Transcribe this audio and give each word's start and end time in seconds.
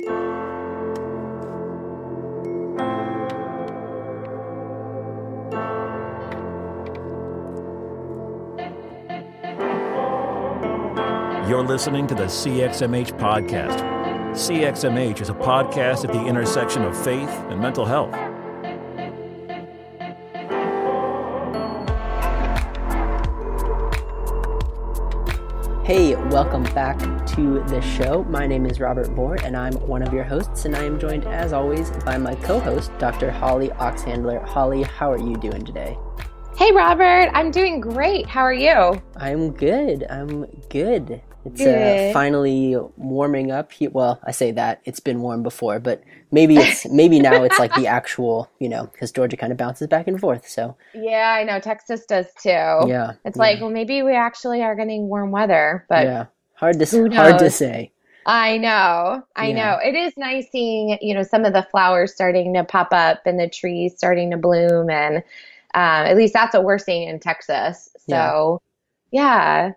You're 0.00 0.10
listening 11.62 12.06
to 12.08 12.14
the 12.14 12.24
CXMH 12.24 13.18
podcast. 13.18 13.80
CXMH 14.32 15.20
is 15.20 15.30
a 15.30 15.34
podcast 15.34 16.04
at 16.04 16.12
the 16.12 16.26
intersection 16.26 16.82
of 16.82 16.96
faith 17.04 17.28
and 17.28 17.60
mental 17.60 17.86
health. 17.86 18.25
Hey, 25.86 26.16
welcome 26.16 26.64
back 26.74 26.98
to 27.36 27.62
the 27.68 27.80
show. 27.80 28.24
My 28.24 28.44
name 28.44 28.66
is 28.66 28.80
Robert 28.80 29.06
Vore, 29.10 29.36
and 29.44 29.56
I'm 29.56 29.72
one 29.74 30.02
of 30.02 30.12
your 30.12 30.24
hosts, 30.24 30.64
and 30.64 30.74
I 30.74 30.82
am 30.82 30.98
joined, 30.98 31.24
as 31.26 31.52
always, 31.52 31.92
by 32.04 32.18
my 32.18 32.34
co 32.34 32.58
host, 32.58 32.90
Dr. 32.98 33.30
Holly 33.30 33.68
Oxhandler. 33.68 34.44
Holly, 34.44 34.82
how 34.82 35.12
are 35.12 35.16
you 35.16 35.36
doing 35.36 35.64
today? 35.64 35.96
Hey, 36.56 36.72
Robert. 36.72 37.30
I'm 37.34 37.52
doing 37.52 37.78
great. 37.80 38.26
How 38.26 38.40
are 38.40 38.52
you? 38.52 39.00
I'm 39.14 39.52
good. 39.52 40.04
I'm 40.10 40.46
good. 40.70 41.22
It's 41.54 41.60
uh, 41.60 42.10
finally 42.12 42.76
warming 42.96 43.50
up. 43.50 43.72
Here. 43.72 43.90
Well, 43.90 44.20
I 44.24 44.32
say 44.32 44.50
that 44.52 44.80
it's 44.84 45.00
been 45.00 45.20
warm 45.20 45.42
before, 45.42 45.78
but 45.78 46.02
maybe 46.30 46.56
it's 46.56 46.86
maybe 46.90 47.20
now 47.20 47.42
it's 47.44 47.58
like 47.58 47.74
the 47.74 47.86
actual, 47.86 48.50
you 48.58 48.68
know, 48.68 48.86
because 48.86 49.12
Georgia 49.12 49.36
kind 49.36 49.52
of 49.52 49.58
bounces 49.58 49.86
back 49.86 50.06
and 50.08 50.18
forth. 50.20 50.48
So 50.48 50.76
yeah, 50.94 51.34
I 51.38 51.44
know 51.44 51.60
Texas 51.60 52.04
does 52.06 52.26
too. 52.42 52.48
Yeah, 52.50 53.12
it's 53.24 53.36
yeah. 53.36 53.42
like 53.42 53.60
well, 53.60 53.70
maybe 53.70 54.02
we 54.02 54.14
actually 54.14 54.62
are 54.62 54.74
getting 54.74 55.08
warm 55.08 55.30
weather, 55.30 55.84
but 55.88 56.04
yeah, 56.04 56.26
hard 56.54 56.78
to 56.78 57.10
hard 57.10 57.38
to 57.38 57.50
say. 57.50 57.92
I 58.28 58.58
know, 58.58 59.22
I 59.36 59.48
yeah. 59.48 59.54
know. 59.54 59.78
It 59.84 59.94
is 59.94 60.12
nice 60.16 60.50
seeing 60.50 60.98
you 61.00 61.14
know 61.14 61.22
some 61.22 61.44
of 61.44 61.52
the 61.52 61.66
flowers 61.70 62.12
starting 62.12 62.54
to 62.54 62.64
pop 62.64 62.88
up 62.92 63.22
and 63.24 63.38
the 63.38 63.48
trees 63.48 63.94
starting 63.96 64.30
to 64.32 64.36
bloom, 64.36 64.90
and 64.90 65.16
um, 65.74 66.06
at 66.06 66.16
least 66.16 66.32
that's 66.32 66.54
what 66.54 66.64
we're 66.64 66.78
seeing 66.78 67.08
in 67.08 67.20
Texas. 67.20 67.88
So 68.08 68.14
yeah. 68.14 68.58
Yeah. 69.10 69.72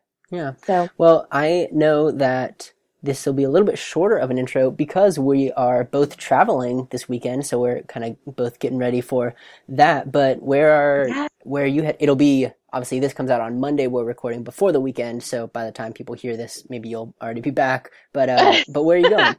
So, 0.65 0.89
well, 0.97 1.27
I 1.31 1.67
know 1.71 2.11
that 2.11 2.73
this 3.01 3.25
will 3.25 3.33
be 3.33 3.43
a 3.43 3.49
little 3.49 3.65
bit 3.65 3.79
shorter 3.79 4.17
of 4.17 4.29
an 4.29 4.37
intro 4.37 4.71
because 4.71 5.17
we 5.17 5.51
are 5.53 5.83
both 5.85 6.17
traveling 6.17 6.87
this 6.91 7.07
weekend, 7.07 7.45
so 7.45 7.59
we're 7.59 7.81
kind 7.83 8.05
of 8.05 8.35
both 8.35 8.59
getting 8.59 8.77
ready 8.77 9.01
for 9.01 9.35
that. 9.69 10.11
But 10.11 10.41
where 10.41 10.71
are 10.71 11.07
yeah. 11.07 11.27
where 11.43 11.65
you 11.65 11.83
had? 11.83 11.97
It'll 11.99 12.15
be 12.15 12.49
obviously 12.73 12.99
this 12.99 13.13
comes 13.13 13.29
out 13.29 13.41
on 13.41 13.59
Monday. 13.59 13.87
We're 13.87 14.03
recording 14.03 14.43
before 14.43 14.71
the 14.71 14.81
weekend, 14.81 15.23
so 15.23 15.47
by 15.47 15.65
the 15.65 15.71
time 15.71 15.93
people 15.93 16.15
hear 16.15 16.35
this, 16.35 16.65
maybe 16.69 16.89
you'll 16.89 17.13
already 17.21 17.41
be 17.41 17.51
back. 17.51 17.89
But 18.11 18.29
uh, 18.29 18.55
but 18.69 18.83
where 18.83 18.97
are 18.97 19.01
you 19.01 19.09
going? 19.09 19.35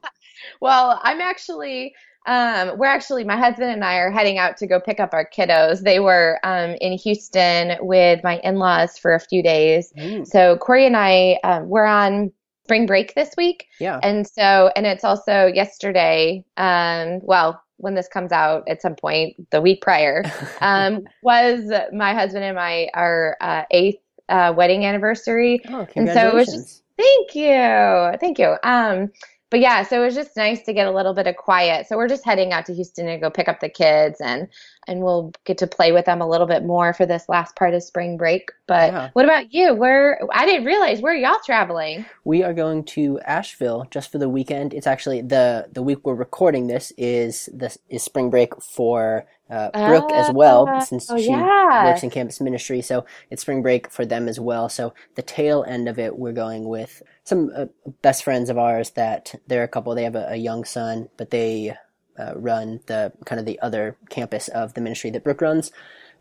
well, 0.61 0.99
I'm 1.03 1.21
actually 1.21 1.95
um, 2.27 2.77
we're 2.79 2.87
actually, 2.87 3.25
my 3.25 3.37
husband 3.37 3.71
and 3.71 3.85
I 3.85 3.97
are 3.97 4.11
heading 4.11 4.39
out 4.39 4.57
to 4.59 4.67
go 4.67 4.79
pick 4.81 5.01
up 5.01 5.11
our 5.13 5.29
kiddos. 5.29 5.83
They 5.83 6.01
were 6.01 6.39
um, 6.43 6.77
in 6.81 6.93
Houston 6.99 7.77
with 7.81 8.23
my 8.23 8.39
in 8.41 8.57
laws 8.57 8.99
for 8.99 9.15
a 9.15 9.21
few 9.21 9.43
days. 9.43 9.93
Mm. 9.97 10.27
So 10.27 10.57
Corey 10.59 10.87
and 10.87 10.97
I, 10.97 11.39
um, 11.45 11.69
we're 11.69 11.87
on 11.87 12.31
spring 12.65 12.87
break 12.87 13.15
this 13.15 13.35
week. 13.37 13.67
Yeah. 13.81 13.99
And 14.03 14.27
so, 14.27 14.71
and 14.77 14.87
it's 14.87 15.03
also 15.03 15.47
yesterday, 15.47 16.45
um, 16.57 17.21
well, 17.23 17.61
when 17.79 17.95
this 17.95 18.07
comes 18.07 18.33
out 18.33 18.69
at 18.69 18.83
some 18.83 18.95
point 18.95 19.51
the 19.51 19.63
week 19.63 19.81
prior, 19.81 20.23
um, 20.61 21.05
was 21.23 21.73
my 21.93 22.13
husband 22.13 22.45
and 22.45 22.55
my, 22.55 22.89
our 22.95 23.37
uh, 23.41 23.63
eighth 23.71 24.03
uh, 24.29 24.53
wedding 24.55 24.85
anniversary. 24.85 25.61
Oh, 25.65 25.87
congratulations. 25.91 25.97
And 25.97 26.15
so 26.15 26.29
it 26.29 26.35
was 26.35 26.47
just, 26.47 26.83
thank 26.99 27.35
you. 27.35 28.19
Thank 28.21 28.39
you. 28.39 28.57
Um, 28.63 29.11
but 29.51 29.61
yeah, 29.61 29.83
so 29.83 30.01
it 30.01 30.05
was 30.07 30.15
just 30.15 30.37
nice 30.37 30.63
to 30.63 30.73
get 30.73 30.87
a 30.87 30.93
little 30.93 31.15
bit 31.15 31.27
of 31.27 31.37
quiet. 31.37 31.87
So 31.87 31.97
we're 31.97 32.09
just 32.09 32.25
heading 32.25 32.53
out 32.53 32.67
to 32.67 32.75
Houston 32.75 33.07
to 33.07 33.19
go 33.19 33.31
pick 33.31 33.49
up 33.49 33.61
the 33.61 33.69
kids 33.69 34.21
and 34.21 34.49
and 34.87 35.01
we'll 35.01 35.33
get 35.45 35.59
to 35.59 35.67
play 35.67 35.93
with 35.93 36.07
them 36.07 36.21
a 36.21 36.29
little 36.29 36.47
bit 36.47 36.65
more 36.65 36.93
for 36.93 37.07
this 37.07 37.29
last 37.29 37.57
part 37.57 37.75
of 37.75 37.83
spring 37.83 38.17
break. 38.17 38.51
But 38.67 38.93
yeah. 38.93 39.11
what 39.13 39.25
about 39.25 39.53
you? 39.53 39.75
Where 39.75 40.21
I 40.33 40.47
didn't 40.47 40.65
realize 40.65 41.01
where 41.01 41.15
y'all 41.15 41.39
traveling? 41.45 42.07
We 42.25 42.43
are 42.43 42.55
going 42.55 42.85
to 42.85 43.21
Asheville 43.21 43.87
just 43.91 44.11
for 44.11 44.19
the 44.19 44.29
weekend. 44.29 44.75
It's 44.75 44.87
actually 44.87 45.23
the 45.23 45.69
the 45.73 45.83
week 45.83 45.99
we're 46.05 46.15
recording 46.15 46.67
this 46.67 46.93
is 46.97 47.49
this 47.53 47.79
is 47.89 48.03
spring 48.03 48.31
break 48.31 48.61
for 48.63 49.27
uh, 49.51 49.71
Brooke 49.89 50.13
as 50.13 50.33
well, 50.33 50.69
uh, 50.69 50.81
since 50.81 51.11
oh, 51.11 51.19
she 51.19 51.29
yeah. 51.29 51.85
works 51.85 52.03
in 52.03 52.11
campus 52.11 52.41
ministry. 52.41 52.81
So 52.83 53.05
it's 53.31 53.43
spring 53.43 53.63
break 53.63 53.91
for 53.91 54.07
them 54.07 54.29
as 54.29 54.39
well. 54.39 54.69
So 54.69 54.95
the 55.17 55.23
tail 55.23 55.65
end 55.67 55.89
of 55.89 55.99
it, 55.99 56.17
we're 56.17 56.33
going 56.33 56.69
with 56.69 57.03
some 57.25 57.51
uh, 57.55 57.67
best 58.01 58.23
friends 58.23 58.49
of 58.49 58.59
ours 58.59 58.91
that 58.91 59.35
they're 59.49 59.65
a 59.65 59.69
couple. 59.69 59.95
They 59.95 60.05
have 60.05 60.15
a, 60.15 60.29
a 60.31 60.37
young 60.37 60.65
son, 60.65 61.09
but 61.17 61.31
they 61.31 61.77
uh, 62.19 62.33
run 62.37 62.81
the 62.87 63.13
kind 63.25 63.39
of 63.39 63.47
the 63.47 63.59
other 63.61 63.97
campus 64.09 64.49
of 64.49 64.75
the 64.75 64.81
ministry 64.81 65.11
that 65.11 65.25
Brooke 65.25 65.41
runs. 65.41 65.73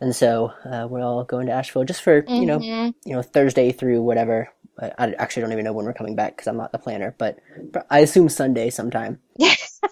And 0.01 0.15
so 0.15 0.53
uh, 0.65 0.87
we're 0.89 1.01
all 1.01 1.23
going 1.23 1.47
to 1.47 1.51
Asheville 1.51 1.83
just 1.83 2.01
for 2.01 2.21
mm-hmm. 2.21 2.33
you 2.33 2.45
know 2.45 2.59
you 2.59 3.13
know 3.13 3.21
Thursday 3.21 3.71
through 3.71 4.01
whatever. 4.01 4.49
I, 4.79 4.91
I 4.97 5.11
actually 5.13 5.41
don't 5.41 5.51
even 5.51 5.65
know 5.65 5.73
when 5.73 5.85
we're 5.85 5.93
coming 5.93 6.15
back 6.15 6.37
because 6.37 6.47
I'm 6.47 6.57
not 6.57 6.71
the 6.71 6.77
planner, 6.77 7.13
but, 7.17 7.39
I 7.89 7.99
assume 7.99 8.29
Sunday 8.29 8.69
sometime. 8.69 9.19
Yes. 9.37 9.81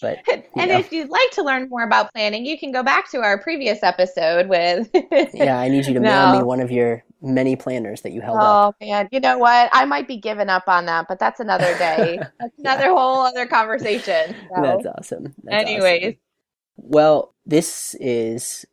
But 0.00 0.20
and 0.56 0.70
know. 0.70 0.78
if 0.78 0.92
you'd 0.92 1.10
like 1.10 1.30
to 1.32 1.42
learn 1.42 1.68
more 1.68 1.84
about 1.84 2.10
planning, 2.14 2.46
you 2.46 2.58
can 2.58 2.72
go 2.72 2.82
back 2.82 3.10
to 3.10 3.18
our 3.18 3.38
previous 3.38 3.82
episode 3.82 4.48
with. 4.48 4.88
yeah, 5.34 5.58
I 5.58 5.68
need 5.68 5.86
you 5.86 5.92
to 5.92 6.00
mail 6.00 6.38
me 6.38 6.42
one 6.42 6.60
of 6.60 6.70
your 6.70 7.04
many 7.22 7.56
planners 7.56 8.02
that 8.02 8.12
you 8.12 8.20
held 8.20 8.38
oh, 8.38 8.42
up. 8.42 8.76
Oh 8.80 8.84
man, 8.84 9.08
you 9.12 9.20
know 9.20 9.38
what? 9.38 9.68
I 9.72 9.84
might 9.84 10.08
be 10.08 10.16
giving 10.16 10.48
up 10.48 10.64
on 10.68 10.86
that, 10.86 11.06
but 11.08 11.18
that's 11.18 11.40
another 11.40 11.76
day. 11.78 12.18
That's 12.40 12.58
another 12.58 12.88
whole 12.88 13.20
other 13.20 13.46
conversation. 13.46 14.34
So. 14.54 14.62
That's 14.62 14.86
awesome. 14.86 15.34
That's 15.44 15.68
Anyways, 15.68 16.02
awesome. 16.02 16.16
well, 16.76 17.34
this 17.46 17.94
is 18.00 18.64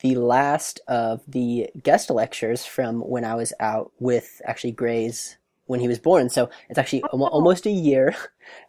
the 0.00 0.16
last 0.16 0.80
of 0.88 1.22
the 1.28 1.70
guest 1.82 2.10
lectures 2.10 2.64
from 2.64 3.00
when 3.00 3.24
I 3.24 3.34
was 3.34 3.52
out 3.60 3.92
with 3.98 4.40
actually 4.44 4.72
Gray's 4.72 5.36
when 5.66 5.80
he 5.80 5.88
was 5.88 5.98
born. 5.98 6.28
So 6.28 6.50
it's 6.68 6.78
actually 6.78 7.04
oh. 7.12 7.24
almost 7.26 7.66
a 7.66 7.70
year 7.70 8.14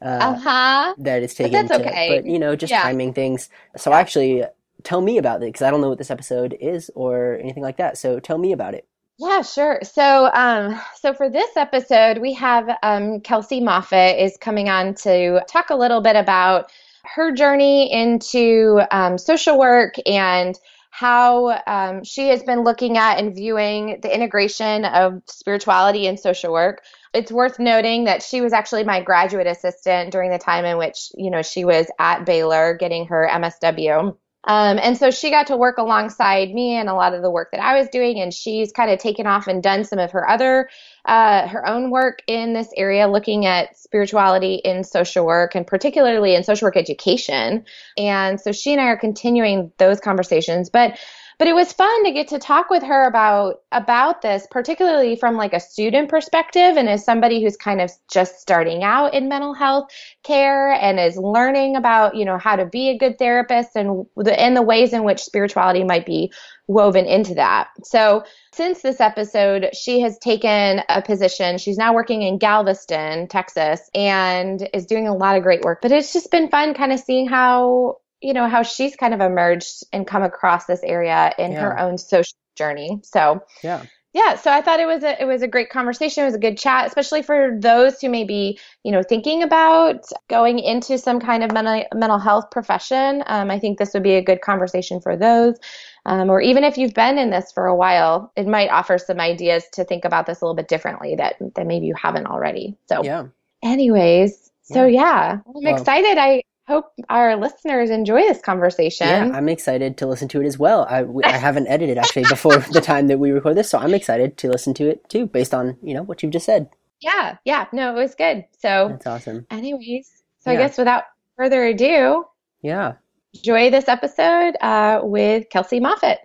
uh, 0.01 0.05
uh-huh. 0.05 0.95
that 0.99 1.23
it's 1.23 1.33
taken. 1.33 1.51
But 1.51 1.67
that's 1.67 1.83
to, 1.83 1.89
okay. 1.89 2.09
But 2.09 2.25
you 2.25 2.39
know, 2.39 2.55
just 2.55 2.71
yeah. 2.71 2.83
timing 2.83 3.13
things. 3.13 3.49
So 3.77 3.89
yeah. 3.89 3.97
actually, 3.97 4.43
tell 4.83 5.01
me 5.01 5.17
about 5.17 5.37
it 5.37 5.47
because 5.47 5.61
I 5.61 5.71
don't 5.71 5.81
know 5.81 5.89
what 5.89 5.97
this 5.97 6.11
episode 6.11 6.55
is 6.59 6.91
or 6.95 7.37
anything 7.39 7.63
like 7.63 7.77
that. 7.77 7.97
So 7.97 8.19
tell 8.19 8.37
me 8.37 8.51
about 8.51 8.73
it. 8.73 8.87
Yeah, 9.19 9.43
sure. 9.43 9.79
So, 9.83 10.29
um, 10.33 10.79
so 10.99 11.13
for 11.13 11.29
this 11.29 11.55
episode, 11.55 12.17
we 12.17 12.33
have 12.33 12.67
um, 12.81 13.21
Kelsey 13.21 13.61
Moffitt 13.61 14.19
is 14.19 14.37
coming 14.37 14.69
on 14.69 14.95
to 14.95 15.41
talk 15.47 15.69
a 15.69 15.75
little 15.75 16.01
bit 16.01 16.15
about 16.15 16.71
her 17.05 17.31
journey 17.31 17.91
into 17.91 18.81
um, 18.91 19.17
social 19.17 19.59
work 19.59 19.95
and 20.07 20.59
how 20.89 21.59
um, 21.67 22.03
she 22.03 22.29
has 22.29 22.43
been 22.43 22.63
looking 22.63 22.97
at 22.97 23.19
and 23.19 23.35
viewing 23.35 23.99
the 24.01 24.13
integration 24.13 24.85
of 24.85 25.21
spirituality 25.27 26.07
and 26.07 26.19
social 26.19 26.51
work. 26.51 26.81
It's 27.13 27.31
worth 27.31 27.59
noting 27.59 28.05
that 28.05 28.23
she 28.23 28.41
was 28.41 28.51
actually 28.53 28.83
my 28.83 29.01
graduate 29.01 29.47
assistant 29.47 30.11
during 30.11 30.31
the 30.31 30.39
time 30.39 30.65
in 30.65 30.77
which 30.77 31.09
you 31.15 31.29
know 31.29 31.41
she 31.43 31.65
was 31.65 31.87
at 31.99 32.25
Baylor 32.25 32.75
getting 32.79 33.07
her 33.07 33.27
MSW. 33.31 34.15
Um, 34.45 34.77
and 34.81 34.97
so 34.97 35.09
she 35.09 35.29
got 35.29 35.47
to 35.47 35.57
work 35.57 35.77
alongside 35.77 36.53
me 36.53 36.75
and 36.75 36.89
a 36.89 36.93
lot 36.93 37.13
of 37.13 37.21
the 37.21 37.31
work 37.31 37.51
that 37.51 37.61
I 37.61 37.77
was 37.77 37.87
doing, 37.89 38.19
and 38.19 38.33
she's 38.33 38.71
kind 38.71 38.91
of 38.91 38.99
taken 38.99 39.25
off 39.25 39.47
and 39.47 39.63
done 39.63 39.85
some 39.85 39.99
of 39.99 40.11
her 40.11 40.29
other, 40.29 40.69
uh, 41.05 41.47
her 41.47 41.65
own 41.67 41.91
work 41.91 42.21
in 42.27 42.53
this 42.53 42.69
area, 42.75 43.07
looking 43.07 43.45
at 43.45 43.77
spirituality 43.77 44.55
in 44.55 44.83
social 44.83 45.25
work 45.25 45.55
and 45.55 45.65
particularly 45.65 46.35
in 46.35 46.43
social 46.43 46.65
work 46.65 46.77
education. 46.77 47.65
And 47.97 48.39
so 48.39 48.51
she 48.51 48.73
and 48.73 48.81
I 48.81 48.85
are 48.85 48.97
continuing 48.97 49.71
those 49.77 49.99
conversations. 49.99 50.69
But 50.69 50.97
but 51.39 51.47
it 51.47 51.55
was 51.55 51.73
fun 51.73 52.03
to 52.05 52.11
get 52.11 52.27
to 52.27 52.39
talk 52.39 52.69
with 52.69 52.83
her 52.83 53.07
about 53.07 53.61
about 53.71 54.21
this 54.21 54.47
particularly 54.51 55.15
from 55.15 55.35
like 55.35 55.53
a 55.53 55.59
student 55.59 56.09
perspective 56.09 56.77
and 56.77 56.89
as 56.89 57.03
somebody 57.03 57.43
who's 57.43 57.57
kind 57.57 57.81
of 57.81 57.91
just 58.11 58.39
starting 58.39 58.83
out 58.83 59.13
in 59.13 59.29
mental 59.29 59.53
health 59.53 59.89
care 60.23 60.73
and 60.73 60.99
is 60.99 61.17
learning 61.17 61.75
about 61.75 62.15
you 62.15 62.25
know 62.25 62.37
how 62.37 62.55
to 62.55 62.65
be 62.65 62.89
a 62.89 62.97
good 62.97 63.17
therapist 63.17 63.75
and 63.75 64.05
the 64.17 64.39
and 64.39 64.55
the 64.55 64.61
ways 64.61 64.93
in 64.93 65.03
which 65.03 65.21
spirituality 65.21 65.83
might 65.83 66.05
be 66.05 66.31
woven 66.67 67.05
into 67.05 67.33
that. 67.35 67.67
So 67.83 68.23
since 68.53 68.81
this 68.81 69.01
episode 69.01 69.69
she 69.73 69.99
has 69.99 70.17
taken 70.19 70.81
a 70.89 71.01
position. 71.01 71.57
She's 71.57 71.77
now 71.77 71.93
working 71.93 72.21
in 72.21 72.37
galveston 72.37 73.27
texas 73.27 73.89
and 73.93 74.67
is 74.73 74.85
doing 74.85 75.07
a 75.07 75.15
lot 75.15 75.35
of 75.35 75.43
great 75.43 75.61
work. 75.61 75.79
But 75.81 75.91
it's 75.91 76.13
just 76.13 76.31
been 76.31 76.49
fun 76.49 76.73
kind 76.73 76.93
of 76.93 76.99
seeing 76.99 77.27
how 77.27 77.97
you 78.23 78.33
know, 78.33 78.47
how 78.49 78.63
she's 78.63 78.95
kind 78.95 79.13
of 79.13 79.21
emerged 79.21 79.83
and 79.93 80.07
come 80.07 80.23
across 80.23 80.65
this 80.65 80.81
area 80.83 81.33
in 81.37 81.51
Yeah. 81.51 81.59
her 81.61 81.77
own 81.79 81.97
social 81.97 82.37
journey. 82.57 82.99
So, 83.03 83.43
Yeah. 83.63 83.85
yeah, 84.13 84.35
so 84.35 84.51
I 84.51 84.61
thought 84.61 84.79
it 84.79 84.85
was 84.85 85.03
a 85.03 85.19
it 85.21 85.25
was 85.25 85.41
a 85.41 85.47
great 85.47 85.71
conversation. 85.71 86.23
It 86.23 86.27
was 86.27 86.35
a 86.35 86.39
good 86.39 86.57
chat, 86.57 86.85
especially 86.85 87.23
for 87.23 87.57
those 87.59 87.99
who 87.99 88.09
may 88.09 88.23
be, 88.23 88.59
you 88.83 88.91
know, 88.91 89.01
thinking 89.03 89.41
about 89.43 90.05
going 90.29 90.59
into 90.59 90.99
some 90.99 91.19
kind 91.19 91.43
of 91.43 91.51
mental 91.51 91.83
mental 91.95 92.19
health 92.19 92.51
profession. 92.51 93.23
Um, 93.27 93.49
I 93.49 93.57
think 93.59 93.79
this 93.79 93.93
would 93.93 94.03
be 94.03 94.13
a 94.15 94.21
good 94.23 94.41
conversation 94.41 95.01
for 95.01 95.17
those. 95.17 95.57
Um, 96.05 96.29
or 96.29 96.41
even 96.41 96.63
if 96.63 96.77
you've 96.77 96.93
been 96.93 97.17
in 97.17 97.31
this 97.31 97.51
for 97.51 97.65
a 97.65 97.75
while, 97.75 98.31
it 98.35 98.45
might 98.47 98.69
offer 98.69 98.97
some 98.99 99.19
ideas 99.19 99.65
to 99.73 99.83
think 99.85 100.05
about 100.05 100.27
this 100.27 100.41
a 100.41 100.45
little 100.45 100.55
bit 100.55 100.67
differently 100.67 101.15
that 101.15 101.35
that 101.55 101.65
maybe 101.65 101.87
you 101.87 101.95
haven't 101.95 102.27
already. 102.27 102.77
So, 102.87 103.03
Yeah. 103.03 103.27
anyways, 103.63 104.51
So 104.61 104.85
yeah, 104.85 105.39
I'm 105.47 105.65
well, 105.65 105.77
excited. 105.77 106.17
I 106.17 106.43
hope 106.67 106.85
our 107.09 107.35
listeners 107.35 107.89
enjoy 107.89 108.21
this 108.21 108.41
conversation. 108.41 109.07
Yeah, 109.07 109.31
I'm 109.33 109.49
excited 109.49 109.97
to 109.97 110.07
listen 110.07 110.27
to 110.29 110.41
it 110.41 110.45
as 110.45 110.57
well. 110.57 110.85
I, 110.89 111.05
I 111.25 111.37
haven't 111.37 111.67
edited 111.67 111.97
actually 111.97 112.23
before 112.23 112.57
the 112.57 112.81
time 112.83 113.07
that 113.07 113.19
we 113.19 113.31
record 113.31 113.57
this, 113.57 113.69
so 113.69 113.77
I'm 113.77 113.93
excited 113.93 114.37
to 114.37 114.49
listen 114.49 114.73
to 114.75 114.89
it 114.89 115.07
too, 115.09 115.25
based 115.25 115.53
on 115.53 115.77
you 115.81 115.93
know 115.93 116.03
what 116.03 116.23
you've 116.23 116.31
just 116.31 116.45
said. 116.45 116.69
Yeah, 117.01 117.37
yeah, 117.43 117.67
no, 117.73 117.95
it 117.95 117.99
was 117.99 118.15
good. 118.15 118.45
So 118.59 118.89
that's 118.89 119.07
awesome. 119.07 119.45
Anyways, 119.51 120.09
so 120.39 120.51
yeah. 120.51 120.59
I 120.59 120.61
guess 120.61 120.77
without 120.77 121.03
further 121.35 121.65
ado, 121.65 122.25
yeah, 122.61 122.93
enjoy 123.33 123.69
this 123.69 123.87
episode 123.87 124.55
uh, 124.61 125.01
with 125.03 125.49
Kelsey 125.49 125.79
Moffitt. 125.79 126.19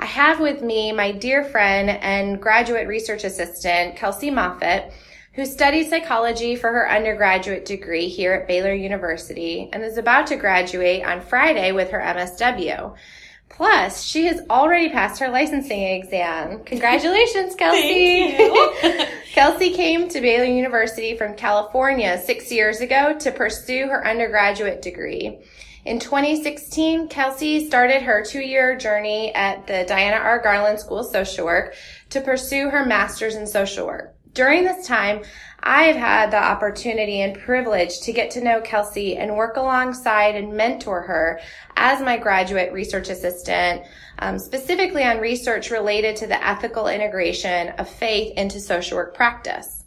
I 0.00 0.06
have 0.06 0.40
with 0.40 0.62
me 0.62 0.92
my 0.92 1.12
dear 1.12 1.44
friend 1.44 1.90
and 1.90 2.40
graduate 2.40 2.88
research 2.88 3.24
assistant, 3.24 3.96
Kelsey 3.96 4.30
Moffitt 4.30 4.92
who 5.38 5.46
studied 5.46 5.88
psychology 5.88 6.56
for 6.56 6.72
her 6.72 6.90
undergraduate 6.90 7.64
degree 7.64 8.08
here 8.08 8.32
at 8.32 8.48
Baylor 8.48 8.74
University 8.74 9.70
and 9.72 9.84
is 9.84 9.96
about 9.96 10.26
to 10.26 10.34
graduate 10.34 11.04
on 11.04 11.20
Friday 11.20 11.70
with 11.70 11.92
her 11.92 12.00
MSW. 12.00 12.96
Plus, 13.48 14.02
she 14.02 14.24
has 14.24 14.40
already 14.50 14.88
passed 14.88 15.20
her 15.20 15.28
licensing 15.28 15.80
exam. 15.80 16.64
Congratulations, 16.64 17.54
Kelsey. 17.58 18.36
Kelsey 19.32 19.70
came 19.70 20.08
to 20.08 20.20
Baylor 20.20 20.44
University 20.44 21.16
from 21.16 21.36
California 21.36 22.20
six 22.20 22.50
years 22.50 22.80
ago 22.80 23.16
to 23.20 23.30
pursue 23.30 23.86
her 23.86 24.04
undergraduate 24.04 24.82
degree. 24.82 25.38
In 25.84 26.00
2016, 26.00 27.06
Kelsey 27.06 27.64
started 27.68 28.02
her 28.02 28.24
two-year 28.24 28.76
journey 28.76 29.32
at 29.36 29.68
the 29.68 29.84
Diana 29.86 30.16
R. 30.16 30.40
Garland 30.40 30.80
School 30.80 30.98
of 30.98 31.06
Social 31.06 31.44
Work 31.44 31.76
to 32.10 32.20
pursue 32.20 32.70
her 32.70 32.84
master's 32.84 33.36
in 33.36 33.46
social 33.46 33.86
work. 33.86 34.17
During 34.32 34.64
this 34.64 34.86
time, 34.86 35.22
I've 35.60 35.96
had 35.96 36.30
the 36.30 36.42
opportunity 36.42 37.20
and 37.20 37.38
privilege 37.38 38.00
to 38.00 38.12
get 38.12 38.30
to 38.32 38.44
know 38.44 38.60
Kelsey 38.60 39.16
and 39.16 39.36
work 39.36 39.56
alongside 39.56 40.36
and 40.36 40.56
mentor 40.56 41.02
her 41.02 41.40
as 41.76 42.00
my 42.00 42.16
graduate 42.16 42.72
research 42.72 43.08
assistant, 43.08 43.82
um, 44.20 44.38
specifically 44.38 45.02
on 45.02 45.18
research 45.18 45.70
related 45.70 46.16
to 46.16 46.26
the 46.26 46.46
ethical 46.46 46.88
integration 46.88 47.70
of 47.70 47.88
faith 47.88 48.32
into 48.36 48.60
social 48.60 48.96
work 48.96 49.14
practice. 49.14 49.77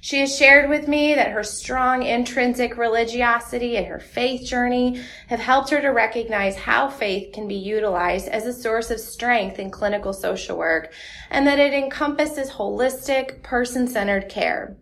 She 0.00 0.20
has 0.20 0.36
shared 0.36 0.70
with 0.70 0.86
me 0.86 1.14
that 1.14 1.32
her 1.32 1.42
strong 1.42 2.04
intrinsic 2.04 2.76
religiosity 2.76 3.76
and 3.76 3.86
her 3.86 3.98
faith 3.98 4.46
journey 4.46 5.02
have 5.26 5.40
helped 5.40 5.70
her 5.70 5.80
to 5.80 5.88
recognize 5.88 6.56
how 6.56 6.88
faith 6.88 7.32
can 7.32 7.48
be 7.48 7.56
utilized 7.56 8.28
as 8.28 8.46
a 8.46 8.52
source 8.52 8.90
of 8.90 9.00
strength 9.00 9.58
in 9.58 9.70
clinical 9.70 10.12
social 10.12 10.56
work 10.56 10.92
and 11.30 11.46
that 11.46 11.58
it 11.58 11.74
encompasses 11.74 12.50
holistic, 12.50 13.42
person-centered 13.42 14.28
care. 14.28 14.76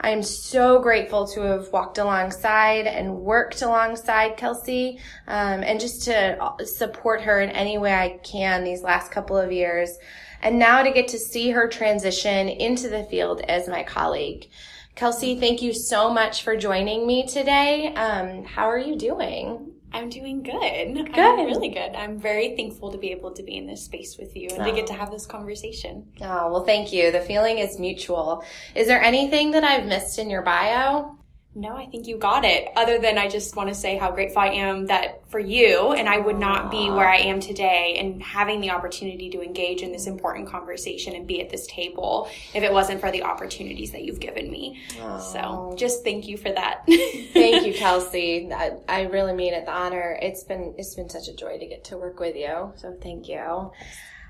I 0.00 0.10
am 0.10 0.22
so 0.22 0.80
grateful 0.80 1.26
to 1.28 1.40
have 1.40 1.72
walked 1.72 1.98
alongside 1.98 2.86
and 2.86 3.16
worked 3.16 3.62
alongside 3.62 4.36
Kelsey, 4.36 5.00
um, 5.26 5.62
and 5.62 5.80
just 5.80 6.04
to 6.04 6.54
support 6.64 7.22
her 7.22 7.40
in 7.40 7.50
any 7.50 7.78
way 7.78 7.92
I 7.94 8.20
can 8.22 8.64
these 8.64 8.82
last 8.82 9.10
couple 9.10 9.36
of 9.36 9.50
years 9.50 9.98
and 10.42 10.58
now 10.58 10.82
to 10.82 10.90
get 10.90 11.08
to 11.08 11.18
see 11.18 11.50
her 11.50 11.68
transition 11.68 12.48
into 12.48 12.88
the 12.88 13.04
field 13.04 13.40
as 13.42 13.68
my 13.68 13.82
colleague. 13.82 14.48
Kelsey, 14.94 15.38
thank 15.38 15.62
you 15.62 15.72
so 15.72 16.12
much 16.12 16.42
for 16.42 16.56
joining 16.56 17.06
me 17.06 17.26
today. 17.26 17.94
Um, 17.94 18.44
how 18.44 18.66
are 18.66 18.78
you 18.78 18.96
doing? 18.96 19.77
I'm 19.92 20.08
doing 20.08 20.42
good. 20.42 20.94
Good. 20.94 21.18
I'm 21.18 21.46
really 21.46 21.70
good. 21.70 21.94
I'm 21.94 22.18
very 22.18 22.56
thankful 22.56 22.92
to 22.92 22.98
be 22.98 23.10
able 23.10 23.32
to 23.32 23.42
be 23.42 23.56
in 23.56 23.66
this 23.66 23.84
space 23.84 24.16
with 24.18 24.36
you 24.36 24.48
and 24.50 24.62
oh. 24.62 24.64
to 24.64 24.72
get 24.72 24.84
oh. 24.84 24.86
to 24.88 24.92
have 24.94 25.10
this 25.10 25.26
conversation. 25.26 26.06
Oh, 26.20 26.52
well, 26.52 26.64
thank 26.64 26.92
you. 26.92 27.10
The 27.10 27.20
feeling 27.20 27.58
is 27.58 27.78
mutual. 27.78 28.44
Is 28.74 28.86
there 28.86 29.02
anything 29.02 29.50
that 29.52 29.64
I've 29.64 29.86
missed 29.86 30.18
in 30.18 30.30
your 30.30 30.42
bio? 30.42 31.17
No, 31.58 31.76
I 31.76 31.86
think 31.86 32.06
you 32.06 32.18
got 32.18 32.44
it. 32.44 32.68
Other 32.76 33.00
than 33.00 33.18
I 33.18 33.28
just 33.28 33.56
want 33.56 33.68
to 33.68 33.74
say 33.74 33.96
how 33.96 34.12
grateful 34.12 34.42
I 34.42 34.50
am 34.50 34.86
that 34.86 35.28
for 35.28 35.40
you 35.40 35.92
and 35.92 36.08
I 36.08 36.18
would 36.18 36.38
not 36.38 36.70
be 36.70 36.88
where 36.88 37.08
I 37.08 37.16
am 37.16 37.40
today 37.40 37.96
and 37.98 38.22
having 38.22 38.60
the 38.60 38.70
opportunity 38.70 39.28
to 39.30 39.42
engage 39.42 39.82
in 39.82 39.90
this 39.90 40.06
important 40.06 40.48
conversation 40.48 41.16
and 41.16 41.26
be 41.26 41.40
at 41.40 41.50
this 41.50 41.66
table 41.66 42.30
if 42.54 42.62
it 42.62 42.72
wasn't 42.72 43.00
for 43.00 43.10
the 43.10 43.24
opportunities 43.24 43.90
that 43.90 44.04
you've 44.04 44.20
given 44.20 44.48
me. 44.48 44.80
Aww. 45.00 45.20
So 45.20 45.74
just 45.76 46.04
thank 46.04 46.28
you 46.28 46.36
for 46.36 46.52
that. 46.52 46.84
thank 46.86 47.66
you, 47.66 47.74
Kelsey. 47.74 48.52
I, 48.52 48.76
I 48.88 49.02
really 49.02 49.32
mean 49.32 49.52
it. 49.52 49.66
The 49.66 49.72
honor. 49.72 50.16
It's 50.22 50.44
been 50.44 50.76
it's 50.78 50.94
been 50.94 51.08
such 51.08 51.26
a 51.26 51.34
joy 51.34 51.58
to 51.58 51.66
get 51.66 51.82
to 51.86 51.98
work 51.98 52.20
with 52.20 52.36
you. 52.36 52.72
So 52.76 52.96
thank 53.02 53.28
you. 53.28 53.72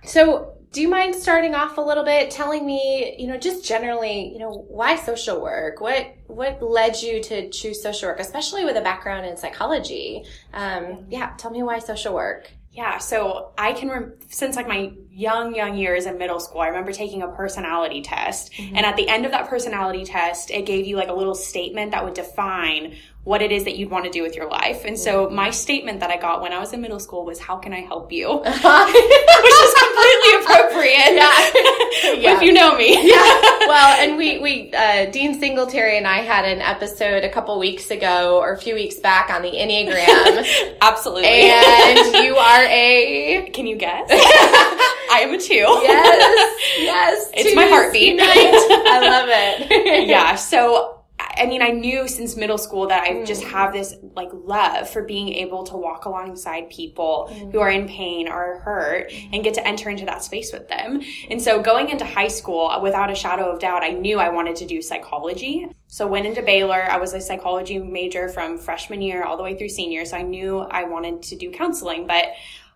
So, 0.04 0.54
do 0.70 0.82
you 0.82 0.88
mind 0.88 1.14
starting 1.14 1.54
off 1.54 1.78
a 1.78 1.80
little 1.80 2.04
bit, 2.04 2.30
telling 2.30 2.66
me, 2.66 3.16
you 3.18 3.26
know, 3.26 3.38
just 3.38 3.64
generally, 3.64 4.30
you 4.32 4.38
know, 4.38 4.66
why 4.68 4.96
social 4.96 5.40
work? 5.40 5.80
What 5.80 6.14
what 6.26 6.62
led 6.62 7.00
you 7.00 7.22
to 7.22 7.48
choose 7.48 7.82
social 7.82 8.08
work, 8.08 8.20
especially 8.20 8.64
with 8.64 8.76
a 8.76 8.82
background 8.82 9.26
in 9.26 9.36
psychology? 9.36 10.24
Um, 10.52 11.06
yeah, 11.08 11.32
tell 11.38 11.50
me 11.50 11.62
why 11.62 11.78
social 11.78 12.14
work. 12.14 12.50
Yeah, 12.78 12.98
so 12.98 13.50
I 13.58 13.72
can, 13.72 13.88
rem- 13.88 14.12
since 14.28 14.54
like 14.54 14.68
my 14.68 14.92
young, 15.10 15.52
young 15.52 15.76
years 15.76 16.06
in 16.06 16.16
middle 16.16 16.38
school, 16.38 16.60
I 16.60 16.68
remember 16.68 16.92
taking 16.92 17.22
a 17.22 17.26
personality 17.26 18.02
test. 18.02 18.52
Mm-hmm. 18.52 18.76
And 18.76 18.86
at 18.86 18.94
the 18.94 19.08
end 19.08 19.26
of 19.26 19.32
that 19.32 19.48
personality 19.48 20.04
test, 20.04 20.52
it 20.52 20.64
gave 20.64 20.86
you 20.86 20.94
like 20.94 21.08
a 21.08 21.12
little 21.12 21.34
statement 21.34 21.90
that 21.90 22.04
would 22.04 22.14
define 22.14 22.94
what 23.24 23.42
it 23.42 23.50
is 23.50 23.64
that 23.64 23.76
you'd 23.76 23.90
want 23.90 24.04
to 24.04 24.12
do 24.12 24.22
with 24.22 24.36
your 24.36 24.48
life. 24.48 24.84
And 24.84 24.96
so 24.96 25.28
my 25.28 25.50
statement 25.50 25.98
that 25.98 26.10
I 26.10 26.18
got 26.18 26.40
when 26.40 26.52
I 26.52 26.60
was 26.60 26.72
in 26.72 26.80
middle 26.80 27.00
school 27.00 27.24
was, 27.24 27.40
how 27.40 27.56
can 27.56 27.72
I 27.72 27.80
help 27.80 28.12
you? 28.12 28.28
Which 28.38 28.46
is 28.46 29.74
completely 29.74 30.32
appropriate. 30.38 31.14
Yeah. 31.16 31.50
yeah. 32.20 32.36
if 32.36 32.42
you 32.42 32.52
know 32.52 32.76
me. 32.76 33.08
yeah. 33.08 33.54
Well, 33.68 34.00
and 34.00 34.16
we, 34.16 34.38
we, 34.38 34.72
uh, 34.72 35.10
Dean 35.10 35.38
Singletary 35.38 35.98
and 35.98 36.06
I 36.06 36.18
had 36.20 36.46
an 36.46 36.62
episode 36.62 37.22
a 37.22 37.28
couple 37.28 37.58
weeks 37.58 37.90
ago 37.90 38.38
or 38.38 38.54
a 38.54 38.56
few 38.56 38.74
weeks 38.74 38.96
back 38.96 39.28
on 39.28 39.42
the 39.42 39.50
Enneagram. 39.50 40.76
Absolutely. 40.80 41.28
And 41.28 41.98
you 42.24 42.34
are 42.36 42.64
a, 42.64 43.50
can 43.52 43.66
you 43.66 43.76
guess? 43.76 44.08
I 44.10 45.20
am 45.22 45.34
a 45.34 45.38
two. 45.38 45.54
Yes. 45.54 46.58
Yes. 46.78 47.30
It's 47.34 47.54
my 47.54 47.66
heartbeat. 47.66 48.18
I 48.18 49.00
love 49.00 49.28
it. 49.30 50.08
yeah. 50.08 50.34
So 50.36 50.97
I 51.38 51.46
mean, 51.46 51.62
I 51.62 51.70
knew 51.70 52.08
since 52.08 52.36
middle 52.36 52.58
school 52.58 52.88
that 52.88 53.04
I 53.04 53.10
mm. 53.10 53.26
just 53.26 53.42
have 53.44 53.72
this 53.72 53.94
like 54.14 54.30
love 54.32 54.88
for 54.88 55.02
being 55.02 55.28
able 55.34 55.64
to 55.64 55.76
walk 55.76 56.04
alongside 56.04 56.68
people 56.70 57.30
mm. 57.32 57.52
who 57.52 57.60
are 57.60 57.70
in 57.70 57.88
pain 57.88 58.28
or 58.28 58.58
hurt 58.60 59.10
mm. 59.10 59.30
and 59.32 59.44
get 59.44 59.54
to 59.54 59.66
enter 59.66 59.88
into 59.90 60.04
that 60.06 60.22
space 60.22 60.52
with 60.52 60.68
them. 60.68 61.00
And 61.30 61.40
so 61.40 61.62
going 61.62 61.90
into 61.90 62.04
high 62.04 62.28
school, 62.28 62.78
without 62.82 63.10
a 63.10 63.14
shadow 63.14 63.50
of 63.50 63.60
doubt, 63.60 63.82
I 63.82 63.90
knew 63.90 64.18
I 64.18 64.28
wanted 64.28 64.56
to 64.56 64.66
do 64.66 64.82
psychology. 64.82 65.68
So 65.86 66.06
went 66.06 66.26
into 66.26 66.42
Baylor. 66.42 66.82
I 66.82 66.98
was 66.98 67.14
a 67.14 67.20
psychology 67.20 67.78
major 67.78 68.28
from 68.28 68.58
freshman 68.58 69.00
year 69.00 69.24
all 69.24 69.36
the 69.36 69.42
way 69.42 69.56
through 69.56 69.70
senior. 69.70 70.04
So 70.04 70.18
I 70.18 70.22
knew 70.22 70.58
I 70.58 70.84
wanted 70.84 71.22
to 71.22 71.36
do 71.36 71.50
counseling, 71.50 72.06
but 72.06 72.26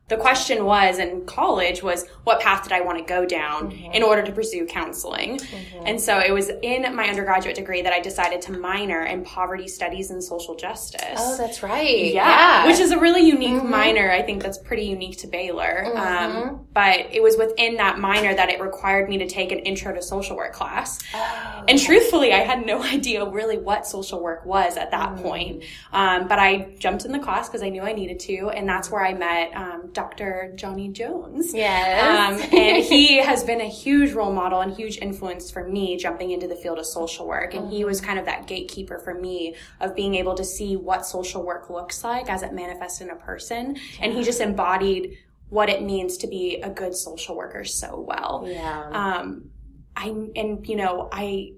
the 0.09 0.17
question 0.17 0.65
was 0.65 0.99
in 0.99 1.25
college 1.25 1.83
was 1.83 2.07
what 2.25 2.41
path 2.41 2.65
did 2.65 2.73
I 2.73 2.83
want 2.83 2.99
to 2.99 3.05
go 3.05 3.25
down 3.25 3.71
mm-hmm. 3.71 3.93
in 3.93 4.03
order 4.03 4.23
to 4.23 4.33
pursue 4.33 4.67
counseling? 4.67 5.39
Mm-hmm. 5.39 5.87
And 5.87 6.01
so 6.01 6.19
it 6.19 6.33
was 6.33 6.51
in 6.63 6.95
my 6.95 7.09
undergraduate 7.09 7.57
degree 7.57 7.83
that 7.83 7.93
I 7.93 8.01
decided 8.01 8.43
to 8.43 8.53
minor 8.53 9.05
in 9.05 9.25
poverty 9.25 9.69
studies 9.69 10.11
and 10.11 10.23
social 10.23 10.55
justice. 10.55 11.19
Oh, 11.19 11.37
that's 11.39 11.63
right. 11.63 12.13
Yeah. 12.13 12.29
yeah. 12.29 12.67
Which 12.67 12.79
is 12.79 12.91
a 12.91 12.99
really 12.99 13.27
unique 13.27 13.55
mm-hmm. 13.55 13.71
minor. 13.71 14.11
I 14.11 14.23
think 14.23 14.43
that's 14.43 14.59
pretty 14.59 14.85
unique 14.85 15.19
to 15.19 15.29
Baylor. 15.29 15.87
Um, 15.87 15.95
mm-hmm. 15.97 16.63
but 16.75 17.07
it 17.11 17.23
was 17.23 17.37
within 17.39 17.77
that 17.77 17.99
minor 17.99 18.35
that 18.35 18.51
it 18.51 18.61
required 18.61 19.09
me 19.09 19.19
to 19.19 19.27
take 19.27 19.51
an 19.51 19.61
intro 19.61 19.95
to 19.95 20.03
social 20.03 20.37
work 20.37 20.53
class. 20.53 20.99
Oh. 21.15 21.65
And 21.69 21.79
truthfully, 21.79 22.33
I 22.33 22.41
had 22.41 22.67
no 22.67 22.83
idea 22.83 23.25
really 23.25 23.57
what 23.57 23.87
social 23.87 24.23
work 24.23 24.45
was 24.45 24.77
at 24.77 24.91
that 24.91 25.17
mm. 25.17 25.23
point. 25.23 25.65
Um, 25.93 26.29
but 26.29 26.39
I 26.39 26.75
jumped 26.79 27.05
in 27.05 27.13
the 27.13 27.19
class 27.19 27.49
because 27.49 27.63
I 27.63 27.69
knew 27.71 27.83
I 27.83 27.93
needed 27.93 28.19
to. 28.21 28.51
And 28.51 28.69
that's 28.69 28.91
where 28.91 29.05
I 29.05 29.15
met 29.15 29.55
um, 29.55 29.91
Dr. 29.93 30.53
Johnny 30.57 30.89
Jones. 30.89 31.53
Yes. 31.55 32.43
Um, 32.43 32.59
and 32.59 32.85
he 32.85 33.19
has 33.19 33.45
been 33.45 33.61
a 33.61 33.69
huge 33.69 34.13
role 34.13 34.33
model 34.33 34.61
and 34.61 34.73
huge 34.75 34.99
influence 34.99 35.51
for 35.51 35.67
me 35.69 35.97
jumping 35.97 36.31
into 36.31 36.49
the 36.49 36.57
field 36.57 36.79
of 36.79 36.87
social 36.87 37.27
work. 37.27 37.55
And 37.55 37.71
he 37.71 37.85
was 37.85 38.01
kind 38.01 38.19
of 38.19 38.27
that 38.27 38.47
gatekeeper 38.47 38.99
for 38.99 39.15
me 39.15 39.55
of 39.81 39.95
being 39.95 40.15
able 40.15 40.35
to 40.35 40.45
see 40.45 40.77
what 40.77 41.07
social 41.07 41.45
work 41.45 41.71
looks 41.71 42.05
like 42.05 42.29
as 42.31 42.43
it 42.43 42.53
manifests 42.53 43.01
in 43.01 43.11
a 43.11 43.17
person. 43.17 43.77
And 44.01 44.13
he 44.13 44.23
just 44.23 44.41
embodied 44.41 45.19
what 45.49 45.69
it 45.69 45.83
means 45.83 46.17
to 46.19 46.27
be 46.27 46.57
a 46.63 46.71
good 46.71 46.95
social 46.95 47.37
worker 47.37 47.65
so 47.65 48.01
well. 48.01 48.45
Yeah. 48.47 48.89
Um, 48.91 49.51
I, 49.95 50.09
and 50.35 50.67
you 50.67 50.77
know, 50.77 51.09
I, 51.13 51.53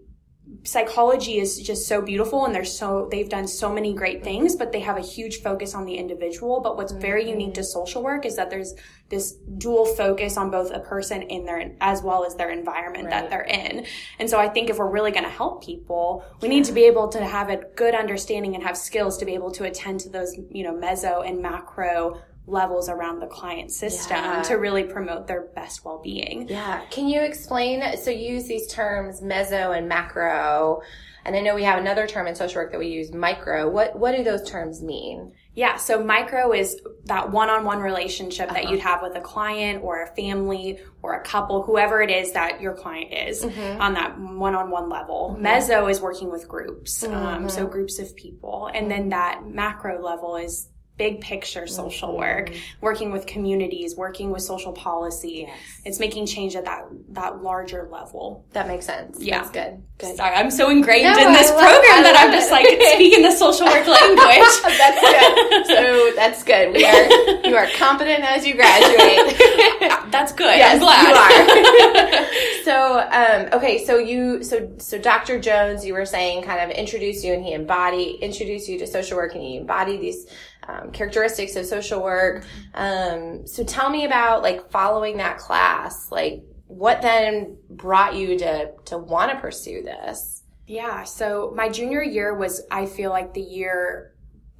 psychology 0.62 1.38
is 1.38 1.58
just 1.60 1.86
so 1.88 2.00
beautiful 2.00 2.44
and 2.44 2.54
they're 2.54 2.64
so 2.64 3.08
they've 3.10 3.28
done 3.28 3.46
so 3.46 3.72
many 3.72 3.92
great 3.92 4.22
things 4.22 4.56
but 4.56 4.72
they 4.72 4.80
have 4.80 4.96
a 4.96 5.00
huge 5.00 5.42
focus 5.42 5.74
on 5.74 5.84
the 5.84 5.94
individual 5.94 6.60
but 6.60 6.76
what's 6.76 6.92
very 6.92 7.22
mm-hmm. 7.22 7.40
unique 7.40 7.54
to 7.54 7.64
social 7.64 8.02
work 8.02 8.24
is 8.24 8.36
that 8.36 8.50
there's 8.50 8.74
this 9.08 9.32
dual 9.58 9.84
focus 9.84 10.36
on 10.36 10.50
both 10.50 10.70
a 10.70 10.80
person 10.80 11.22
in 11.22 11.44
their 11.44 11.74
as 11.80 12.02
well 12.02 12.24
as 12.24 12.34
their 12.36 12.50
environment 12.50 13.04
right. 13.04 13.10
that 13.10 13.30
they're 13.30 13.42
in 13.42 13.84
and 14.18 14.28
so 14.30 14.38
i 14.38 14.48
think 14.48 14.70
if 14.70 14.78
we're 14.78 14.90
really 14.90 15.10
going 15.10 15.24
to 15.24 15.30
help 15.30 15.64
people 15.64 16.24
we 16.40 16.48
need 16.48 16.64
to 16.64 16.72
be 16.72 16.84
able 16.84 17.08
to 17.08 17.24
have 17.24 17.50
a 17.50 17.56
good 17.74 17.94
understanding 17.94 18.54
and 18.54 18.62
have 18.62 18.76
skills 18.76 19.18
to 19.18 19.24
be 19.24 19.34
able 19.34 19.50
to 19.50 19.64
attend 19.64 20.00
to 20.00 20.08
those 20.08 20.36
you 20.50 20.62
know 20.62 20.74
meso 20.74 21.26
and 21.26 21.40
macro 21.40 22.20
levels 22.46 22.88
around 22.88 23.20
the 23.20 23.26
client 23.26 23.70
system 23.70 24.16
Yeah. 24.18 24.42
to 24.42 24.54
really 24.56 24.84
promote 24.84 25.26
their 25.26 25.42
best 25.54 25.84
well-being. 25.84 26.48
Yeah. 26.48 26.82
Can 26.90 27.08
you 27.08 27.22
explain? 27.22 27.82
So 27.96 28.10
you 28.10 28.34
use 28.34 28.44
these 28.46 28.66
terms 28.66 29.20
meso 29.22 29.76
and 29.76 29.88
macro, 29.88 30.82
and 31.24 31.34
I 31.34 31.40
know 31.40 31.54
we 31.54 31.62
have 31.64 31.78
another 31.78 32.06
term 32.06 32.26
in 32.26 32.34
social 32.34 32.60
work 32.60 32.72
that 32.72 32.78
we 32.78 32.88
use 32.88 33.12
micro. 33.12 33.68
What 33.70 33.98
what 33.98 34.14
do 34.14 34.22
those 34.22 34.48
terms 34.48 34.82
mean? 34.82 35.32
Yeah, 35.56 35.76
so 35.76 36.02
micro 36.02 36.52
is 36.52 36.80
that 37.04 37.30
one-on-one 37.30 37.78
relationship 37.78 38.50
Uh-huh. 38.50 38.54
that 38.60 38.68
you'd 38.70 38.80
have 38.80 39.02
with 39.02 39.14
a 39.16 39.20
client 39.20 39.84
or 39.84 40.02
a 40.02 40.08
family 40.08 40.80
or 41.00 41.14
a 41.14 41.22
couple, 41.22 41.62
whoever 41.62 42.02
it 42.02 42.10
is 42.10 42.32
that 42.32 42.60
your 42.60 42.74
client 42.74 43.12
is 43.14 43.44
Mm-hmm. 43.44 43.80
on 43.80 43.94
that 43.94 44.18
one-on-one 44.18 44.90
level. 44.90 45.36
Meso 45.40 45.88
is 45.88 46.00
working 46.02 46.30
with 46.30 46.46
groups, 46.48 47.04
um, 47.04 47.12
Mm-hmm. 47.12 47.48
so 47.48 47.66
groups 47.66 47.98
of 48.00 48.14
people. 48.16 48.68
And 48.74 48.90
then 48.90 49.10
that 49.10 49.46
macro 49.46 50.02
level 50.02 50.36
is 50.36 50.68
big 50.96 51.20
picture 51.20 51.66
social 51.66 52.16
work, 52.16 52.52
working 52.80 53.10
with 53.10 53.26
communities, 53.26 53.96
working 53.96 54.30
with 54.30 54.42
social 54.42 54.72
policy. 54.72 55.42
Mm-hmm. 55.42 55.48
Yes. 55.48 55.80
It's 55.84 56.00
making 56.00 56.26
change 56.26 56.54
at 56.54 56.64
that, 56.66 56.84
that 57.10 57.42
larger 57.42 57.88
level. 57.90 58.46
That 58.52 58.68
makes 58.68 58.86
sense. 58.86 59.18
Yeah. 59.20 59.38
That's 59.38 59.50
good. 59.50 59.82
Good. 59.98 60.16
Sorry, 60.16 60.34
I'm 60.34 60.50
so 60.50 60.70
ingrained 60.70 61.04
No, 61.04 61.10
in 61.26 61.32
this 61.32 61.50
love- 61.50 61.58
program 61.60 61.98
I 61.98 62.02
that 62.02 62.16
I'm 62.16 62.30
love 62.30 62.38
just 62.40 62.48
it. 62.48 62.52
like 62.52 62.66
speaking 62.94 63.22
the 63.22 63.32
social 63.32 63.66
work 63.66 63.86
language. 63.86 64.62
that's 64.78 65.00
good. 65.00 65.66
So 65.66 66.12
that's 66.16 66.42
good. 66.44 66.72
We 66.74 66.84
are 66.84 67.44
you 67.48 67.56
are 67.56 67.66
competent 67.76 68.20
as 68.24 68.46
you 68.46 68.54
graduate. 68.54 69.36
That's 70.14 70.32
good. 70.32 70.56
Yes, 70.56 70.74
I'm 70.74 70.80
glad. 70.80 71.08
you 71.08 72.64
are. 72.64 72.64
so, 72.64 73.00
um, 73.10 73.48
okay, 73.58 73.84
so 73.84 73.98
you, 73.98 74.44
so, 74.44 74.70
so 74.78 74.96
Dr. 74.98 75.40
Jones, 75.40 75.84
you 75.84 75.92
were 75.92 76.06
saying 76.06 76.44
kind 76.44 76.60
of 76.60 76.70
introduced 76.76 77.24
you 77.24 77.32
and 77.32 77.44
he 77.44 77.52
embodied, 77.52 78.20
introduced 78.20 78.68
you 78.68 78.78
to 78.78 78.86
social 78.86 79.16
work 79.16 79.34
and 79.34 79.42
he 79.42 79.56
embodied 79.56 80.00
these, 80.00 80.26
um, 80.68 80.90
characteristics 80.92 81.56
of 81.56 81.66
social 81.66 82.02
work. 82.02 82.44
Um, 82.74 83.46
so 83.46 83.64
tell 83.64 83.90
me 83.90 84.04
about 84.04 84.42
like 84.42 84.70
following 84.70 85.18
that 85.18 85.38
class, 85.38 86.10
like 86.10 86.42
what 86.66 87.02
then 87.02 87.56
brought 87.70 88.14
you 88.14 88.38
to, 88.38 88.72
to 88.86 88.98
want 88.98 89.32
to 89.32 89.38
pursue 89.38 89.82
this? 89.82 90.42
Yeah. 90.66 91.04
So 91.04 91.52
my 91.54 91.68
junior 91.68 92.02
year 92.02 92.34
was, 92.34 92.62
I 92.70 92.86
feel 92.86 93.10
like 93.10 93.34
the 93.34 93.42
year 93.42 94.14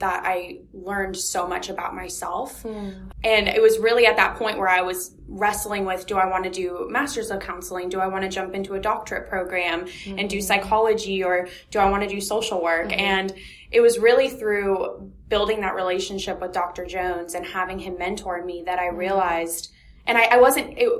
that 0.04 0.23
I 0.23 0.58
learned 0.75 1.16
so 1.16 1.46
much 1.46 1.70
about 1.70 1.94
myself. 1.94 2.61
Hmm. 2.61 2.90
And 3.25 3.49
it 3.49 3.62
was 3.62 3.78
really 3.78 4.04
at 4.04 4.16
that 4.16 4.37
point 4.37 4.58
where 4.58 4.68
I 4.68 4.82
was 4.82 5.16
wrestling 5.26 5.87
with, 5.87 6.06
do 6.06 6.18
I 6.18 6.26
want 6.26 6.44
to 6.44 6.50
do 6.50 6.87
masters 6.90 7.30
of 7.30 7.40
counseling? 7.40 7.88
Do 7.88 8.00
I 8.00 8.06
want 8.06 8.23
to 8.23 8.28
jump 8.28 8.54
into 8.54 8.75
a 8.75 8.80
doctorate 8.80 9.30
program 9.30 9.87
and 10.06 10.28
do 10.28 10.37
hmm. 10.37 10.42
psychology 10.42 11.25
or 11.25 11.49
do 11.70 11.78
I 11.78 11.88
want 11.88 12.02
to 12.02 12.08
do 12.08 12.20
social 12.20 12.62
work? 12.62 12.92
Hmm. 12.92 13.00
And 13.00 13.34
it 13.70 13.80
was 13.80 13.99
really 13.99 14.28
through 14.28 15.11
building 15.28 15.62
that 15.62 15.75
relationship 15.75 16.38
with 16.38 16.52
Dr. 16.52 16.84
Jones 16.84 17.32
and 17.32 17.46
having 17.46 17.78
him 17.78 17.96
mentor 17.96 18.44
me 18.44 18.62
that 18.66 18.78
I 18.78 18.88
realized, 18.88 19.73
and 20.06 20.18
I, 20.18 20.25
I 20.25 20.37
wasn't, 20.37 20.76
it, 20.76 20.90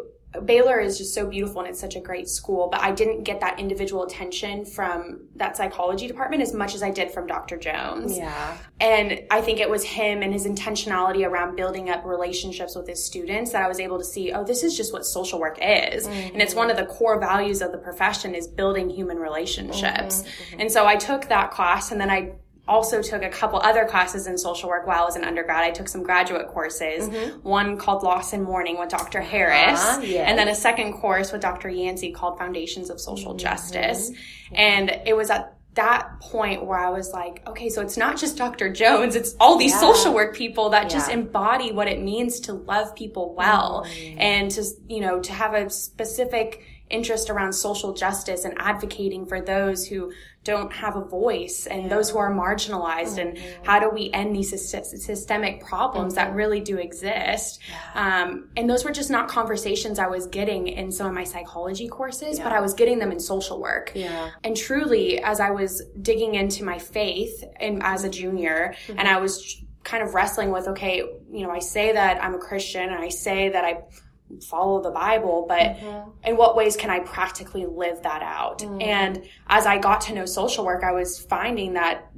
Baylor 0.44 0.80
is 0.80 0.98
just 0.98 1.14
so 1.14 1.26
beautiful 1.26 1.60
and 1.60 1.70
it's 1.70 1.80
such 1.80 1.96
a 1.96 2.00
great 2.00 2.28
school, 2.28 2.68
but 2.70 2.80
I 2.80 2.92
didn't 2.92 3.22
get 3.22 3.40
that 3.40 3.58
individual 3.58 4.04
attention 4.04 4.64
from 4.64 5.20
that 5.36 5.56
psychology 5.56 6.06
department 6.06 6.42
as 6.42 6.52
much 6.52 6.74
as 6.74 6.82
I 6.82 6.90
did 6.90 7.10
from 7.10 7.26
Dr. 7.26 7.56
Jones. 7.56 8.16
Yeah. 8.16 8.56
And 8.80 9.22
I 9.30 9.40
think 9.40 9.60
it 9.60 9.70
was 9.70 9.84
him 9.84 10.22
and 10.22 10.32
his 10.32 10.46
intentionality 10.46 11.26
around 11.26 11.56
building 11.56 11.90
up 11.90 12.04
relationships 12.04 12.74
with 12.74 12.88
his 12.88 13.04
students 13.04 13.52
that 13.52 13.62
I 13.62 13.68
was 13.68 13.80
able 13.80 13.98
to 13.98 14.04
see, 14.04 14.32
oh, 14.32 14.44
this 14.44 14.62
is 14.62 14.76
just 14.76 14.92
what 14.92 15.04
social 15.04 15.38
work 15.38 15.58
is. 15.62 16.06
And 16.06 16.42
it's 16.42 16.54
one 16.54 16.70
of 16.70 16.76
the 16.76 16.86
core 16.86 17.20
values 17.20 17.62
of 17.62 17.72
the 17.72 17.78
profession 17.78 18.34
is 18.34 18.46
building 18.46 18.90
human 18.90 19.18
relationships. 19.18 20.22
Mm-hmm. 20.22 20.28
Mm-hmm. 20.28 20.60
And 20.60 20.72
so 20.72 20.86
I 20.86 20.96
took 20.96 21.28
that 21.28 21.50
class 21.50 21.92
and 21.92 22.00
then 22.00 22.10
I 22.10 22.32
also 22.66 23.02
took 23.02 23.23
a 23.23 23.28
couple 23.28 23.59
other 23.61 23.85
classes 23.85 24.26
in 24.26 24.38
social 24.38 24.68
work 24.68 24.87
while 24.87 25.02
I 25.02 25.04
was 25.04 25.16
an 25.16 25.25
undergrad. 25.25 25.64
I 25.64 25.71
took 25.71 25.88
some 25.88 26.02
graduate 26.02 26.49
courses, 26.49 27.09
mm-hmm. 27.09 27.47
one 27.47 27.76
called 27.76 28.02
Loss 28.02 28.33
and 28.33 28.42
Mourning 28.42 28.78
with 28.78 28.88
Dr. 28.88 29.21
Harris, 29.21 29.80
Ah, 29.83 30.00
yes. 30.00 30.26
and 30.28 30.38
then 30.38 30.49
a 30.49 30.54
second 30.54 30.94
course 30.94 31.30
with 31.30 31.42
Dr. 31.42 31.68
Yancey 31.68 32.12
called 32.12 32.38
Foundations 32.38 32.88
of 32.88 33.00
Social 33.00 33.33
mm-hmm. 33.33 33.38
Justice. 33.38 34.12
And 34.52 34.90
it 35.04 35.14
was 35.14 35.30
at 35.30 35.54
that 35.75 36.21
point 36.21 36.64
where 36.64 36.78
I 36.78 36.90
was 36.90 37.12
like, 37.12 37.47
okay, 37.47 37.68
so 37.68 37.83
it's 37.83 37.97
not 37.97 38.16
just 38.16 38.37
Dr. 38.37 38.73
Jones, 38.73 39.16
it's 39.16 39.35
all 39.40 39.59
these 39.59 39.73
Yeah. 39.73 39.80
social 39.80 40.14
work 40.14 40.35
people 40.35 40.71
that 40.71 40.88
just 40.88 41.11
embody 41.11 41.73
what 41.73 41.88
it 41.88 42.00
means 42.00 42.40
to 42.40 42.52
love 42.52 42.94
people 42.94 43.35
well 43.35 43.85
mm-hmm. 43.87 44.18
and 44.21 44.50
to, 44.52 44.64
you 44.88 45.00
know, 45.00 45.21
to 45.21 45.33
have 45.33 45.54
a 45.54 45.68
specific 45.68 46.62
interest 46.94 47.28
around 47.28 47.52
social 47.52 47.92
justice 47.92 48.44
and 48.44 48.54
advocating 48.58 49.26
for 49.26 49.40
those 49.40 49.86
who 49.86 50.12
don't 50.44 50.72
have 50.74 50.94
a 50.94 51.04
voice 51.04 51.66
and 51.66 51.90
those 51.90 52.10
who 52.10 52.18
are 52.18 52.30
marginalized 52.30 53.16
and 53.18 53.36
mm-hmm. 53.36 53.64
how 53.64 53.80
do 53.80 53.88
we 53.88 54.10
end 54.12 54.36
these 54.36 54.50
systemic 54.50 55.64
problems 55.64 56.14
that 56.14 56.28
mm-hmm. 56.28 56.36
really 56.36 56.60
do 56.60 56.76
exist. 56.76 57.60
Um, 57.94 58.50
and 58.56 58.68
those 58.68 58.84
were 58.84 58.92
just 58.92 59.10
not 59.10 59.28
conversations 59.28 59.98
i 59.98 60.06
was 60.06 60.26
getting 60.26 60.68
in 60.68 60.92
some 60.92 61.06
of 61.06 61.14
my 61.14 61.24
psychology 61.24 61.88
courses 61.88 62.38
but 62.38 62.52
i 62.52 62.60
was 62.60 62.74
getting 62.74 62.98
them 62.98 63.10
in 63.10 63.18
social 63.18 63.60
work. 63.60 63.92
Yeah. 63.94 64.30
and 64.44 64.56
truly, 64.56 65.20
as 65.20 65.40
I 65.40 65.50
was 65.50 65.82
digging 66.00 66.34
into 66.34 66.64
my 66.64 66.78
faith 66.78 67.44
and 67.58 67.82
as 67.82 68.04
a 68.04 68.10
junior, 68.10 68.74
and 68.88 68.98
mm-hmm. 68.98 69.08
I 69.08 69.20
was 69.20 69.62
kind 69.82 70.02
of 70.02 70.14
wrestling 70.14 70.50
with, 70.50 70.66
okay, 70.68 70.98
you 70.98 71.46
know, 71.46 71.50
I 71.50 71.58
say 71.58 71.92
that 71.92 72.22
I'm 72.22 72.34
a 72.34 72.38
Christian 72.38 72.82
and 72.82 72.94
I 72.94 73.10
say 73.10 73.50
that 73.50 73.64
I 73.64 73.82
follow 74.49 74.83
the 74.83 74.90
Bible, 74.90 75.47
but 75.49 75.76
mm-hmm. 75.76 76.11
in 76.25 76.37
what 76.37 76.57
ways 76.57 76.76
can 76.76 76.90
I 76.90 77.00
practically 77.00 77.66
live 77.66 78.02
that 78.02 78.23
out? 78.23 78.61
Mm. 78.61 78.83
And 78.83 79.25
as 79.47 79.66
I 79.66 79.78
got 79.78 80.02
to 80.02 80.14
know 80.14 80.26
social 80.26 80.64
work, 80.64 80.83
I 80.83 80.93
was 80.93 81.21
finding 81.21 81.75
that 81.75 82.11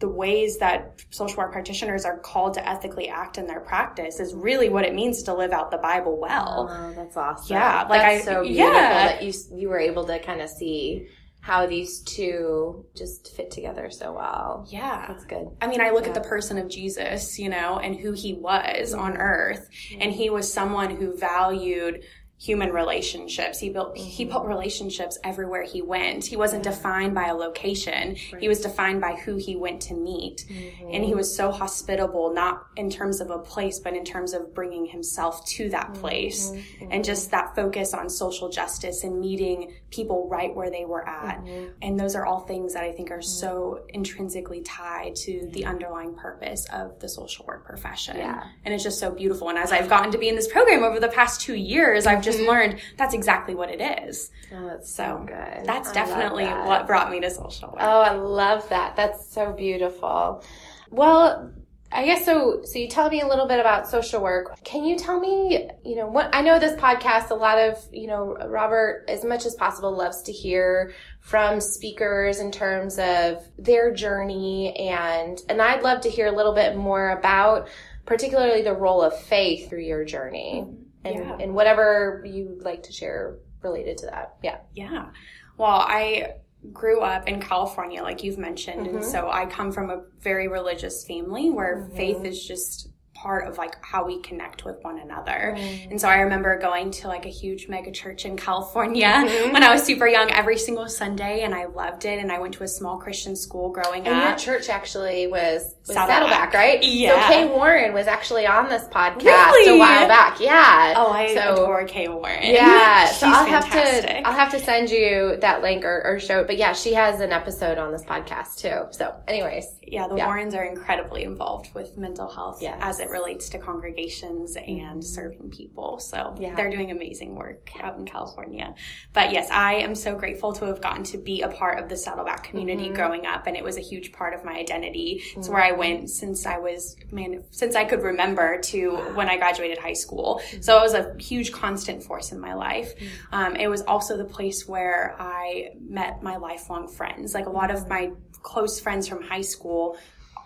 the 0.00 0.08
ways 0.08 0.58
that 0.58 1.00
social 1.10 1.36
work 1.36 1.52
practitioners 1.52 2.06
are 2.06 2.18
called 2.18 2.54
to 2.54 2.66
ethically 2.68 3.08
act 3.08 3.36
in 3.36 3.46
their 3.46 3.60
practice 3.60 4.18
is 4.18 4.34
really 4.34 4.70
what 4.70 4.84
it 4.84 4.94
means 4.94 5.22
to 5.24 5.34
live 5.34 5.52
out 5.52 5.70
the 5.70 5.78
Bible 5.78 6.18
well. 6.18 6.68
Oh, 6.70 6.92
that's 6.94 7.16
awesome. 7.16 7.54
Yeah, 7.54 7.86
like 7.88 8.00
that's 8.00 8.26
I- 8.26 8.32
so 8.32 8.42
beautiful 8.42 8.72
yeah. 8.72 9.08
that 9.08 9.22
you 9.22 9.32
you 9.54 9.68
were 9.68 9.78
able 9.78 10.04
to 10.06 10.18
kind 10.18 10.40
of 10.40 10.48
see 10.48 11.08
how 11.40 11.66
these 11.66 12.00
two 12.00 12.84
just 12.94 13.34
fit 13.34 13.50
together 13.50 13.90
so 13.90 14.12
well. 14.12 14.66
Yeah. 14.70 15.06
That's 15.08 15.24
good. 15.24 15.48
I 15.60 15.66
mean, 15.66 15.80
I 15.80 15.90
look 15.90 16.06
at 16.06 16.14
the 16.14 16.20
person 16.20 16.58
of 16.58 16.68
Jesus, 16.68 17.38
you 17.38 17.48
know, 17.48 17.78
and 17.78 17.96
who 17.96 18.12
he 18.12 18.34
was 18.34 18.92
on 18.92 19.12
mm-hmm. 19.12 19.20
earth. 19.20 19.68
And 19.98 20.12
he 20.12 20.28
was 20.28 20.52
someone 20.52 20.96
who 20.96 21.16
valued 21.16 22.02
human 22.40 22.72
relationships. 22.72 23.58
He 23.58 23.68
built, 23.68 23.94
he 23.98 24.24
mm-hmm. 24.24 24.32
built 24.32 24.46
relationships 24.46 25.18
everywhere 25.22 25.62
he 25.62 25.82
went. 25.82 26.24
He 26.24 26.36
wasn't 26.36 26.62
defined 26.62 27.14
by 27.14 27.26
a 27.26 27.34
location. 27.34 28.14
He 28.14 28.48
was 28.48 28.60
defined 28.60 29.02
by 29.02 29.16
who 29.16 29.36
he 29.36 29.56
went 29.56 29.82
to 29.82 29.94
meet. 29.94 30.46
Mm-hmm. 30.48 30.90
And 30.90 31.04
he 31.04 31.14
was 31.14 31.34
so 31.36 31.50
hospitable, 31.50 32.32
not 32.32 32.66
in 32.76 32.88
terms 32.88 33.20
of 33.20 33.30
a 33.30 33.38
place, 33.38 33.78
but 33.78 33.94
in 33.94 34.06
terms 34.06 34.32
of 34.32 34.54
bringing 34.54 34.86
himself 34.86 35.44
to 35.48 35.68
that 35.68 35.90
mm-hmm. 35.90 36.00
place. 36.00 36.50
And 36.90 37.04
just 37.04 37.30
that 37.32 37.54
focus 37.54 37.92
on 37.92 38.08
social 38.08 38.48
justice 38.48 39.04
and 39.04 39.20
meeting 39.20 39.74
people 39.90 40.26
right 40.30 40.54
where 40.56 40.70
they 40.70 40.86
were 40.86 41.06
at. 41.06 41.44
And 41.82 42.00
those 42.00 42.14
are 42.14 42.24
all 42.24 42.40
things 42.40 42.72
that 42.72 42.84
I 42.84 42.92
think 42.92 43.10
are 43.10 43.20
so 43.20 43.84
intrinsically 43.90 44.62
tied 44.62 45.14
to 45.16 45.46
the 45.52 45.66
underlying 45.66 46.14
purpose 46.14 46.66
of 46.72 46.98
the 47.00 47.08
social 47.08 47.44
work 47.44 47.66
profession. 47.66 48.16
Yeah. 48.16 48.44
And 48.64 48.72
it's 48.72 48.82
just 48.82 48.98
so 48.98 49.10
beautiful. 49.10 49.50
And 49.50 49.58
as 49.58 49.72
I've 49.72 49.90
gotten 49.90 50.10
to 50.12 50.18
be 50.18 50.30
in 50.30 50.36
this 50.36 50.48
program 50.48 50.84
over 50.84 50.98
the 50.98 51.08
past 51.08 51.42
two 51.42 51.54
years, 51.54 52.06
I've 52.06 52.22
just 52.22 52.29
Mm-hmm. 52.36 52.48
learned 52.48 52.80
that's 52.96 53.14
exactly 53.14 53.54
what 53.54 53.70
it 53.70 53.80
is. 54.04 54.30
Oh, 54.54 54.66
that's 54.66 54.92
So 54.94 55.04
so 55.18 55.24
good. 55.26 55.64
that's 55.64 55.90
I 55.90 55.94
definitely 55.94 56.44
that. 56.44 56.66
what 56.66 56.86
brought 56.86 57.10
me 57.10 57.20
to 57.20 57.30
social 57.30 57.68
work. 57.68 57.78
Oh, 57.80 58.00
I 58.00 58.12
love 58.12 58.68
that. 58.68 58.96
That's 58.96 59.32
so 59.32 59.52
beautiful. 59.52 60.44
Well, 60.90 61.52
I 61.92 62.04
guess 62.04 62.24
so. 62.24 62.62
So 62.64 62.78
you 62.78 62.88
tell 62.88 63.08
me 63.10 63.20
a 63.20 63.26
little 63.26 63.48
bit 63.48 63.58
about 63.58 63.88
social 63.88 64.22
work. 64.22 64.62
Can 64.62 64.84
you 64.84 64.96
tell 64.96 65.18
me, 65.18 65.68
you 65.84 65.96
know, 65.96 66.06
what 66.06 66.32
I 66.32 66.40
know 66.40 66.58
this 66.58 66.80
podcast, 66.80 67.30
a 67.30 67.34
lot 67.34 67.58
of, 67.58 67.78
you 67.92 68.06
know, 68.06 68.36
Robert, 68.46 69.06
as 69.08 69.24
much 69.24 69.44
as 69.44 69.56
possible, 69.56 69.96
loves 69.96 70.22
to 70.22 70.32
hear 70.32 70.92
from 71.20 71.60
speakers 71.60 72.38
in 72.38 72.52
terms 72.52 72.98
of 72.98 73.44
their 73.58 73.92
journey 73.92 74.74
and, 74.76 75.40
and 75.48 75.60
I'd 75.60 75.82
love 75.82 76.02
to 76.02 76.08
hear 76.10 76.26
a 76.26 76.32
little 76.32 76.54
bit 76.54 76.76
more 76.76 77.10
about 77.10 77.68
particularly 78.06 78.62
the 78.62 78.72
role 78.74 79.02
of 79.02 79.16
faith 79.18 79.68
through 79.68 79.82
your 79.82 80.04
journey 80.04 80.64
mm-hmm. 80.64 80.79
And, 81.04 81.14
Yeah. 81.14 81.36
and 81.40 81.54
whatever 81.54 82.22
you'd 82.26 82.62
like 82.62 82.82
to 82.84 82.92
share 82.92 83.36
related 83.62 83.98
to 83.98 84.06
that. 84.06 84.36
Yeah. 84.42 84.58
Yeah. 84.74 85.10
Well, 85.56 85.84
I 85.86 86.34
grew 86.72 87.00
up 87.00 87.26
in 87.28 87.40
California, 87.40 88.02
like 88.02 88.22
you've 88.22 88.38
mentioned. 88.38 88.86
And 88.86 88.98
mm-hmm. 88.98 89.10
so 89.10 89.30
I 89.30 89.46
come 89.46 89.72
from 89.72 89.90
a 89.90 90.02
very 90.20 90.48
religious 90.48 91.06
family 91.06 91.50
where 91.50 91.78
mm-hmm. 91.78 91.96
faith 91.96 92.24
is 92.24 92.46
just 92.46 92.89
part 93.20 93.46
of 93.46 93.58
like 93.58 93.76
how 93.84 94.06
we 94.06 94.20
connect 94.22 94.64
with 94.64 94.82
one 94.82 94.98
another. 94.98 95.54
Mm. 95.56 95.90
And 95.90 96.00
so 96.00 96.08
I 96.08 96.20
remember 96.20 96.58
going 96.58 96.90
to 96.92 97.08
like 97.08 97.26
a 97.26 97.28
huge 97.28 97.68
mega 97.68 97.90
church 97.90 98.24
in 98.24 98.36
California 98.36 99.06
mm-hmm. 99.06 99.52
when 99.52 99.62
I 99.62 99.70
was 99.72 99.82
super 99.82 100.06
young 100.06 100.30
every 100.30 100.56
single 100.56 100.88
Sunday 100.88 101.42
and 101.42 101.54
I 101.54 101.66
loved 101.66 102.06
it. 102.06 102.18
And 102.18 102.32
I 102.32 102.38
went 102.38 102.54
to 102.54 102.64
a 102.64 102.68
small 102.68 102.96
Christian 102.98 103.36
school 103.36 103.70
growing 103.70 104.02
up. 104.02 104.08
And 104.08 104.28
your 104.28 104.38
church 104.38 104.70
actually 104.70 105.26
was, 105.26 105.74
was 105.86 105.96
Saddleback. 105.96 106.52
Saddleback, 106.52 106.54
right? 106.54 106.82
Yeah. 106.82 107.20
So 107.20 107.34
Kay 107.34 107.48
Warren 107.48 107.92
was 107.92 108.06
actually 108.06 108.46
on 108.46 108.68
this 108.70 108.84
podcast 108.84 109.24
Really? 109.24 109.76
a 109.76 109.78
while 109.78 110.08
back. 110.08 110.40
Yeah. 110.40 110.94
Oh, 110.96 111.10
I 111.10 111.34
so, 111.34 111.52
adore 111.52 111.84
Kay 111.84 112.08
Warren. 112.08 112.40
Yeah. 112.42 113.06
She's 113.08 113.18
so 113.18 113.26
I'll 113.26 113.44
fantastic. 113.44 113.72
have 113.74 114.22
to 114.22 114.26
I'll 114.28 114.34
have 114.34 114.50
to 114.52 114.60
send 114.60 114.90
you 114.90 115.36
that 115.40 115.60
link 115.60 115.84
or, 115.84 116.02
or 116.06 116.20
show 116.20 116.40
it. 116.40 116.46
But 116.46 116.56
yeah, 116.56 116.72
she 116.72 116.94
has 116.94 117.20
an 117.20 117.32
episode 117.32 117.76
on 117.76 117.92
this 117.92 118.04
podcast 118.04 118.56
too. 118.58 118.90
So 118.96 119.14
anyways. 119.28 119.66
yeah, 119.82 120.08
the 120.08 120.16
Yeah. 120.16 120.26
Warrens 120.26 120.54
are 120.54 120.64
incredibly 120.64 121.24
involved 121.24 121.74
with 121.74 121.98
mental 121.98 122.28
health 122.28 122.62
Yes. 122.62 122.78
as 122.80 123.00
it 123.00 123.09
it 123.10 123.12
relates 123.12 123.48
to 123.50 123.58
congregations 123.58 124.56
and 124.56 125.04
serving 125.04 125.50
people. 125.50 125.98
So 125.98 126.34
Yeah. 126.38 126.54
they're 126.54 126.70
doing 126.70 126.90
amazing 126.90 127.34
work 127.34 127.70
out 127.82 127.98
in 127.98 128.04
California. 128.04 128.74
But 129.12 129.32
yes, 129.32 129.48
I 129.50 129.74
am 129.74 129.94
so 129.94 130.14
grateful 130.16 130.52
to 130.54 130.66
have 130.66 130.80
gotten 130.80 131.02
to 131.04 131.18
be 131.18 131.42
a 131.42 131.48
part 131.48 131.78
of 131.82 131.88
the 131.88 131.96
Saddleback 131.96 132.44
community 132.44 132.70
Mm-hmm. 132.84 132.94
growing 132.94 133.26
up, 133.26 133.46
and 133.46 133.56
it 133.56 133.64
was 133.64 133.76
a 133.76 133.80
huge 133.80 134.12
part 134.12 134.32
of 134.34 134.44
my 134.44 134.52
identity. 134.52 135.22
It's 135.36 135.48
where 135.48 135.62
I 135.62 135.72
went 135.72 136.08
since 136.10 136.46
I 136.46 136.58
was 136.58 136.96
man 137.10 137.42
since 137.50 137.74
I 137.74 137.84
could 137.84 138.02
remember 138.02 138.58
to 138.60 138.96
when 139.14 139.28
I 139.28 139.36
graduated 139.36 139.78
high 139.78 139.92
school. 139.94 140.40
Mm-hmm. 140.44 140.62
So 140.62 140.78
it 140.78 140.82
was 140.82 140.94
a 140.94 141.14
huge 141.18 141.52
constant 141.52 142.02
force 142.02 142.32
in 142.32 142.40
my 142.40 142.54
life. 142.54 142.94
Um, 143.32 143.56
it 143.56 143.68
was 143.68 143.82
also 143.82 144.16
the 144.16 144.24
place 144.24 144.68
where 144.68 145.16
I 145.18 145.70
met 145.80 146.22
my 146.22 146.36
lifelong 146.36 146.88
friends. 146.88 147.34
Like 147.34 147.46
a 147.46 147.50
lot 147.50 147.70
of 147.70 147.88
my 147.88 148.12
close 148.42 148.80
friends 148.80 149.06
from 149.08 149.22
high 149.22 149.40
school 149.42 149.96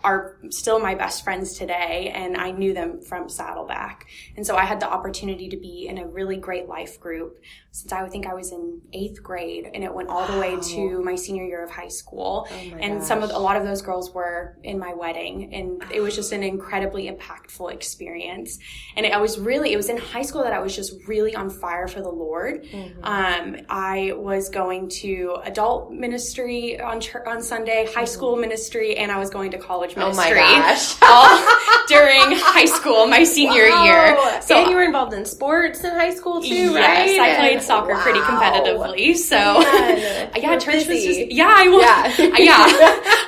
are 0.05 0.37
still 0.51 0.79
my 0.79 0.95
best 0.95 1.25
friends 1.25 1.59
today 1.59 2.13
and 2.15 2.37
I 2.37 2.51
knew 2.51 2.75
them 2.75 3.01
from 3.01 3.29
Saddleback. 3.29 4.07
And 4.37 4.47
so 4.47 4.55
I 4.55 4.65
had 4.65 4.79
the 4.79 4.89
opportunity 4.89 5.49
to 5.49 5.57
be 5.57 5.89
in 5.89 5.99
a 5.99 6.07
really 6.07 6.37
great 6.37 6.69
life 6.69 7.01
group 7.01 7.41
since 7.75 7.93
I 7.93 8.03
would 8.03 8.13
think 8.13 8.25
I 8.29 8.35
was 8.35 8.53
in 8.53 8.81
eighth 8.93 9.21
grade 9.21 9.69
and 9.75 9.83
it 9.83 9.93
went 9.93 10.09
all 10.09 10.25
the 10.33 10.39
way 10.39 10.57
to 10.75 11.03
my 11.03 11.17
senior 11.17 11.43
year 11.45 11.65
of 11.65 11.71
high 11.73 11.89
school. 11.89 12.47
and 12.79 13.03
some 13.03 13.21
of 13.25 13.31
a 13.31 13.39
lot 13.39 13.57
of 13.57 13.65
those 13.65 13.83
girls 13.83 14.15
were 14.15 14.57
in 14.63 14.79
my 14.79 14.95
wedding 14.95 15.53
and 15.53 15.83
it 15.91 16.01
was 16.01 16.15
just 16.15 16.31
an 16.31 16.45
incredibly 16.45 17.11
impactful 17.11 17.73
experience. 17.73 18.61
And 18.97 19.05
it, 19.05 19.13
I 19.13 19.19
was 19.19 19.41
really, 19.41 19.73
it 19.73 19.77
was 19.77 19.89
in 19.89 19.97
high 19.97 20.23
school 20.23 20.45
that 20.45 20.53
I 20.53 20.61
was 20.61 20.77
just 20.77 20.93
really 21.09 21.35
on 21.35 21.51
fire 21.51 21.89
for 21.89 22.01
the 22.01 22.09
Lord. 22.09 22.65
Um, 23.03 23.57
I 23.69 24.13
was 24.15 24.51
going 24.51 24.89
to 25.01 25.39
adult 25.43 25.91
ministry 25.91 26.81
on 26.81 27.01
on 27.27 27.43
Sunday, 27.43 27.89
high 27.93 28.05
school 28.05 28.37
ministry, 28.37 28.97
and 28.99 29.11
I 29.11 29.19
was 29.19 29.31
going 29.31 29.51
to 29.51 29.59
college 29.59 29.97
ministry. 29.97 30.31
Oh 30.31 30.35
my 30.35 30.63
gosh. 30.63 30.97
all 31.03 31.84
during 31.89 32.37
high 32.39 32.65
school, 32.67 33.07
my 33.07 33.25
senior 33.25 33.67
year. 33.67 34.17
Oh, 34.19 34.41
So 34.43 34.57
and 34.59 34.71
you 34.71 34.77
were 34.77 34.83
involved 34.83 35.13
in 35.15 35.25
sports 35.25 35.83
in 35.85 35.93
high 35.93 36.15
school 36.15 36.41
too, 36.43 36.75
right? 36.75 37.07
Yes, 37.07 37.21
I 37.21 37.41
played 37.41 37.63
soccer 37.63 37.95
pretty 37.97 38.21
competitively. 38.21 39.17
So 39.17 39.37
Man, 39.37 40.31
yeah, 40.37 40.59
church 40.59 40.87
was 40.87 41.05
just 41.05 41.31
yeah, 41.33 41.53
I 41.57 41.69
was 41.69 41.83
Yeah. 41.83 42.31
Uh, 42.35 42.37
yeah. 42.39 42.67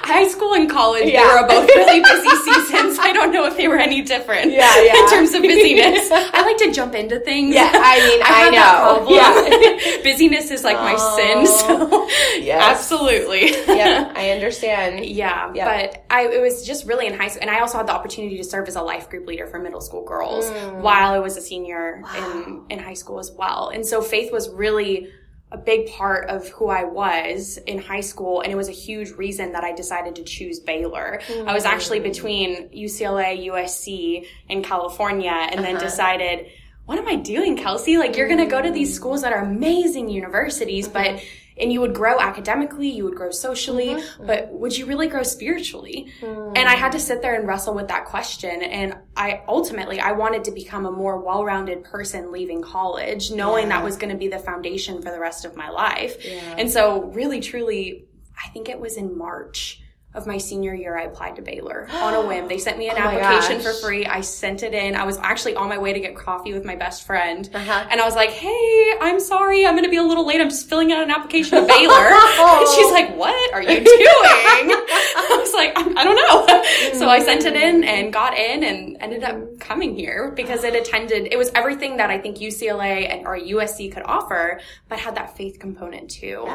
High 0.03 0.27
school 0.29 0.55
and 0.55 0.69
college 0.71 1.05
Yeah. 1.09 1.23
they 1.23 1.43
were 1.43 1.49
both 1.49 1.69
really 1.69 2.01
busy 2.01 2.37
seasons. 2.45 2.99
I 2.99 3.13
don't 3.13 3.33
know 3.33 3.45
if 3.47 3.57
they 3.57 3.69
were 3.69 3.79
any 3.79 4.03
different. 4.03 4.53
Yeah, 4.53 4.71
yeah. 4.83 4.97
In 5.03 5.09
terms 5.11 5.35
of 5.35 5.43
busyness, 5.43 6.11
I 6.13 6.43
like 6.43 6.57
to 6.59 6.73
jump 6.73 6.95
into 6.95 7.19
things. 7.21 7.55
Yeah, 7.55 7.71
I 7.73 7.99
mean, 8.09 8.21
I 8.23 8.51
that 8.51 8.53
know. 8.53 9.07
Yeah. 9.11 10.03
busyness 10.03 10.51
is 10.51 10.65
like 10.65 10.77
my 10.77 10.97
sin. 10.97 11.45
Oh, 11.47 12.09
so 12.09 12.41
Yes. 12.43 12.63
absolutely. 12.81 13.51
yeah, 13.67 14.13
I 14.15 14.31
understand. 14.31 15.05
Yeah, 15.07 15.53
Yeah. 15.55 15.65
but 15.91 16.05
I 16.11 16.27
it 16.27 16.41
was 16.41 16.67
just 16.67 16.87
really 16.87 17.07
in 17.07 17.15
high 17.15 17.29
school, 17.29 17.43
and 17.43 17.51
I 17.51 17.61
also 17.61 17.79
had 17.79 17.87
the 17.87 17.93
opportunity 17.93 18.37
to 18.39 18.45
serve 18.47 18.69
as 18.69 18.77
a 18.77 18.83
life 18.83 19.11
group 19.11 19.27
leader 19.27 19.47
for 19.47 19.59
middle 19.59 19.81
school 19.81 20.05
girls 20.05 20.47
Mm. 20.51 20.81
while 20.81 21.13
I 21.13 21.19
was 21.19 21.37
a 21.37 21.41
senior 21.41 22.03
in 22.17 22.63
in 22.71 22.79
high 22.79 22.95
school 23.03 23.19
as 23.19 23.31
well. 23.33 23.69
And 23.75 23.85
so 23.87 24.01
faith 24.01 24.33
was 24.33 24.49
really 24.51 25.09
a 25.53 25.57
big 25.57 25.89
part 25.93 26.29
of 26.29 26.49
who 26.49 26.67
I 26.69 26.83
was 26.85 27.57
in 27.67 27.79
high 27.79 28.01
school, 28.01 28.41
and 28.41 28.53
it 28.53 28.57
was 28.57 28.69
a 28.69 28.73
huge 28.87 29.11
reason 29.13 29.53
that 29.53 29.63
I 29.63 29.73
decided 29.73 30.17
to 30.17 30.25
choose 30.25 30.59
Baylor. 30.59 31.21
I 31.47 31.55
was 31.55 31.65
actually 31.65 32.01
Mm. 32.01 32.03
between 32.13 32.69
UCLA, 32.73 33.45
USC, 33.47 34.27
and 34.51 34.65
California, 34.65 35.31
and 35.31 35.61
Uh-huh. 35.61 35.73
then 35.73 35.81
decided. 35.81 36.47
What 36.87 36.99
am 36.99 37.07
I 37.07 37.17
doing, 37.17 37.57
Kelsey? 37.57 37.99
Like, 37.99 38.17
you're 38.17 38.29
gonna 38.29 38.47
go 38.47 38.63
to 38.63 38.71
these 38.71 38.95
schools 38.95 39.23
that 39.23 39.33
are 39.33 39.43
amazing 39.43 40.09
universities, 40.09 40.89
but 40.89 41.07
Mm-hmm. 41.07 41.63
and 41.63 41.73
you 41.73 41.81
would 41.81 41.95
grow 41.95 42.21
academically, 42.21 42.89
you 42.89 43.05
would 43.05 43.17
grow 43.17 43.31
socially, 43.31 43.97
but 44.21 44.53
would 44.53 44.77
you 44.77 44.85
really 44.85 45.09
grow 45.09 45.23
spiritually? 45.23 46.13
Mm. 46.21 46.53
And 46.55 46.69
I 46.69 46.75
had 46.75 46.93
to 46.93 47.01
sit 47.01 47.23
there 47.23 47.35
and 47.35 47.49
wrestle 47.49 47.75
with 47.75 47.89
that 47.89 48.05
question. 48.05 48.63
And 48.63 48.95
I 49.17 49.43
ultimately, 49.49 49.99
I 49.99 50.13
wanted 50.13 50.45
to 50.45 50.51
become 50.51 50.85
a 50.85 50.93
more 50.93 51.19
well-rounded 51.19 51.85
person 51.85 52.31
leaving 52.31 52.61
college, 52.61 53.31
knowing 53.31 53.71
that 53.71 53.83
was 53.83 53.97
going 53.97 54.13
to 54.13 54.19
be 54.19 54.29
the 54.29 54.39
foundation 54.39 55.01
for 55.01 55.11
the 55.11 55.19
rest 55.19 55.47
of 55.47 55.57
my 55.57 55.71
life. 55.71 56.23
And 56.59 56.71
so 56.71 57.05
really, 57.05 57.41
truly, 57.41 58.05
I 58.45 58.49
think 58.51 58.69
it 58.69 58.79
was 58.79 58.99
in 58.99 59.17
March 59.17 59.81
of 60.17 60.27
my 60.27 60.39
senior 60.39 60.75
year, 60.75 60.97
I 60.97 61.03
applied 61.03 61.37
to 61.37 61.43
Baylor 61.43 61.89
on 61.93 62.15
a 62.15 62.27
whim. 62.27 62.49
They 62.49 62.59
sent 62.59 62.79
me 62.79 62.89
an 62.89 62.97
Oh 62.97 63.01
application 63.01 63.61
for 63.61 63.73
free. 63.73 64.07
I 64.07 64.21
sent 64.21 64.63
it 64.63 64.75
in. 64.75 64.95
I 64.95 65.05
was 65.05 65.19
actually 65.19 65.57
on 65.57 65.69
my 65.69 65.79
way 65.79 65.93
to 65.93 66.01
get 66.01 66.17
coffee 66.17 66.53
with 66.53 66.65
my 66.65 66.77
best 66.77 67.05
friend. 67.05 67.49
Uh-huh. 67.53 67.87
And 67.91 68.01
I 68.01 68.05
was 68.05 68.15
like, 68.15 68.31
hey, 68.31 68.93
I'm 69.01 69.21
sorry. 69.21 69.67
I'm 69.67 69.75
going 69.75 69.85
to 69.85 69.91
be 69.91 69.97
a 69.97 70.03
little 70.03 70.27
late. 70.27 70.41
I'm 70.41 70.51
just 70.51 70.69
filling 70.69 70.93
out 70.93 71.03
an 71.03 71.11
application 71.11 71.61
to 71.61 71.67
Baylor. 71.67 71.95
and 71.95 72.69
she's 72.75 72.93
like, 72.93 73.17
what 73.17 73.55
are 73.55 73.63
you 73.63 73.69
doing? 73.69 73.85
I 73.87 75.39
was 75.41 75.53
like, 75.53 75.73
I 75.77 75.97
I 75.97 76.05
don't 76.05 76.17
know. 76.17 76.99
so 76.99 77.09
I 77.09 77.21
sent 77.21 77.45
it 77.45 77.55
in 77.55 77.83
and 77.83 78.13
got 78.13 78.37
in 78.37 78.63
and 78.63 78.99
ended 79.01 79.25
up 79.25 79.59
coming 79.59 79.97
here 79.97 80.31
because 80.37 80.63
it 80.63 80.75
attended, 80.75 81.29
it 81.33 81.39
was 81.39 81.51
everything 81.55 81.97
that 81.97 82.11
I 82.11 82.19
think 82.19 82.37
UCLA 82.37 83.11
and 83.11 83.27
or 83.27 83.39
USC 83.39 83.93
could 83.93 84.03
offer, 84.05 84.61
but 84.89 84.99
had 84.99 85.15
that 85.15 85.37
faith 85.37 85.59
component 85.59 86.11
too. 86.11 86.47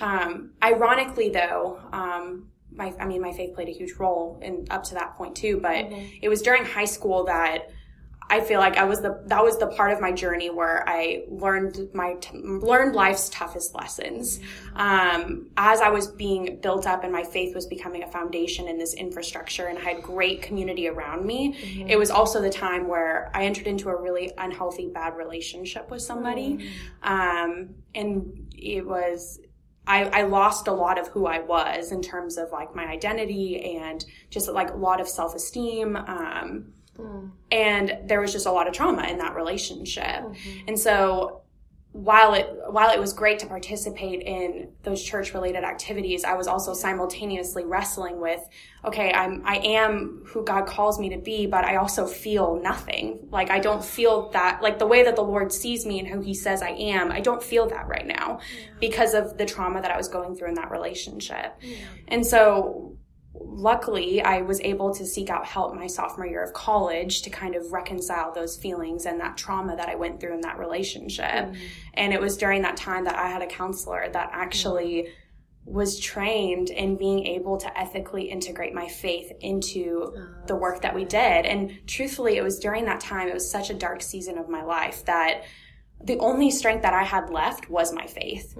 Um, 0.00 0.50
ironically 0.62 1.30
though, 1.30 1.80
um, 1.92 2.46
my, 2.74 2.92
I 2.98 3.06
mean, 3.06 3.22
my 3.22 3.32
faith 3.32 3.54
played 3.54 3.68
a 3.68 3.72
huge 3.72 3.92
role 3.98 4.38
in 4.42 4.66
up 4.70 4.84
to 4.84 4.94
that 4.94 5.14
point 5.16 5.36
too, 5.36 5.60
but 5.60 5.86
it 6.20 6.28
was 6.28 6.42
during 6.42 6.64
high 6.64 6.84
school 6.84 7.24
that 7.24 7.70
I 8.30 8.40
feel 8.40 8.58
like 8.58 8.76
I 8.76 8.84
was 8.84 9.00
the 9.00 9.22
that 9.26 9.44
was 9.44 9.58
the 9.58 9.66
part 9.66 9.92
of 9.92 10.00
my 10.00 10.10
journey 10.10 10.48
where 10.48 10.88
I 10.88 11.24
learned 11.28 11.90
my 11.92 12.14
t- 12.14 12.38
learned 12.38 12.94
life's 12.94 13.28
toughest 13.28 13.74
lessons. 13.74 14.40
Um, 14.74 15.50
as 15.56 15.80
I 15.80 15.90
was 15.90 16.08
being 16.08 16.58
built 16.62 16.86
up 16.86 17.04
and 17.04 17.12
my 17.12 17.22
faith 17.22 17.54
was 17.54 17.66
becoming 17.66 18.02
a 18.02 18.10
foundation 18.10 18.66
in 18.66 18.78
this 18.78 18.94
infrastructure, 18.94 19.66
and 19.66 19.78
I 19.78 19.82
had 19.82 20.02
great 20.02 20.40
community 20.40 20.88
around 20.88 21.26
me. 21.26 21.84
It 21.86 21.96
was 21.96 22.10
also 22.10 22.40
the 22.40 22.50
time 22.50 22.88
where 22.88 23.30
I 23.34 23.44
entered 23.44 23.66
into 23.66 23.90
a 23.90 24.00
really 24.00 24.32
unhealthy, 24.38 24.88
bad 24.88 25.16
relationship 25.16 25.90
with 25.90 26.00
somebody, 26.00 26.70
um, 27.02 27.74
and 27.94 28.52
it 28.56 28.86
was 28.86 29.38
I, 29.86 30.04
I 30.04 30.22
lost 30.22 30.66
a 30.66 30.72
lot 30.72 30.98
of 30.98 31.08
who 31.08 31.26
I 31.26 31.40
was 31.40 31.92
in 31.92 32.00
terms 32.02 32.38
of 32.38 32.50
like 32.52 32.74
my 32.74 32.86
identity 32.86 33.76
and 33.76 34.04
just 34.30 34.48
like 34.48 34.70
a 34.70 34.76
lot 34.76 35.00
of 35.00 35.08
self 35.08 35.34
esteem. 35.34 35.96
Um, 35.96 36.72
and 37.50 37.98
there 38.04 38.20
was 38.20 38.32
just 38.32 38.46
a 38.46 38.52
lot 38.52 38.66
of 38.66 38.72
trauma 38.72 39.04
in 39.04 39.18
that 39.18 39.34
relationship. 39.34 40.22
And 40.68 40.78
so 40.78 41.42
while 41.94 42.34
it 42.34 42.52
while 42.70 42.90
it 42.90 42.98
was 42.98 43.12
great 43.12 43.38
to 43.38 43.46
participate 43.46 44.20
in 44.22 44.72
those 44.82 45.00
church 45.00 45.32
related 45.32 45.62
activities, 45.62 46.24
I 46.24 46.34
was 46.34 46.48
also 46.48 46.74
simultaneously 46.74 47.64
wrestling 47.64 48.20
with, 48.20 48.40
okay, 48.84 49.12
I'm 49.12 49.46
I 49.46 49.58
am 49.58 50.24
who 50.26 50.44
God 50.44 50.66
calls 50.66 50.98
me 50.98 51.10
to 51.10 51.18
be, 51.18 51.46
but 51.46 51.64
I 51.64 51.76
also 51.76 52.04
feel 52.08 52.60
nothing. 52.60 53.28
Like 53.30 53.48
I 53.48 53.60
don't 53.60 53.84
feel 53.84 54.30
that 54.30 54.60
like 54.60 54.80
the 54.80 54.88
way 54.88 55.04
that 55.04 55.14
the 55.14 55.22
Lord 55.22 55.52
sees 55.52 55.86
me 55.86 56.00
and 56.00 56.08
who 56.08 56.20
he 56.20 56.34
says 56.34 56.62
I 56.62 56.70
am, 56.70 57.12
I 57.12 57.20
don't 57.20 57.40
feel 57.40 57.68
that 57.68 57.86
right 57.86 58.08
now 58.08 58.40
because 58.80 59.14
of 59.14 59.38
the 59.38 59.46
trauma 59.46 59.80
that 59.80 59.92
I 59.92 59.96
was 59.96 60.08
going 60.08 60.34
through 60.34 60.48
in 60.48 60.54
that 60.54 60.72
relationship. 60.72 61.54
And 62.08 62.26
so 62.26 62.96
luckily 63.34 64.22
I 64.22 64.42
was 64.42 64.60
able 64.60 64.94
to 64.94 65.04
seek 65.04 65.28
out 65.28 65.46
help 65.46 65.74
my 65.74 65.86
sophomore 65.86 66.26
year 66.26 66.42
of 66.42 66.52
college 66.52 67.22
to 67.22 67.30
kind 67.30 67.54
of 67.54 67.72
reconcile 67.72 68.32
those 68.32 68.56
feelings 68.56 69.06
and 69.06 69.20
that 69.20 69.36
trauma 69.36 69.76
that 69.76 69.88
I 69.88 69.96
went 69.96 70.20
through 70.20 70.34
in 70.34 70.40
that 70.42 70.58
relationship. 70.58 71.24
Mm-hmm. 71.24 71.64
And 71.94 72.12
it 72.12 72.20
was 72.20 72.36
during 72.36 72.62
that 72.62 72.76
time 72.76 73.04
that 73.04 73.16
I 73.16 73.28
had 73.28 73.42
a 73.42 73.46
counselor 73.46 74.08
that 74.12 74.30
actually 74.32 75.02
mm-hmm. 75.02 75.72
was 75.72 75.98
trained 75.98 76.70
in 76.70 76.96
being 76.96 77.26
able 77.26 77.56
to 77.58 77.78
ethically 77.78 78.30
integrate 78.30 78.72
my 78.72 78.88
faith 78.88 79.32
into 79.40 80.12
oh, 80.16 80.26
the 80.46 80.56
work 80.56 80.82
that 80.82 80.94
we 80.94 81.04
did. 81.04 81.46
And 81.46 81.80
truthfully, 81.86 82.36
it 82.36 82.42
was 82.42 82.58
during 82.58 82.84
that 82.84 83.00
time, 83.00 83.28
it 83.28 83.34
was 83.34 83.50
such 83.50 83.70
a 83.70 83.74
dark 83.74 84.02
season 84.02 84.38
of 84.38 84.48
my 84.48 84.62
life 84.62 85.04
that 85.06 85.42
the 86.04 86.18
only 86.18 86.50
strength 86.50 86.82
that 86.82 86.92
I 86.94 87.02
had 87.02 87.30
left 87.30 87.68
was 87.70 87.92
my 87.92 88.06
faith. 88.06 88.56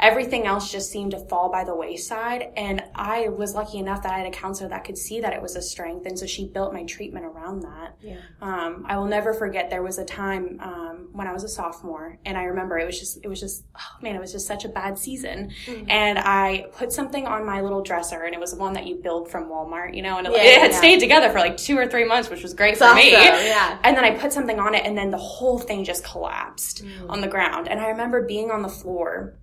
Everything 0.00 0.46
else 0.46 0.70
just 0.72 0.90
seemed 0.90 1.12
to 1.12 1.18
fall 1.18 1.50
by 1.50 1.64
the 1.64 1.74
wayside. 1.74 2.48
And 2.56 2.82
I 2.94 3.28
was 3.28 3.54
lucky 3.54 3.78
enough 3.78 4.02
that 4.02 4.12
I 4.12 4.18
had 4.18 4.26
a 4.26 4.30
counselor 4.30 4.68
that 4.70 4.84
could 4.84 4.98
see 4.98 5.20
that 5.20 5.32
it 5.32 5.40
was 5.42 5.56
a 5.56 5.62
strength. 5.62 6.06
And 6.06 6.18
so 6.18 6.26
she 6.26 6.46
built 6.46 6.72
my 6.72 6.84
treatment 6.84 7.24
around 7.26 7.60
that. 7.62 7.96
Um, 8.40 8.84
I 8.88 8.96
will 8.96 9.06
never 9.06 9.32
forget 9.34 9.70
there 9.70 9.82
was 9.82 9.98
a 9.98 10.04
time 10.04 10.58
um, 10.62 11.08
when 11.12 11.26
I 11.26 11.32
was 11.32 11.44
a 11.44 11.48
sophomore 11.48 12.18
and 12.24 12.36
I 12.36 12.44
remember 12.44 12.78
it 12.78 12.86
was 12.86 12.98
just, 12.98 13.18
it 13.22 13.28
was 13.28 13.40
just, 13.40 13.64
oh 13.76 14.02
man, 14.02 14.14
it 14.16 14.20
was 14.20 14.32
just 14.32 14.46
such 14.46 14.64
a 14.64 14.68
bad 14.68 14.98
season. 14.98 15.52
And 15.88 16.18
I 16.18 16.66
put 16.72 16.92
something 16.92 17.26
on 17.26 17.44
my 17.44 17.60
little 17.60 17.82
dresser 17.82 18.22
and 18.22 18.34
it 18.34 18.40
was 18.40 18.54
one 18.54 18.72
that 18.74 18.86
you 18.86 18.96
build 18.96 19.30
from 19.30 19.44
Walmart, 19.50 19.94
you 19.94 20.02
know, 20.02 20.18
and 20.18 20.26
it, 20.26 20.32
Yeah, 20.34 20.42
it 20.42 20.60
had 20.60 20.70
yeah. 20.72 20.78
stayed 20.78 21.00
together 21.00 21.30
for 21.30 21.38
like 21.38 21.56
two 21.56 21.76
or 21.78 21.86
three 21.86 22.04
months, 22.04 22.30
which 22.30 22.42
was 22.42 22.54
great 22.54 22.76
for 22.76 22.84
awesome, 22.84 22.96
me. 22.98 23.12
yeah. 23.12 23.78
And 23.84 23.96
then 23.96 24.04
I 24.04 24.12
put 24.16 24.32
something 24.32 24.58
on 24.58 24.74
it 24.74 24.84
and 24.84 24.96
then 24.96 25.10
the 25.10 25.18
whole 25.18 25.58
thing 25.58 25.84
just 25.84 26.04
collapsed 26.04 26.84
Mm. 26.86 27.10
on 27.10 27.20
the 27.20 27.28
ground. 27.28 27.68
And 27.68 27.80
I 27.80 27.88
remember 27.88 28.26
being 28.26 28.50
on 28.50 28.62
the 28.62 28.68
floor 28.68 29.38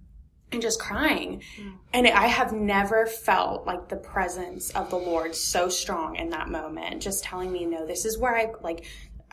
and 0.52 0.62
just 0.62 0.80
crying. 0.80 1.42
Mm. 1.60 1.74
And 1.94 2.08
I 2.08 2.28
have 2.28 2.54
never 2.54 3.06
felt 3.06 3.66
like 3.66 3.90
the 3.90 3.98
presence 3.98 4.70
of 4.72 4.90
the 4.90 4.98
Lord 4.98 5.36
so 5.36 5.68
strong 5.68 6.16
in 6.16 6.30
that 6.30 6.48
moment, 6.50 7.02
just 7.02 7.24
telling 7.24 7.52
me, 7.52 7.66
no, 7.66 7.86
this 7.86 8.06
is 8.06 8.18
where 8.18 8.36
I 8.36 8.54
like, 8.62 8.86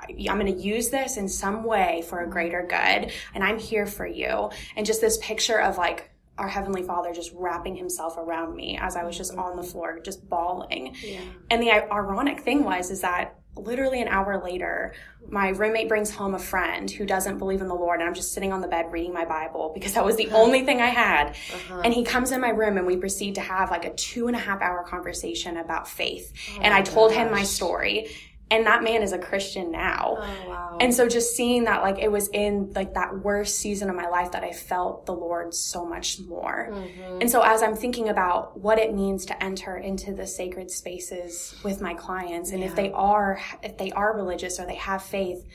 I'm 0.09 0.39
going 0.39 0.47
to 0.47 0.63
use 0.63 0.89
this 0.89 1.17
in 1.17 1.29
some 1.29 1.63
way 1.63 2.03
for 2.09 2.21
a 2.21 2.27
mm. 2.27 2.31
greater 2.31 2.63
good. 2.63 3.13
And 3.35 3.45
I'm 3.45 3.59
here 3.59 3.87
for 3.87 4.07
you. 4.07 4.51
And 4.77 4.87
just 4.87 5.01
this 5.01 5.19
picture 5.19 5.61
of 5.61 5.79
like, 5.79 6.11
our 6.39 6.49
Heavenly 6.49 6.83
Father 6.83 7.13
just 7.13 7.33
wrapping 7.35 7.77
Himself 7.77 8.17
around 8.17 8.57
me 8.57 8.79
as 8.81 8.97
I 8.97 9.05
was 9.05 9.15
mm. 9.15 9.19
just 9.19 9.35
on 9.35 9.57
the 9.57 9.63
floor, 9.63 10.01
just 10.01 10.27
bawling. 10.27 10.97
And 11.51 11.63
the 11.63 11.71
ironic 11.71 12.41
thing 12.41 12.65
was, 12.65 12.91
is 12.91 13.03
that 13.03 13.40
literally 13.57 14.01
an 14.01 14.09
hour 14.09 14.43
later, 14.43 14.95
my 15.29 15.49
roommate 15.51 15.89
brings 15.89 16.11
home 16.11 16.35
a 16.35 16.39
friend 16.39 16.91
who 16.91 17.05
doesn't 17.05 17.39
believe 17.39 17.61
in 17.61 17.69
the 17.69 17.75
Lord, 17.75 18.01
and 18.01 18.09
I'm 18.09 18.15
just 18.15 18.33
sitting 18.33 18.53
on 18.53 18.61
the 18.61 18.69
bed 18.69 18.91
reading 18.91 19.13
my 19.13 19.25
Bible 19.25 19.71
because 19.75 19.95
that 19.95 20.05
was 20.05 20.17
the 20.17 20.29
uh-huh. 20.29 20.37
only 20.37 20.65
thing 20.65 20.81
I 20.81 20.87
had. 20.87 21.31
Uh-huh. 21.31 21.83
And 21.85 21.93
he 21.93 22.05
comes 22.05 22.33
in 22.33 22.41
my 22.41 22.51
room, 22.51 22.79
and 22.79 22.87
we 22.87 22.97
proceed 22.97 23.35
to 23.37 23.41
have 23.41 23.71
like 23.71 23.85
a 23.85 23.93
two 23.95 24.27
and 24.27 24.37
a 24.37 24.39
half 24.39 24.61
hour 24.63 24.83
conversation 24.85 25.57
about 25.59 25.89
faith. 25.89 26.33
Oh 26.57 26.61
and 26.63 26.73
I 26.73 26.83
told 26.83 27.13
him 27.13 27.31
my 27.31 27.43
story. 27.43 28.09
And 28.51 28.67
that 28.67 28.83
man 28.83 29.03
is 29.03 29.13
a 29.13 29.19
Christian 29.19 29.71
now. 29.71 30.17
Oh, 30.19 30.49
wow. 30.49 30.79
And 30.81 30.93
so 30.93 31.09
just 31.09 31.37
seeing 31.37 31.65
that, 31.65 31.83
like, 31.83 31.99
it 31.99 32.11
was 32.11 32.29
in 32.29 32.73
like 32.75 32.95
that 32.95 33.17
worst 33.19 33.59
season 33.59 33.89
of 33.89 33.95
my 33.95 34.09
life 34.09 34.33
that 34.33 34.43
I 34.43 34.53
felt 34.53 35.07
the 35.07 35.15
Lord 35.15 35.55
so 35.55 35.85
much 35.87 36.19
more. 36.21 36.71
Mm-hmm. 36.73 37.21
And 37.21 37.31
so 37.31 37.43
as 37.43 37.63
I'm 37.63 37.77
thinking 37.77 38.09
about 38.09 38.59
what 38.59 38.79
it 38.79 38.95
means 38.95 39.25
to 39.27 39.43
enter 39.43 39.77
into 39.77 40.15
the 40.15 40.27
sacred 40.27 40.71
spaces 40.71 41.55
with 41.63 41.81
my 41.81 41.95
clients, 41.95 42.51
and 42.51 42.65
if 42.65 42.75
they 42.75 42.91
are, 42.91 43.41
if 43.63 43.79
they 43.79 43.93
are 43.93 44.17
religious 44.17 44.59
or 44.59 44.67
they 44.67 44.75
have 44.77 45.03
faith, 45.03 45.47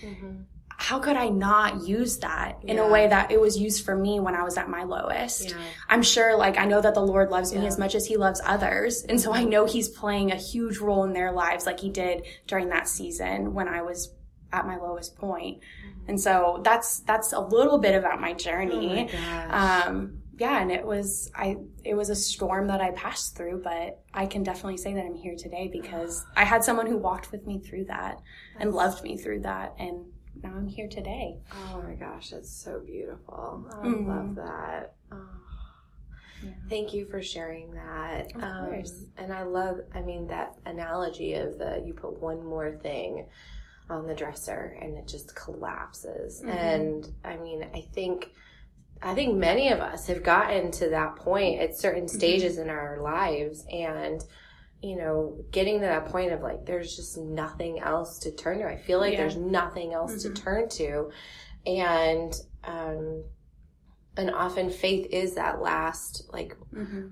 how 0.77 0.99
could 0.99 1.15
I 1.15 1.29
not 1.29 1.83
use 1.87 2.17
that 2.19 2.59
in 2.63 2.77
a 2.77 2.81
Mm-hmm. 2.81 2.91
Way 2.91 3.07
that 3.07 3.31
it 3.31 3.41
was 3.41 3.57
used 3.57 3.83
for 3.83 3.95
me 3.95 4.19
when 4.19 4.35
I 4.35 4.43
was 4.43 4.57
at 4.57 4.69
my 4.69 4.83
lowest? 4.83 5.49
Yeah. 5.49 5.57
I'm 5.89 6.03
sure, 6.03 6.37
like, 6.37 6.57
I 6.57 6.65
know 6.65 6.81
that 6.81 6.93
the 6.93 7.01
Lord 7.01 7.31
loves 7.31 7.53
me 7.53 7.65
as 7.65 7.79
much 7.79 7.95
as 7.95 8.05
He 8.05 8.15
loves 8.17 8.41
others. 8.45 9.03
And 9.03 9.19
so 9.19 9.33
I 9.33 9.43
know 9.43 9.65
He's 9.65 9.89
playing 9.89 10.31
a 10.31 10.35
huge 10.35 10.77
role 10.77 11.03
in 11.03 11.13
their 11.13 11.31
lives, 11.31 11.65
like 11.65 11.79
He 11.79 11.89
did 11.89 12.25
during 12.47 12.69
that 12.69 12.87
season 12.87 13.53
when 13.53 13.67
I 13.67 13.81
was 13.81 14.13
at 14.53 14.67
my 14.67 14.77
lowest 14.77 15.15
point. 15.17 15.61
And 16.07 16.19
so 16.19 16.61
that's, 16.63 16.99
that's 16.99 17.33
a 17.33 17.39
little 17.39 17.79
bit 17.79 17.95
about 17.95 18.21
my 18.21 18.33
journey. 18.33 19.09
Oh 19.11 19.17
my 19.17 19.81
um, 19.81 20.21
yeah, 20.37 20.61
and 20.61 20.71
it 20.71 20.85
was, 20.85 21.31
I, 21.33 21.57
it 21.83 21.95
was 21.95 22.09
a 22.09 22.15
storm 22.15 22.67
that 22.67 22.81
I 22.81 22.91
passed 22.91 23.37
through, 23.37 23.61
but 23.63 24.01
I 24.13 24.25
can 24.25 24.43
definitely 24.43 24.77
say 24.77 24.93
that 24.93 25.05
I'm 25.05 25.15
here 25.15 25.35
today 25.35 25.69
because 25.71 26.25
I 26.35 26.43
had 26.43 26.63
someone 26.63 26.87
who 26.87 26.97
walked 26.97 27.31
with 27.31 27.47
me 27.47 27.59
through 27.59 27.85
that 27.85 28.21
and 28.59 28.73
loved 28.73 29.03
me 29.03 29.17
through 29.17 29.41
that. 29.41 29.75
And 29.79 30.05
now 30.43 30.53
I'm 30.55 30.67
here 30.67 30.87
today. 30.87 31.37
Oh 31.53 31.81
my 31.81 31.95
gosh, 31.95 32.29
that's 32.29 32.51
so 32.51 32.79
beautiful. 32.79 33.65
I 33.71 33.85
Mhm. 33.87 34.07
love 34.07 34.35
that. 34.35 34.93
Oh. 35.11 35.17
Thank 36.69 36.93
you 36.93 37.05
for 37.05 37.21
sharing 37.23 37.71
that. 37.73 38.31
Um, 38.35 38.65
course. 38.69 39.05
And 39.17 39.33
I 39.33 39.43
love, 39.43 39.79
I 39.95 40.01
mean, 40.01 40.27
that 40.27 40.55
analogy 40.65 41.33
of 41.33 41.57
the 41.57 41.81
you 41.85 41.93
put 41.93 42.19
one 42.21 42.43
more 42.45 42.71
thing 42.71 43.25
on 43.89 44.05
the 44.05 44.13
dresser 44.13 44.77
and 44.81 44.95
it 44.97 45.07
just 45.07 45.35
collapses. 45.35 46.41
Mm-hmm. 46.41 46.49
And 46.49 47.13
I 47.23 47.37
mean, 47.37 47.67
I 47.73 47.81
think. 47.93 48.31
I 49.01 49.13
think 49.13 49.35
many 49.35 49.71
of 49.71 49.81
us 49.81 50.07
have 50.07 50.23
gotten 50.23 50.71
to 50.71 50.89
that 50.89 51.17
point 51.17 51.59
at 51.59 51.75
certain 51.77 52.05
Mm-hmm. 52.05 52.17
stages 52.17 52.57
in 52.57 52.69
our 52.69 52.99
lives 53.01 53.65
and 53.71 54.23
you 54.81 54.95
know, 54.97 55.37
getting 55.51 55.79
to 55.79 55.85
that 55.85 56.05
point 56.07 56.31
of 56.31 56.41
like, 56.41 56.65
there's 56.65 56.95
just 56.95 57.17
nothing 57.17 57.79
else 57.79 58.19
to 58.19 58.31
turn 58.31 58.59
to. 58.59 58.67
I 58.67 58.77
feel 58.77 58.99
like 58.99 59.13
Yeah. 59.13 59.21
there's 59.21 59.37
nothing 59.37 59.93
else 59.93 60.21
to 60.23 60.29
turn 60.31 60.69
to. 60.69 61.09
And, 61.65 62.33
um, 62.63 63.23
and 64.17 64.31
often 64.31 64.69
faith 64.69 65.07
is 65.11 65.35
that 65.35 65.61
last, 65.61 66.29
like, 66.31 66.55
Mm-hmm. 66.73 67.07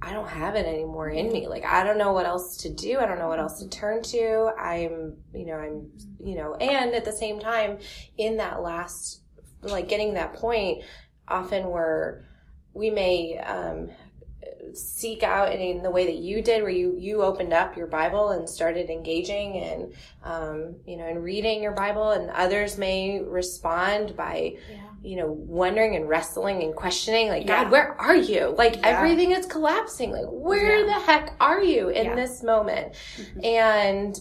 I 0.00 0.12
don't 0.12 0.28
have 0.28 0.54
it 0.54 0.64
anymore 0.64 1.08
in 1.08 1.32
me. 1.32 1.48
Like, 1.48 1.64
I 1.64 1.82
don't 1.82 1.98
know 1.98 2.12
what 2.12 2.24
else 2.24 2.58
to 2.58 2.72
do. 2.72 3.00
I 3.00 3.06
don't 3.06 3.18
know 3.18 3.26
what 3.26 3.40
else 3.40 3.58
to 3.58 3.68
turn 3.68 4.00
to. 4.04 4.52
I'm, 4.56 5.16
you 5.34 5.44
know, 5.44 5.54
I'm, 5.56 5.90
you 6.24 6.36
know, 6.36 6.54
and 6.54 6.94
at 6.94 7.04
the 7.04 7.10
same 7.10 7.40
time, 7.40 7.78
in 8.16 8.36
that 8.36 8.62
last, 8.62 9.22
like 9.62 9.88
getting 9.88 10.14
that 10.14 10.34
point, 10.34 10.84
often 11.26 11.66
we're, 11.66 12.22
we 12.74 12.90
may, 12.90 13.38
um, 13.38 13.90
seek 14.74 15.22
out 15.22 15.52
in 15.52 15.82
the 15.82 15.90
way 15.90 16.06
that 16.06 16.16
you 16.16 16.42
did 16.42 16.62
where 16.62 16.70
you 16.70 16.94
you 16.98 17.22
opened 17.22 17.52
up 17.52 17.76
your 17.76 17.86
bible 17.86 18.30
and 18.30 18.48
started 18.48 18.90
engaging 18.90 19.56
and 19.58 19.92
um, 20.22 20.76
you 20.86 20.96
know 20.96 21.06
and 21.06 21.22
reading 21.24 21.62
your 21.62 21.72
bible 21.72 22.10
and 22.10 22.30
others 22.30 22.76
may 22.78 23.20
respond 23.22 24.14
by 24.16 24.54
you 25.02 25.16
know 25.16 25.30
wondering 25.30 25.96
and 25.96 26.08
wrestling 26.08 26.62
and 26.62 26.74
questioning 26.74 27.28
like 27.28 27.46
Yeah. 27.46 27.62
god 27.64 27.72
where 27.72 27.92
are 28.00 28.16
you 28.16 28.54
like 28.58 28.76
Yeah. 28.76 28.88
everything 28.88 29.30
is 29.32 29.46
collapsing 29.46 30.10
like 30.10 30.26
where 30.28 30.80
Yeah. 30.80 30.86
the 30.86 31.00
heck 31.04 31.34
are 31.40 31.62
you 31.62 31.88
in 31.88 32.06
Yeah. 32.06 32.14
this 32.14 32.42
moment 32.42 32.94
and 33.42 34.20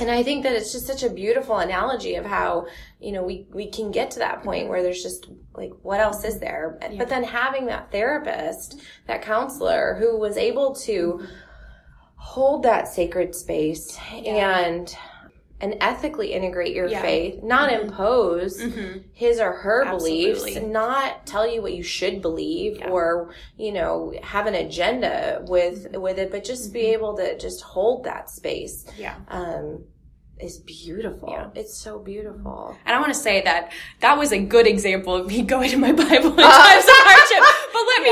and 0.00 0.10
I 0.10 0.22
think 0.22 0.44
that 0.44 0.54
it's 0.54 0.72
just 0.72 0.86
such 0.86 1.02
a 1.02 1.10
beautiful 1.10 1.58
analogy 1.58 2.14
of 2.14 2.24
how, 2.24 2.66
you 3.00 3.12
know, 3.12 3.22
we, 3.22 3.46
we 3.52 3.70
can 3.70 3.90
get 3.90 4.10
to 4.12 4.20
that 4.20 4.42
point 4.42 4.68
where 4.68 4.82
there's 4.82 5.02
just 5.02 5.28
like, 5.54 5.72
what 5.82 6.00
else 6.00 6.24
is 6.24 6.38
there? 6.38 6.78
But 6.96 7.08
then 7.08 7.24
having 7.24 7.66
that 7.66 7.90
therapist, 7.90 8.80
that 9.06 9.22
counselor 9.22 9.96
who 9.98 10.18
was 10.18 10.36
able 10.36 10.74
to 10.76 11.26
hold 12.16 12.62
that 12.62 12.88
sacred 12.88 13.34
space 13.34 13.98
and, 14.12 14.94
and 15.60 15.76
ethically 15.80 16.32
integrate 16.32 16.74
your 16.74 16.86
Yeah. 16.86 17.02
faith, 17.02 17.42
not 17.42 17.70
mm-hmm. 17.70 17.88
impose 17.88 18.60
mm-hmm. 18.60 19.00
his 19.12 19.40
or 19.40 19.52
her 19.52 19.84
beliefs, 19.84 20.56
not 20.56 21.26
tell 21.26 21.46
you 21.46 21.62
what 21.62 21.72
you 21.72 21.82
should 21.82 22.22
believe 22.22 22.78
Yeah. 22.78 22.90
or, 22.90 23.34
you 23.56 23.72
know, 23.72 24.12
have 24.22 24.46
an 24.46 24.54
agenda 24.54 25.44
with, 25.48 25.92
mm-hmm. 25.92 26.00
with 26.00 26.18
it, 26.18 26.30
but 26.30 26.44
just 26.44 26.72
be 26.72 26.92
able 26.92 27.16
to 27.16 27.36
just 27.38 27.62
hold 27.62 28.04
that 28.04 28.30
space 28.30 28.86
Yeah. 28.96 29.16
um, 29.28 29.84
is 30.40 30.58
beautiful. 30.58 31.30
Yeah. 31.30 31.48
It's 31.54 31.76
so 31.76 31.98
beautiful. 31.98 32.76
And 32.86 32.94
I 32.94 33.00
want 33.00 33.12
to 33.12 33.18
say 33.18 33.42
that 33.42 33.72
that 34.00 34.16
was 34.16 34.32
a 34.32 34.38
good 34.38 34.66
example 34.66 35.16
of 35.16 35.26
me 35.26 35.42
going 35.54 35.70
to 35.70 35.76
my 35.76 35.92
Bible 35.92 36.06
in 36.06 36.36
times 36.36 36.84
of 36.84 36.94
hardship. 36.94 37.57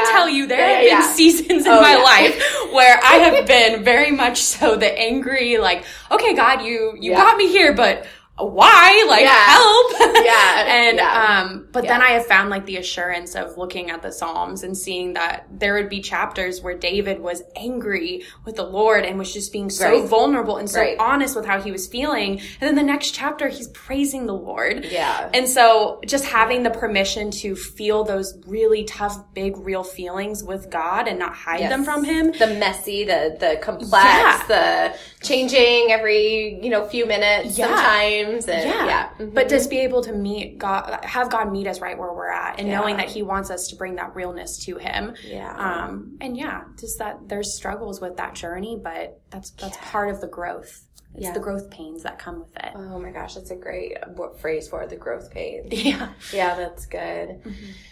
Me 0.04 0.10
tell 0.10 0.28
you, 0.28 0.46
there 0.46 0.58
have 0.58 0.82
been 0.82 1.14
seasons 1.14 1.66
in 1.66 1.72
Oh, 1.72 1.80
my 1.80 1.96
life 1.96 2.72
where 2.72 2.98
I 3.02 3.14
have 3.16 3.46
been 3.46 3.84
very 3.84 4.10
much 4.10 4.42
so 4.42 4.76
the 4.76 4.98
angry, 4.98 5.58
like, 5.58 5.84
okay, 6.10 6.34
God, 6.34 6.62
you, 6.62 6.96
you 7.00 7.12
got 7.12 7.36
me 7.36 7.48
here, 7.48 7.72
but 7.72 8.06
why? 8.38 9.04
Like, 9.08 9.22
Yeah. 9.22 9.44
help. 9.46 9.92
Yeah, 10.26 10.64
and, 10.66 10.96
yeah. 10.96 11.42
um, 11.46 11.68
but 11.72 11.86
then 11.86 12.02
I 12.02 12.10
have 12.10 12.26
found 12.26 12.50
like 12.50 12.66
the 12.66 12.76
assurance 12.78 13.34
of 13.34 13.56
looking 13.58 13.90
at 13.90 14.02
the 14.02 14.10
Psalms 14.10 14.62
and 14.62 14.76
seeing 14.76 15.12
that 15.12 15.46
there 15.50 15.74
would 15.74 15.88
be 15.88 16.00
chapters 16.00 16.60
where 16.62 16.74
David 16.76 17.20
was 17.20 17.42
angry 17.54 18.24
with 18.44 18.56
the 18.56 18.64
Lord 18.64 19.04
and 19.04 19.18
was 19.18 19.32
just 19.32 19.52
being 19.52 19.70
so 19.70 19.86
Right. 20.00 20.04
vulnerable 20.08 20.56
and 20.56 20.68
so 20.68 20.80
Right. 20.80 20.96
honest 20.98 21.36
with 21.36 21.44
how 21.46 21.60
he 21.60 21.70
was 21.70 21.86
feeling. 21.86 22.40
And 22.60 22.68
then 22.68 22.74
the 22.74 22.82
next 22.82 23.12
chapter, 23.12 23.48
he's 23.48 23.68
praising 23.68 24.26
the 24.26 24.34
Lord. 24.34 24.84
Yeah. 24.90 25.28
And 25.32 25.48
so 25.48 26.00
just 26.06 26.24
having 26.24 26.62
the 26.62 26.70
permission 26.70 27.30
to 27.42 27.54
feel 27.54 28.04
those 28.04 28.36
really 28.46 28.84
tough, 28.84 29.16
big, 29.34 29.56
real 29.58 29.84
feelings 29.84 30.42
with 30.42 30.70
God 30.70 31.08
and 31.08 31.18
not 31.18 31.34
hide 31.34 31.60
Yes. 31.60 31.70
them 31.70 31.84
from 31.84 32.04
him. 32.04 32.32
The 32.32 32.48
messy, 32.48 33.04
the 33.04 33.36
the 33.38 33.56
complex, 33.62 33.94
Yeah. 34.04 34.42
the 34.48 34.94
changing 35.26 35.90
every 35.90 36.58
you 36.62 36.70
know 36.70 36.86
few 36.86 37.06
minutes 37.06 37.58
Yeah. 37.58 37.66
sometimes, 37.66 38.25
and 38.34 38.44
Yeah. 38.46 38.86
yeah, 38.86 39.08
Mhm. 39.18 39.34
But 39.34 39.48
just 39.48 39.70
be 39.70 39.78
able 39.80 40.02
to 40.04 40.12
meet 40.12 40.58
God, 40.58 41.00
have 41.04 41.30
God 41.30 41.50
meet 41.52 41.66
us 41.66 41.80
right 41.80 41.96
where 41.98 42.12
we're 42.12 42.30
at 42.30 42.58
and 42.58 42.68
Yeah. 42.68 42.78
knowing 42.80 42.96
that 42.98 43.08
he 43.08 43.22
wants 43.22 43.50
us 43.50 43.68
to 43.68 43.76
bring 43.76 43.96
that 43.96 44.14
realness 44.14 44.58
to 44.66 44.76
him. 44.76 45.14
Yeah. 45.24 45.52
Um, 45.56 46.16
and 46.20 46.36
yeah, 46.36 46.62
just 46.78 46.98
that 46.98 47.28
there's 47.28 47.54
struggles 47.54 48.00
with 48.00 48.16
that 48.16 48.34
journey, 48.34 48.78
but 48.82 49.20
that's, 49.30 49.50
that's 49.52 49.76
part 49.80 50.10
of 50.10 50.20
the 50.20 50.28
growth. 50.28 50.82
It's 51.14 51.24
Yeah. 51.24 51.32
the 51.32 51.40
growth 51.40 51.70
pains 51.70 52.02
that 52.02 52.18
come 52.18 52.40
with 52.40 52.54
it. 52.56 52.72
oh 52.74 52.98
my 52.98 53.10
gosh, 53.10 53.36
that's 53.36 53.50
a 53.50 53.56
great 53.56 53.96
phrase 54.38 54.68
for 54.68 54.82
it, 54.82 54.90
the 54.90 54.96
growth 54.96 55.30
pains. 55.30 55.68
Yeah. 55.72 56.08
Yeah, 56.30 56.54
that's 56.56 56.84
good. 56.84 57.40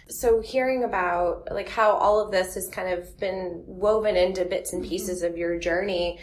So 0.09 0.41
hearing 0.43 0.85
about 0.85 1.49
like 1.51 1.71
how 1.71 1.93
all 1.93 2.21
of 2.21 2.31
this 2.31 2.55
has 2.55 2.69
kind 2.69 2.93
of 2.93 3.19
been 3.19 3.63
woven 3.67 4.15
into 4.17 4.45
bits 4.45 4.75
and 4.75 4.85
pieces 4.85 5.23
of 5.23 5.39
your 5.39 5.59
journey, 5.59 6.19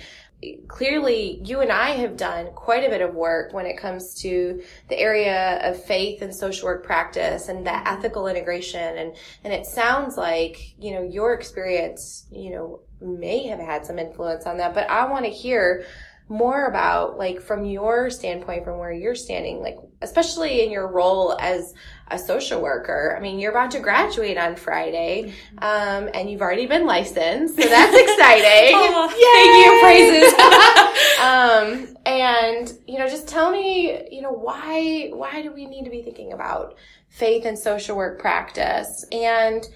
clearly 0.67 1.41
you 1.43 1.61
and 1.61 1.71
I 1.71 1.91
have 1.91 2.17
done 2.17 2.47
quite 2.55 2.83
a 2.83 2.89
bit 2.89 3.01
of 3.01 3.13
work 3.13 3.53
when 3.53 3.65
it 3.65 3.77
comes 3.77 4.15
to 4.21 4.61
the 4.89 4.99
area 4.99 5.59
of 5.63 5.83
faith 5.83 6.21
and 6.21 6.33
social 6.33 6.65
work 6.65 6.83
practice 6.83 7.47
and 7.47 7.65
that 7.67 7.87
ethical 7.87 8.27
integration. 8.27 8.97
And 8.97 9.15
and 9.43 9.53
it 9.53 9.65
sounds 9.65 10.17
like, 10.17 10.73
you 10.79 10.93
know, 10.93 11.03
your 11.03 11.33
experience, 11.33 12.25
you 12.31 12.51
know, 12.51 12.79
may 12.99 13.47
have 13.47 13.59
had 13.59 13.85
some 13.85 13.99
influence 13.99 14.45
on 14.45 14.57
that, 14.57 14.73
but 14.73 14.89
I 14.89 15.09
want 15.09 15.25
to 15.25 15.31
hear 15.31 15.85
more 16.27 16.65
about 16.65 17.17
like 17.17 17.41
from 17.41 17.65
your 17.65 18.09
standpoint 18.09 18.63
from 18.63 18.79
where 18.79 18.93
you're 18.93 19.15
standing 19.15 19.61
like 19.61 19.77
especially 20.01 20.63
in 20.63 20.71
your 20.71 20.87
role 20.87 21.37
as 21.39 21.73
a 22.09 22.17
social 22.19 22.61
worker. 22.61 23.15
I 23.17 23.21
mean 23.21 23.39
you're 23.39 23.51
about 23.51 23.71
to 23.71 23.79
graduate 23.79 24.37
on 24.37 24.55
friday 24.55 25.33
um, 25.59 26.09
and 26.13 26.29
you've 26.29 26.41
already 26.41 26.65
been 26.65 26.85
licensed 26.85 27.55
so 27.55 27.61
that's 27.69 27.97
exciting. 27.97 28.75
Oh, 28.75 29.07
thank 29.07 29.51
you, 29.61 29.71
um, 31.21 31.67
praises. 31.71 31.97
and 32.05 32.79
you 32.87 32.97
know 32.99 33.07
just 33.07 33.27
tell 33.27 33.51
me 33.51 34.07
you 34.11 34.21
know 34.21 34.31
why 34.31 35.09
why 35.13 35.41
do 35.41 35.51
we 35.51 35.65
need 35.65 35.85
to 35.85 35.91
be 35.91 36.01
thinking 36.01 36.33
about 36.33 36.75
faith 37.09 37.45
and 37.45 37.57
social 37.57 37.95
work 37.95 38.19
practice? 38.19 39.05
And 39.11 39.67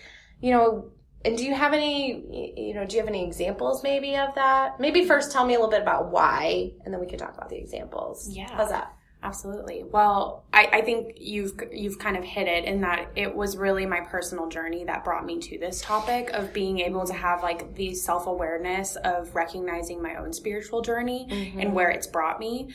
you 0.41 0.51
know 0.51 0.91
and 1.23 1.37
do 1.37 1.45
you 1.45 1.55
have 1.55 1.73
any 1.73 2.65
you 2.67 2.73
know 2.73 2.85
do 2.85 2.95
you 2.95 3.01
have 3.01 3.09
any 3.09 3.25
examples 3.25 3.81
maybe 3.83 4.15
of 4.15 4.35
that? 4.35 4.79
Maybe 4.79 5.05
first 5.05 5.31
tell 5.31 5.45
me 5.45 5.53
a 5.53 5.57
little 5.57 5.71
bit 5.71 5.81
about 5.81 6.11
why 6.11 6.71
and 6.83 6.93
then 6.93 6.99
we 6.99 7.07
can 7.07 7.17
talk 7.17 7.33
about 7.33 7.49
the 7.49 7.57
examples. 7.57 8.29
Yeah. 8.29 8.49
how's 8.51 8.69
that 8.69 8.91
Absolutely. 9.25 9.83
Well, 9.83 10.43
I, 10.53 10.69
I 10.71 10.81
think 10.81 11.17
you've 11.19 11.59
you've 11.71 11.97
kind 11.97 12.15
of 12.15 12.23
hit 12.23 12.47
it 12.47 12.65
in 12.65 12.81
that 12.81 13.09
it 13.15 13.35
was 13.35 13.57
really 13.57 13.87
my 13.87 14.01
personal 14.01 14.49
journey 14.49 14.83
that 14.83 15.03
brought 15.03 15.25
me 15.25 15.39
to 15.39 15.57
this 15.57 15.81
topic 15.81 16.29
of 16.29 16.53
being 16.53 16.79
able 16.79 17.05
to 17.07 17.13
have 17.13 17.41
like 17.41 17.73
the 17.73 17.95
self 17.95 18.27
awareness 18.27 18.95
of 18.97 19.33
recognizing 19.33 19.99
my 19.99 20.15
own 20.15 20.31
spiritual 20.31 20.81
journey 20.81 21.25
and 21.29 21.55
mm-hmm. 21.55 21.73
where 21.73 21.89
it's 21.89 22.05
brought 22.05 22.39
me. 22.39 22.69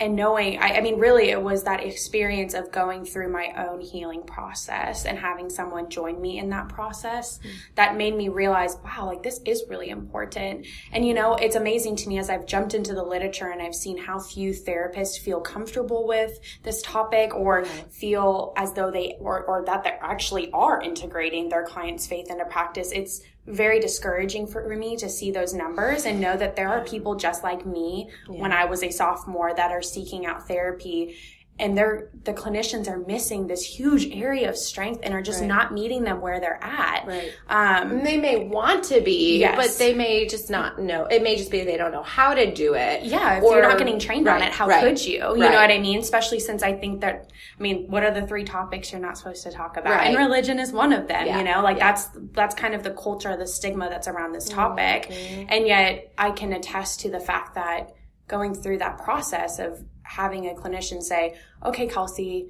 And 0.00 0.14
knowing 0.14 0.58
I, 0.58 0.76
I, 0.76 0.80
mean 0.80 0.98
really 0.98 1.30
it 1.30 1.40
was 1.40 1.64
that 1.64 1.82
experience 1.82 2.54
of 2.54 2.70
going 2.70 3.04
through 3.04 3.32
my 3.32 3.52
own 3.56 3.80
healing 3.80 4.22
process 4.22 5.04
and 5.04 5.18
having 5.18 5.50
someone 5.50 5.88
join 5.90 6.20
me 6.20 6.38
in 6.38 6.50
that 6.50 6.68
process 6.68 7.38
mm-hmm. 7.38 7.48
that 7.74 7.96
made 7.96 8.14
me 8.14 8.28
realize 8.28 8.76
wow 8.84 9.06
like 9.06 9.22
this 9.22 9.40
is 9.44 9.64
really 9.68 9.90
important 9.90 10.66
and 10.92 11.06
you 11.06 11.14
know 11.14 11.34
it's 11.34 11.56
amazing 11.56 11.96
to 11.96 12.08
me 12.08 12.18
as 12.18 12.30
i've 12.30 12.46
jumped 12.46 12.74
into 12.74 12.94
the 12.94 13.02
literature 13.02 13.50
and 13.50 13.60
i've 13.60 13.74
seen 13.74 13.98
how 13.98 14.18
few 14.18 14.52
therapists 14.52 15.18
feel 15.18 15.40
comfortable 15.40 16.06
with 16.06 16.38
this 16.62 16.80
topic 16.82 17.34
or 17.34 17.62
mm-hmm. 17.62 17.88
feel 17.88 18.52
as 18.56 18.72
though 18.74 18.90
they 18.90 19.16
or, 19.20 19.44
or 19.44 19.64
that 19.64 19.82
they 19.84 19.90
actually 20.00 20.50
are 20.52 20.80
integrating 20.80 21.48
their 21.48 21.64
clients 21.64 22.06
faith 22.06 22.30
into 22.30 22.44
practice 22.44 22.92
it's 22.92 23.22
very 23.48 23.80
discouraging 23.80 24.46
for 24.46 24.68
me 24.76 24.96
to 24.96 25.08
see 25.08 25.30
those 25.30 25.54
numbers 25.54 26.04
and 26.04 26.20
know 26.20 26.36
that 26.36 26.54
there 26.54 26.68
are 26.68 26.84
people 26.84 27.14
just 27.14 27.42
like 27.42 27.64
me 27.64 28.08
yeah. 28.28 28.40
when 28.40 28.52
I 28.52 28.66
was 28.66 28.82
a 28.82 28.90
sophomore 28.90 29.54
that 29.54 29.70
are 29.70 29.82
seeking 29.82 30.26
out 30.26 30.46
therapy 30.46 31.16
and 31.58 31.76
they're 31.76 32.10
the 32.24 32.32
clinicians 32.32 32.88
are 32.88 32.98
missing 32.98 33.46
this 33.46 33.64
huge 33.64 34.06
area 34.14 34.48
of 34.48 34.56
strength 34.56 35.00
and 35.02 35.14
are 35.14 35.22
just 35.22 35.40
right. 35.40 35.48
not 35.48 35.72
meeting 35.72 36.04
them 36.04 36.20
where 36.20 36.40
they're 36.40 36.62
at. 36.62 37.06
Right. 37.06 37.32
Um, 37.48 38.04
they 38.04 38.16
may 38.16 38.44
want 38.44 38.84
to 38.84 39.00
be, 39.00 39.38
yes. 39.38 39.56
but 39.56 39.78
they 39.78 39.94
may 39.94 40.26
just 40.26 40.50
not 40.50 40.78
know. 40.78 41.06
It 41.06 41.22
may 41.22 41.36
just 41.36 41.50
be 41.50 41.64
they 41.64 41.76
don't 41.76 41.92
know 41.92 42.02
how 42.02 42.34
to 42.34 42.52
do 42.52 42.74
it. 42.74 43.04
Yeah. 43.04 43.38
If 43.38 43.44
or, 43.44 43.54
you're 43.54 43.62
not 43.62 43.78
getting 43.78 43.98
trained 43.98 44.26
right, 44.26 44.40
on 44.40 44.46
it, 44.46 44.52
how 44.52 44.68
could 44.80 45.04
you? 45.04 45.18
You 45.18 45.36
know 45.36 45.50
what 45.50 45.70
I 45.70 45.78
mean? 45.78 45.98
Especially 45.98 46.40
since 46.40 46.62
I 46.62 46.74
think 46.74 47.00
that, 47.00 47.30
I 47.58 47.62
mean, 47.62 47.90
what 47.90 48.02
are 48.02 48.12
the 48.12 48.26
three 48.26 48.44
topics 48.44 48.92
you're 48.92 49.00
not 49.00 49.18
supposed 49.18 49.42
to 49.44 49.50
talk 49.50 49.76
about? 49.76 50.06
And 50.06 50.16
religion 50.16 50.58
is 50.58 50.72
one 50.72 50.92
of 50.92 51.08
them, 51.08 51.26
yeah. 51.26 51.38
you 51.38 51.44
know, 51.44 51.62
like 51.62 51.78
yeah. 51.78 51.92
that's, 51.92 52.08
that's 52.32 52.54
kind 52.54 52.74
of 52.74 52.82
the 52.82 52.92
culture, 52.92 53.36
the 53.36 53.46
stigma 53.46 53.88
that's 53.88 54.08
around 54.08 54.32
this 54.32 54.48
topic. 54.48 55.08
Mm-hmm. 55.08 55.46
And 55.48 55.66
yet 55.66 56.12
I 56.18 56.30
can 56.30 56.52
attest 56.52 57.00
to 57.00 57.10
the 57.10 57.20
fact 57.20 57.54
that 57.54 57.94
going 58.28 58.54
through 58.54 58.78
that 58.78 58.98
process 58.98 59.58
of 59.58 59.82
having 60.08 60.48
a 60.48 60.54
clinician 60.54 61.02
say, 61.02 61.36
okay, 61.64 61.86
Kelsey, 61.86 62.48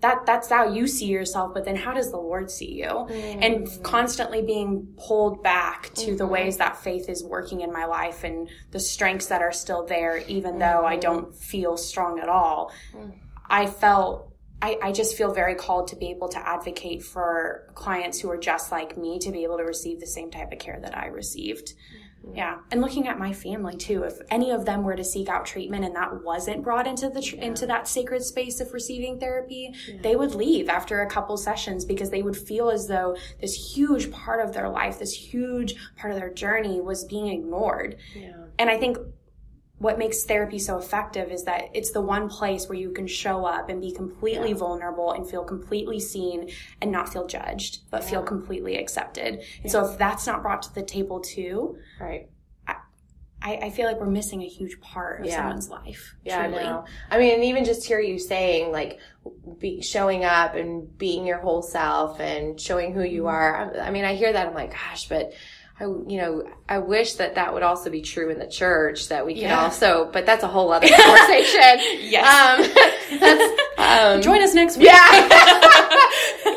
that 0.00 0.26
that's 0.26 0.50
how 0.50 0.68
you 0.68 0.86
see 0.86 1.06
yourself, 1.06 1.54
but 1.54 1.64
then 1.64 1.76
how 1.76 1.94
does 1.94 2.10
the 2.10 2.18
Lord 2.18 2.50
see 2.50 2.72
you? 2.72 2.86
Mm-hmm. 2.88 3.42
And 3.42 3.82
constantly 3.82 4.42
being 4.42 4.94
pulled 4.96 5.42
back 5.42 5.90
to 5.94 6.06
mm-hmm. 6.08 6.16
the 6.16 6.26
ways 6.26 6.58
that 6.58 6.76
faith 6.76 7.08
is 7.08 7.24
working 7.24 7.62
in 7.62 7.72
my 7.72 7.86
life 7.86 8.22
and 8.24 8.48
the 8.72 8.80
strengths 8.80 9.26
that 9.26 9.40
are 9.40 9.52
still 9.52 9.86
there, 9.86 10.18
even 10.28 10.52
mm-hmm. 10.52 10.60
though 10.60 10.84
I 10.84 10.96
don't 10.96 11.34
feel 11.34 11.76
strong 11.76 12.18
at 12.20 12.28
all. 12.28 12.72
Mm. 12.94 13.14
I 13.48 13.66
felt 13.66 14.32
I, 14.60 14.78
I, 14.82 14.92
just 14.92 15.16
feel 15.16 15.32
very 15.32 15.54
called 15.54 15.88
to 15.88 15.96
be 15.96 16.10
able 16.10 16.28
to 16.30 16.38
advocate 16.38 17.02
for 17.02 17.70
clients 17.74 18.18
who 18.18 18.30
are 18.30 18.38
just 18.38 18.72
like 18.72 18.96
me 18.96 19.18
to 19.18 19.30
be 19.30 19.44
able 19.44 19.58
to 19.58 19.64
receive 19.64 20.00
the 20.00 20.06
same 20.06 20.30
type 20.30 20.50
of 20.50 20.58
care 20.58 20.78
that 20.80 20.96
I 20.96 21.06
received. 21.06 21.74
Yeah, 22.34 22.58
and 22.70 22.80
looking 22.80 23.08
at 23.08 23.18
my 23.18 23.32
family 23.32 23.76
too, 23.76 24.02
if 24.02 24.18
any 24.30 24.50
of 24.50 24.64
them 24.64 24.82
were 24.82 24.96
to 24.96 25.04
seek 25.04 25.28
out 25.28 25.46
treatment 25.46 25.84
and 25.84 25.94
that 25.96 26.24
wasn't 26.24 26.62
brought 26.62 26.86
into 26.86 27.08
the 27.08 27.22
tr- 27.22 27.36
yeah. 27.36 27.44
into 27.44 27.66
that 27.66 27.88
sacred 27.88 28.22
space 28.22 28.60
of 28.60 28.72
receiving 28.72 29.20
therapy, 29.20 29.72
yeah. 29.88 29.96
they 30.02 30.16
would 30.16 30.34
leave 30.34 30.68
after 30.68 31.02
a 31.02 31.08
couple 31.08 31.36
sessions 31.36 31.84
because 31.84 32.10
they 32.10 32.22
would 32.22 32.36
feel 32.36 32.70
as 32.70 32.86
though 32.86 33.16
this 33.40 33.74
huge 33.74 34.10
part 34.10 34.44
of 34.44 34.52
their 34.52 34.68
life, 34.68 34.98
this 34.98 35.12
huge 35.12 35.74
part 35.96 36.12
of 36.12 36.18
their 36.18 36.32
journey 36.32 36.80
was 36.80 37.04
being 37.04 37.28
ignored. 37.28 37.96
Yeah. 38.14 38.46
And 38.58 38.70
I 38.70 38.78
think 38.78 38.98
what 39.78 39.98
makes 39.98 40.24
therapy 40.24 40.58
so 40.58 40.78
effective 40.78 41.30
is 41.30 41.44
that 41.44 41.64
it's 41.74 41.90
the 41.90 42.00
one 42.00 42.28
place 42.28 42.68
where 42.68 42.78
you 42.78 42.90
can 42.92 43.06
show 43.06 43.44
up 43.44 43.68
and 43.68 43.80
be 43.80 43.92
completely 43.92 44.50
yeah. 44.50 44.56
vulnerable 44.56 45.12
and 45.12 45.28
feel 45.28 45.44
completely 45.44 46.00
seen 46.00 46.50
and 46.80 46.90
not 46.90 47.12
feel 47.12 47.26
judged, 47.26 47.80
but 47.90 48.02
yeah. 48.02 48.08
feel 48.08 48.22
completely 48.22 48.76
accepted. 48.76 49.34
Yeah. 49.34 49.62
And 49.62 49.70
so 49.70 49.90
if 49.90 49.98
that's 49.98 50.26
not 50.26 50.42
brought 50.42 50.62
to 50.62 50.74
the 50.74 50.82
table 50.82 51.20
too, 51.20 51.76
right. 52.00 52.28
I, 53.46 53.58
I 53.62 53.70
feel 53.70 53.86
like 53.86 54.00
we're 54.00 54.06
missing 54.06 54.42
a 54.42 54.48
huge 54.48 54.80
part 54.80 55.20
of 55.20 55.30
someone's 55.30 55.68
life. 55.68 56.16
Yeah, 56.24 56.48
truly. 56.48 56.58
I 56.58 56.62
know. 56.64 56.84
I 57.10 57.18
mean, 57.18 57.34
and 57.34 57.44
even 57.44 57.64
just 57.64 57.86
hear 57.86 58.00
you 58.00 58.18
saying 58.18 58.72
like, 58.72 58.98
be 59.58 59.82
showing 59.82 60.24
up 60.24 60.54
and 60.54 60.96
being 60.98 61.26
your 61.26 61.38
whole 61.38 61.62
self 61.62 62.18
and 62.18 62.60
showing 62.60 62.92
who 62.92 63.02
you 63.02 63.22
mm-hmm. 63.22 63.28
are. 63.28 63.80
I 63.80 63.90
mean, 63.90 64.04
I 64.04 64.14
hear 64.14 64.32
that. 64.32 64.48
I'm 64.48 64.54
like, 64.54 64.72
gosh, 64.72 65.08
but 65.08 65.32
I, 65.78 65.84
you 65.84 66.16
know, 66.16 66.48
I 66.66 66.78
wish 66.78 67.14
that 67.14 67.34
that 67.34 67.52
would 67.52 67.62
also 67.62 67.90
be 67.90 68.00
true 68.00 68.30
in 68.30 68.38
the 68.38 68.46
church 68.46 69.08
that 69.08 69.26
we 69.26 69.34
can 69.34 69.42
yeah. 69.42 69.60
also, 69.60 70.08
but 70.10 70.24
that's 70.24 70.42
a 70.42 70.48
whole 70.48 70.72
other 70.72 70.88
conversation. 70.96 72.00
yes. 72.00 72.24
Um, 73.12 73.20
that's, 73.20 73.62
um, 73.78 74.22
Join 74.22 74.42
us 74.42 74.54
next 74.54 74.78
week. 74.78 74.86
Yeah. 74.86 75.28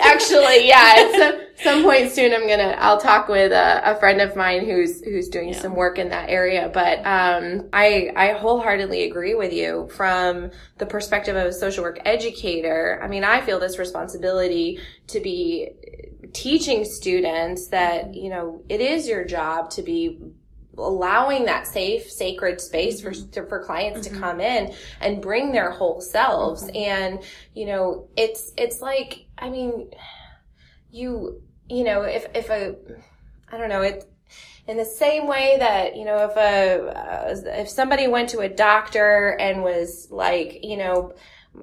Actually, 0.04 0.68
yeah. 0.70 0.94
At 0.98 1.12
some, 1.18 1.42
some 1.64 1.84
point 1.84 2.12
soon, 2.12 2.34
I'm 2.34 2.48
gonna, 2.48 2.76
I'll 2.80 3.00
talk 3.00 3.28
with 3.28 3.52
a, 3.52 3.92
a 3.92 4.00
friend 4.00 4.22
of 4.22 4.36
mine 4.36 4.66
who's, 4.66 5.04
who's 5.04 5.30
doing 5.30 5.50
yeah. 5.50 5.60
some 5.60 5.76
work 5.76 6.00
in 6.00 6.10
that 6.10 6.30
area. 6.30 6.70
But, 6.74 7.00
um, 7.00 7.70
I, 7.74 8.12
I 8.16 8.34
wholeheartedly 8.34 9.04
agree 9.04 9.36
with 9.36 9.54
you 9.54 9.90
from 9.96 10.52
the 10.78 10.86
perspective 10.86 11.36
of 11.36 11.46
a 11.46 11.54
social 11.54 11.84
work 11.84 12.00
educator. 12.06 13.00
I 13.04 13.08
mean, 13.08 13.24
I 13.24 13.42
feel 13.42 13.60
this 13.60 13.78
responsibility 13.78 14.80
to 15.08 15.20
be 15.20 15.70
teaching 16.34 16.86
students 16.86 17.68
that, 17.70 18.14
you 18.14 18.30
know, 18.30 18.64
it 18.70 18.82
is 18.82 19.08
your 19.08 19.26
job 19.26 19.70
to 19.72 19.82
be 19.82 20.20
allowing 20.78 21.46
that 21.46 21.68
safe, 21.68 22.10
sacred 22.10 22.62
space 22.62 23.02
for, 23.02 23.12
mm-hmm. 23.12 23.30
to, 23.32 23.46
for 23.48 23.64
clients 23.64 24.08
mm-hmm. 24.08 24.16
to 24.16 24.22
come 24.22 24.40
in 24.40 24.74
and 25.02 25.22
bring 25.22 25.52
their 25.52 25.72
whole 25.72 26.00
selves. 26.00 26.64
Mm-hmm. 26.64 26.78
And, 26.78 27.24
you 27.54 27.66
know, 27.66 28.08
it's, 28.16 28.54
it's 28.58 28.80
like, 28.80 29.26
I 29.38 29.50
mean, 29.50 29.92
you, 30.92 31.42
you 31.70 31.84
know, 31.84 32.02
if, 32.02 32.26
if 32.34 32.50
a, 32.50 32.76
I 33.52 33.58
don't 33.58 33.70
know, 33.70 33.82
it, 33.82 34.06
in 34.68 34.78
the 34.78 34.86
same 34.86 35.26
way 35.26 35.56
that 35.58 35.96
you 35.96 36.06
know 36.06 36.30
if 36.30 36.38
a 36.38 36.90
uh, 36.90 37.60
if 37.60 37.70
somebody 37.70 38.08
went 38.08 38.30
to 38.30 38.40
a 38.42 38.50
doctor 38.50 39.36
and 39.40 39.64
was 39.64 40.08
like 40.12 40.64
you 40.64 40.78
know 40.78 41.16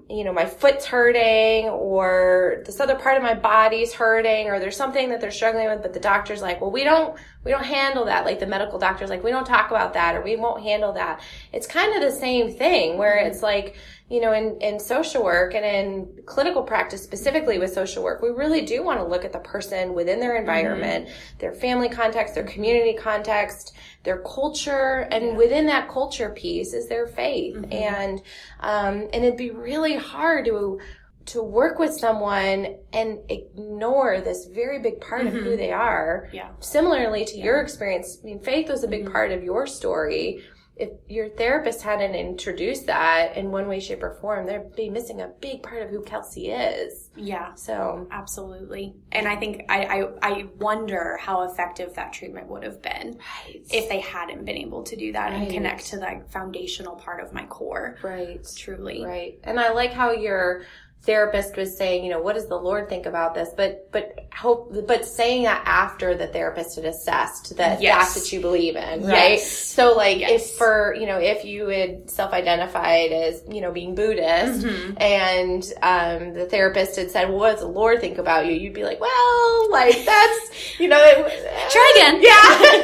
you 0.09 0.25
know, 0.25 0.33
my 0.33 0.47
foot's 0.47 0.85
hurting 0.85 1.69
or 1.69 2.63
this 2.67 2.81
other 2.81 2.97
part 2.97 3.17
of 3.17 3.23
my 3.23 3.35
body's 3.35 3.93
hurting 3.93 4.49
or 4.49 4.59
there's 4.59 4.77
something 4.77 5.11
that 5.11 5.21
they're 5.21 5.31
struggling 5.31 5.69
with, 5.69 5.83
but 5.83 5.93
the 5.93 6.01
doctor's 6.01 6.43
like, 6.43 6.61
well, 6.61 6.71
we 6.71 6.85
don't, 6.85 7.17
we 7.47 7.53
don't 7.53 7.65
handle 7.65 8.05
that. 8.07 8.25
Like 8.25 8.41
the 8.41 8.47
medical 8.47 8.77
doctor's 8.77 9.09
like, 9.09 9.23
we 9.23 9.31
don't 9.31 9.47
talk 9.47 9.71
about 9.71 9.95
that 9.95 10.17
or 10.17 10.23
we 10.23 10.35
won't 10.35 10.65
handle 10.65 10.93
that. 10.95 11.21
It's 11.53 11.69
kind 11.69 11.95
of 11.95 12.03
the 12.03 12.11
same 12.11 12.53
thing 12.53 12.99
where 12.99 13.19
it's 13.19 13.41
like, 13.41 13.77
you 14.11 14.21
know, 14.21 14.33
in, 14.33 14.61
in 14.61 14.81
social 14.81 15.23
work 15.23 15.55
and 15.55 15.65
in 15.65 16.09
clinical 16.27 16.65
practice, 16.65 17.05
specifically 17.05 17.61
with 17.61 17.73
social 17.73 18.03
work, 18.03 18.21
we 18.21 18.31
really 18.31 18.63
do 18.63 18.83
want 18.83 18.99
to 18.99 19.07
look 19.07 19.25
at 19.25 19.33
the 19.33 19.39
person 19.39 19.95
within 19.95 20.19
their 20.19 20.37
environment, 20.37 21.07
mm-hmm. 21.07 21.39
their 21.39 21.53
family 21.53 21.89
context, 21.89 22.35
their 22.35 22.45
community 22.45 22.95
context, 22.95 23.77
their 24.03 24.19
culture, 24.23 25.07
and 25.13 25.25
yeah. 25.25 25.35
within 25.35 25.67
that 25.67 25.89
culture 25.89 26.31
piece 26.31 26.73
is 26.73 26.89
their 26.89 27.07
faith. 27.07 27.55
Mm-hmm. 27.55 27.73
And, 27.73 28.23
um, 28.59 29.09
and 29.13 29.25
it'd 29.25 29.37
be 29.37 29.51
really 29.51 29.97
hard 29.97 30.47
to, 30.47 30.81
to 31.27 31.43
work 31.43 31.79
with 31.79 31.93
someone 31.93 32.77
and 32.93 33.19
ignore 33.29 34.21
this 34.21 34.47
very 34.47 34.79
big 34.79 35.01
part 35.01 35.23
mm-hmm. 35.23 35.37
of 35.37 35.43
who 35.43 35.51
mm-hmm. 35.51 35.59
they 35.59 35.73
are. 35.73 36.29
Yeah. 36.33 36.51
Similarly 36.61 37.25
to 37.25 37.37
yeah. 37.37 37.45
your 37.45 37.61
experience, 37.61 38.19
I 38.23 38.27
mean, 38.27 38.41
faith 38.41 38.69
was 38.69 38.85
a 38.85 38.89
big 38.89 39.05
mm-hmm. 39.05 39.13
part 39.13 39.33
of 39.33 39.43
your 39.43 39.67
story 39.67 40.43
if 40.77 40.91
your 41.09 41.31
therapist 41.31 41.81
hadn't 41.81 42.15
introduced 42.15 42.87
that 42.87 43.35
in 43.37 43.51
one 43.51 43.67
way, 43.67 43.81
shape, 43.81 44.03
or 44.03 44.19
form, 44.21 44.47
they'd 44.47 44.77
be 44.77 44.91
missing 44.91 45.23
a 45.23 45.29
big 45.41 45.63
part 45.63 45.83
of 45.83 45.89
who 45.89 46.03
Kelsey 46.03 46.51
is. 46.51 47.09
Yeah. 47.17 47.55
So 47.55 48.07
absolutely. 48.11 48.95
And 49.11 49.27
I 49.27 49.37
think 49.37 49.65
I, 49.71 49.85
I, 49.85 50.09
I 50.23 50.45
wonder 50.59 51.17
how 51.19 51.51
effective 51.51 51.95
that 51.95 52.13
treatment 52.13 52.49
would 52.49 52.63
have 52.63 52.83
been 52.83 53.19
right. 53.47 53.63
if 53.71 53.89
they 53.89 54.01
hadn't 54.01 54.45
been 54.45 54.59
able 54.59 54.83
to 54.83 54.97
do 54.97 55.13
that 55.13 55.31
right. 55.31 55.43
and 55.43 55.51
connect 55.51 55.87
to 55.87 55.99
that 56.01 56.31
foundational 56.31 56.97
part 56.97 57.25
of 57.25 57.33
my 57.33 57.47
core. 57.47 57.97
Right. 58.03 58.47
Truly. 58.57 59.03
Right. 59.03 59.39
And 59.45 59.59
I 59.59 59.73
like 59.73 59.95
how 59.95 60.11
you're 60.11 60.65
therapist 61.03 61.57
was 61.57 61.77
saying, 61.77 62.05
you 62.05 62.11
know, 62.11 62.21
what 62.21 62.35
does 62.35 62.49
the 62.49 62.57
Lord 62.57 62.89
think 62.89 63.07
about 63.07 63.35
this? 63.35 63.51
But, 63.57 63.91
but 63.93 64.27
hope, 64.35 64.75
but 64.87 65.07
saying 65.07 65.45
that 65.45 65.63
after 65.65 66.17
the 66.17 66.27
therapist 66.27 66.77
had 66.77 66.85
assessed 66.85 67.57
that 67.57 67.81
yes. 67.81 68.15
that's 68.15 68.17
what 68.17 68.33
you 68.33 68.41
believe 68.41 68.75
in, 68.75 69.05
right? 69.05 69.33
Yes. 69.33 69.51
So 69.51 69.95
like 69.95 70.19
yes. 70.19 70.51
if 70.51 70.57
for, 70.57 70.97
you 70.99 71.07
know, 71.07 71.19
if 71.19 71.45
you 71.45 71.69
had 71.69 72.11
self-identified 72.11 73.13
as, 73.13 73.43
you 73.49 73.61
know, 73.61 73.71
being 73.71 73.95
Buddhist 73.95 74.67
mm-hmm. 74.67 74.95
and, 74.99 75.63
um, 75.83 76.35
the 76.35 76.47
therapist 76.47 76.97
had 76.97 77.11
said, 77.11 77.29
well, 77.29 77.39
what 77.39 77.53
does 77.53 77.61
the 77.61 77.69
Lord 77.69 78.01
think 78.01 78.19
about 78.19 78.47
you? 78.47 78.53
You'd 78.53 78.75
be 78.75 78.85
like, 78.85 79.01
well, 79.01 79.71
like 79.71 80.05
that's, 80.05 80.81
you 80.81 80.89
know, 80.89 80.99
try 81.71 81.93
again. 81.97 82.23
Yeah. 82.27 82.83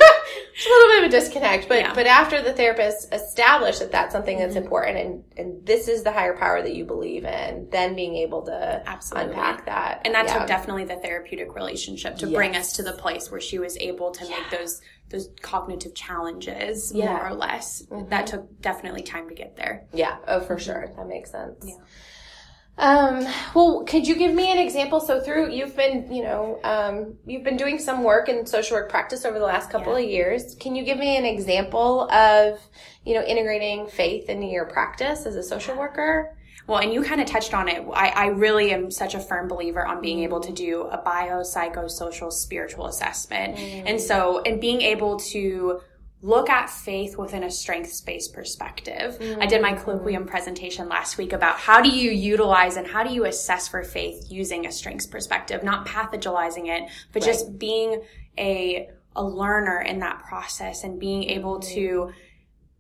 It's 0.55 0.67
a 0.67 0.69
little 0.69 0.89
bit 0.89 1.05
of 1.05 1.09
a 1.09 1.13
disconnect, 1.13 1.69
but 1.69 1.79
yeah. 1.79 1.95
but 1.95 2.07
after 2.07 2.43
the 2.43 2.53
therapist 2.53 3.13
established 3.13 3.81
that 3.81 3.91
that's 3.91 4.13
something 4.13 4.39
that's 4.39 4.55
mm-hmm. 4.55 4.65
important 4.65 4.99
and 4.99 5.25
and 5.37 5.67
this 5.67 5.89
is 5.89 6.03
the 6.03 6.13
higher 6.13 6.37
power 6.37 6.63
that 6.63 6.75
you 6.75 6.85
believe 6.85 7.25
in, 7.25 7.69
then 7.71 7.95
being 7.95 8.17
able 8.17 8.43
to 8.43 8.83
Absolutely. 8.87 9.31
unpack 9.31 9.67
that. 9.67 10.03
And 10.05 10.15
that 10.15 10.27
yeah. 10.27 10.39
took 10.39 10.47
definitely 10.47 10.85
the 10.85 10.97
therapeutic 10.97 11.55
relationship 11.55 12.17
to 12.19 12.27
yes. 12.27 12.35
bring 12.35 12.57
us 12.57 12.73
to 12.75 12.83
the 12.83 12.93
place 12.93 13.31
where 13.31 13.41
she 13.41 13.59
was 13.59 13.77
able 13.79 14.11
to 14.13 14.25
yeah. 14.25 14.31
make 14.31 14.51
those 14.51 14.81
those 15.09 15.29
cognitive 15.43 15.95
challenges 15.95 16.93
more 16.95 17.27
or 17.27 17.35
less. 17.35 17.83
Mm-hmm. 17.83 18.09
That 18.09 18.27
took 18.27 18.61
definitely 18.61 19.03
time 19.03 19.29
to 19.29 19.35
get 19.35 19.57
there. 19.57 19.87
Yeah, 19.93 20.17
oh 20.27 20.41
for 20.41 20.57
mm-hmm. 20.57 20.65
sure. 20.65 20.93
That 20.97 21.07
makes 21.07 21.31
sense. 21.31 21.65
Yeah. 21.67 21.75
Um, 22.79 23.27
well, 23.55 23.85
could 23.87 24.07
you 24.07 24.17
give 24.17 24.33
me 24.35 24.51
an 24.51 24.59
example? 24.59 25.01
So 25.01 25.21
through, 25.21 25.51
you've 25.53 25.77
been, 25.77 26.11
you 26.11 26.23
know, 26.23 26.59
um, 26.65 27.15
you've 27.27 27.45
been 27.45 27.57
doing 27.59 27.79
some 27.79 28.03
work 28.03 28.29
in 28.29 28.47
social 28.47 28.77
work 28.77 28.89
practice 28.89 29.25
over 29.25 29.39
the 29.39 29.45
last 29.45 29.71
couple 29.71 29.99
Yeah. 29.99 30.05
of 30.05 30.11
years. 30.11 30.55
Can 30.59 30.75
you 30.75 30.83
give 30.83 30.99
me 30.99 31.17
an 31.17 31.25
example 31.27 32.11
of, 32.11 32.59
you 33.05 33.15
know, 33.15 33.23
integrating 33.23 33.87
faith 33.89 34.29
into 34.31 34.47
your 34.47 34.65
practice 34.67 35.27
as 35.27 35.37
a 35.37 35.43
social 35.43 35.77
worker? 35.77 36.35
Well, 36.67 36.79
and 36.79 36.95
you 36.95 37.03
kind 37.03 37.21
of 37.21 37.27
touched 37.27 37.55
on 37.55 37.69
it. 37.69 37.85
I, 37.93 38.09
I 38.09 38.27
really 38.29 38.73
am 38.73 38.91
such 38.91 39.15
a 39.15 39.21
firm 39.21 39.49
believer 39.49 39.85
on 39.85 40.01
being 40.01 40.21
able 40.21 40.41
to 40.41 40.53
do 40.53 40.83
a 40.83 40.97
biopsychosocial 40.99 42.33
spiritual 42.33 42.87
assessment. 42.87 43.59
And 43.59 44.01
so, 44.01 44.43
and 44.47 44.61
being 44.61 44.81
able 44.81 45.19
to 45.19 45.81
look 46.23 46.49
at 46.49 46.71
faith 46.71 47.19
within 47.19 47.43
a 47.43 47.51
strengths 47.51 48.01
based 48.01 48.33
perspective. 48.33 49.19
I 49.41 49.47
did 49.47 49.61
my 49.61 49.75
colloquium 49.75 50.21
mm-hmm. 50.21 50.25
presentation 50.27 50.89
last 50.89 51.19
week 51.19 51.33
about 51.33 51.59
how 51.59 51.83
do 51.83 51.91
you 51.91 52.13
utilize 52.13 52.77
and 52.77 52.87
how 52.87 53.03
do 53.03 53.13
you 53.13 53.25
assess 53.25 53.67
for 53.67 53.83
faith 53.83 54.27
using 54.31 54.65
a 54.67 54.73
strengths 54.73 55.07
perspective, 55.07 55.65
not 55.65 55.87
pathologizing 55.87 56.69
it, 56.69 56.89
but 57.13 57.23
just 57.23 57.59
being 57.59 58.03
a, 58.39 58.89
a 59.17 59.23
learner 59.23 59.81
in 59.81 59.99
that 59.99 60.21
process 60.21 60.85
and 60.85 61.01
being 61.01 61.25
able 61.25 61.59
mm-hmm. 61.59 61.75
to, 61.75 62.13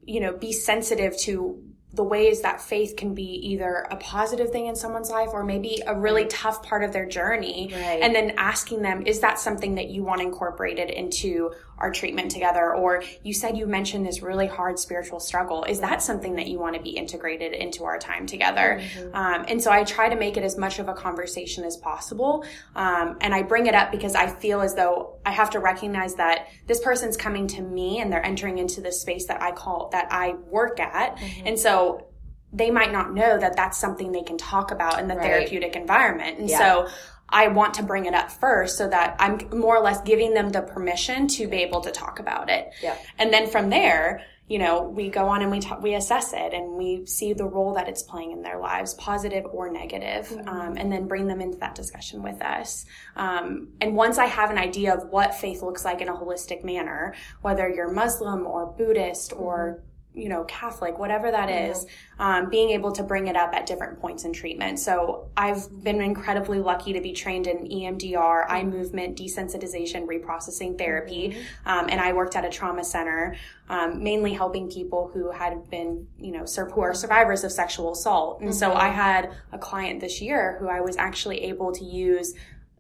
you 0.05 0.21
know, 0.21 0.33
be 0.33 0.53
sensitive 0.53 1.19
to 1.19 1.61
the 1.95 2.03
ways 2.03 2.41
that 2.41 2.61
faith 2.61 2.97
can 2.97 3.15
be 3.15 3.23
either 3.23 3.87
a 3.91 3.97
positive 3.97 4.51
thing 4.51 4.67
in 4.67 4.75
someone's 4.75 5.11
life 5.11 5.29
or 5.33 5.45
maybe 5.45 5.83
a 5.87 5.95
really 5.95 6.25
tough 6.27 6.63
part 6.63 6.83
of 6.83 6.93
their 6.93 7.07
journey. 7.07 7.71
Right. 7.71 8.01
And 8.03 8.15
then 8.15 8.33
asking 8.39 8.81
them, 8.81 9.07
is 9.07 9.21
that 9.21 9.39
something 9.39 9.75
that 9.75 9.91
you 9.91 10.03
want 10.03 10.23
incorporated 10.23 10.89
into 10.89 11.53
our 11.83 11.91
treatment 11.91 12.31
together? 12.31 12.75
Or 12.75 13.03
you 13.23 13.35
said 13.35 13.59
you 13.59 13.67
mentioned 13.67 14.07
this 14.07 14.23
really 14.23 14.47
hard 14.47 14.79
spiritual 14.79 15.21
struggle. 15.21 15.65
Is 15.65 15.81
that 15.81 16.01
something 16.01 16.37
that 16.37 16.47
you 16.47 16.59
want 16.59 16.77
to 16.77 16.81
be 16.81 16.91
integrated 16.91 17.53
into 17.53 17.85
our 17.85 17.99
time 17.99 18.25
together? 18.27 18.81
Um, 19.13 19.45
and 19.49 19.61
so 19.61 19.71
I 19.71 19.83
try 19.85 20.09
to 20.09 20.17
make 20.17 20.37
it 20.37 20.45
as 20.45 20.57
much 20.57 20.79
of 20.79 20.89
a 20.89 20.95
conversation 20.95 21.65
as 21.65 21.77
possible. 21.77 22.45
Um, 22.77 23.19
and 23.21 23.35
I 23.35 23.43
bring 23.43 23.67
it 23.67 23.75
up 23.75 23.91
because 23.91 24.15
I 24.15 24.29
feel 24.29 24.61
as 24.63 24.75
though 24.75 25.19
I 25.27 25.33
have 25.33 25.51
to 25.51 25.59
recognize 25.59 26.15
that 26.15 26.47
this 26.69 26.81
person's 26.81 27.17
coming 27.17 27.49
to 27.49 27.61
me 27.63 28.01
and 28.01 28.13
they're 28.13 28.25
entering 28.25 28.59
into 28.59 28.81
this 28.81 29.01
space 29.01 29.27
that 29.27 29.43
I 29.43 29.51
call, 29.51 29.91
that 29.91 30.07
I 30.11 30.35
work 30.51 30.79
at. 30.81 31.19
And 31.45 31.59
so 31.59 32.07
they 32.55 32.71
might 32.71 32.93
not 32.93 33.15
know 33.15 33.39
that 33.39 33.57
that's 33.57 33.79
something 33.79 34.13
they 34.13 34.23
can 34.23 34.37
talk 34.37 34.71
about 34.71 35.01
in 35.01 35.09
the 35.09 35.15
Right. 35.17 35.25
therapeutic 35.25 35.75
environment. 35.75 36.39
And 36.39 36.51
Yeah. 36.51 36.59
so 36.59 36.89
I 37.33 37.49
want 37.49 37.75
to 37.75 37.83
bring 37.83 38.05
it 38.05 38.15
up 38.15 38.31
first 38.31 38.77
so 38.77 38.89
that 38.89 39.17
I'm 39.19 39.39
more 39.59 39.77
or 39.77 39.83
less 39.83 40.01
giving 40.03 40.35
them 40.35 40.51
the 40.51 40.63
permission 40.63 41.27
to 41.29 41.49
be 41.49 41.59
able 41.59 41.81
to 41.81 41.91
talk 41.91 42.19
about 42.19 42.51
it. 42.51 42.73
Yeah. 42.83 42.97
And 43.19 43.33
then 43.33 43.49
from 43.49 43.71
there, 43.71 44.25
you 44.49 44.59
know, 44.59 44.83
we 44.83 45.09
go 45.09 45.29
on 45.29 45.41
and 45.41 45.51
we 45.51 45.61
talk, 45.61 45.81
we 45.83 45.95
assess 45.95 46.35
it 46.35 46.53
and 46.53 46.73
we 46.73 47.07
see 47.07 47.33
the 47.33 47.45
role 47.45 47.73
that 47.75 47.89
it's 47.89 48.03
playing 48.03 48.33
in 48.33 48.43
their 48.43 48.59
lives, 48.59 48.93
positive 48.95 49.47
or 49.47 49.71
negative, 49.71 50.31
um, 50.47 50.77
and 50.77 50.93
then 50.93 51.09
bring 51.09 51.27
them 51.27 51.41
into 51.41 51.57
that 51.59 51.75
discussion 51.75 52.23
with 52.23 52.43
us. 52.43 52.85
Um, 53.17 53.69
and 53.81 53.97
once 53.97 54.19
I 54.19 54.27
have 54.27 54.51
an 54.51 54.59
idea 54.59 54.95
of 54.95 55.09
what 55.09 55.35
faith 55.35 55.63
looks 55.63 55.87
like 55.87 56.03
in 56.03 56.09
a 56.09 56.13
holistic 56.13 56.65
manner, 56.65 57.15
whether 57.41 57.67
you're 57.67 57.91
Muslim 57.91 58.47
or 58.47 58.67
Buddhist 58.67 59.33
or 59.33 59.83
you 60.15 60.29
know, 60.29 60.45
Catholic, 60.45 60.99
whatever 60.99 61.31
that 61.31 61.49
is, 61.49 61.87
um, 62.19 62.51
being 62.51 62.71
able 62.71 62.93
to 62.93 63.03
bring 63.03 63.29
it 63.29 63.37
up 63.37 63.55
at 63.55 63.67
different 63.67 63.99
points 64.01 64.25
in 64.25 64.33
treatment. 64.33 64.79
So 64.79 65.31
I've 65.37 65.83
been 65.83 66.01
incredibly 66.01 66.61
lucky 66.61 66.93
to 66.93 67.01
be 67.01 67.13
trained 67.13 67.47
in 67.47 67.67
EMDR, 67.67 68.45
eye 68.49 68.63
movement, 68.63 69.19
desensitization, 69.19 70.07
reprocessing 70.07 70.77
therapy. 70.77 71.39
Um, 71.65 71.87
and 71.89 72.01
I 72.01 72.13
worked 72.13 72.37
at 72.37 72.45
a 72.45 72.51
trauma 72.51 72.85
center, 72.85 73.37
um, 73.69 74.03
mainly 74.03 74.35
helping 74.35 74.71
people 74.71 75.11
who 75.13 75.31
had 75.31 75.71
been, 75.71 76.07
you 76.19 76.33
know, 76.33 76.45
sur- 76.45 76.69
who 76.69 76.83
are 76.83 76.95
survivors 76.95 77.43
of 77.45 77.53
sexual 77.53 77.93
assault. 77.93 78.43
And 78.43 78.55
so 78.55 78.75
I 78.75 78.89
had 78.89 79.33
a 79.51 79.59
client 79.59 80.01
this 80.01 80.21
year 80.21 80.59
who 80.61 80.69
I 80.69 80.81
was 80.81 80.97
actually 80.97 81.45
able 81.45 81.73
to 81.73 81.85
use 81.85 82.35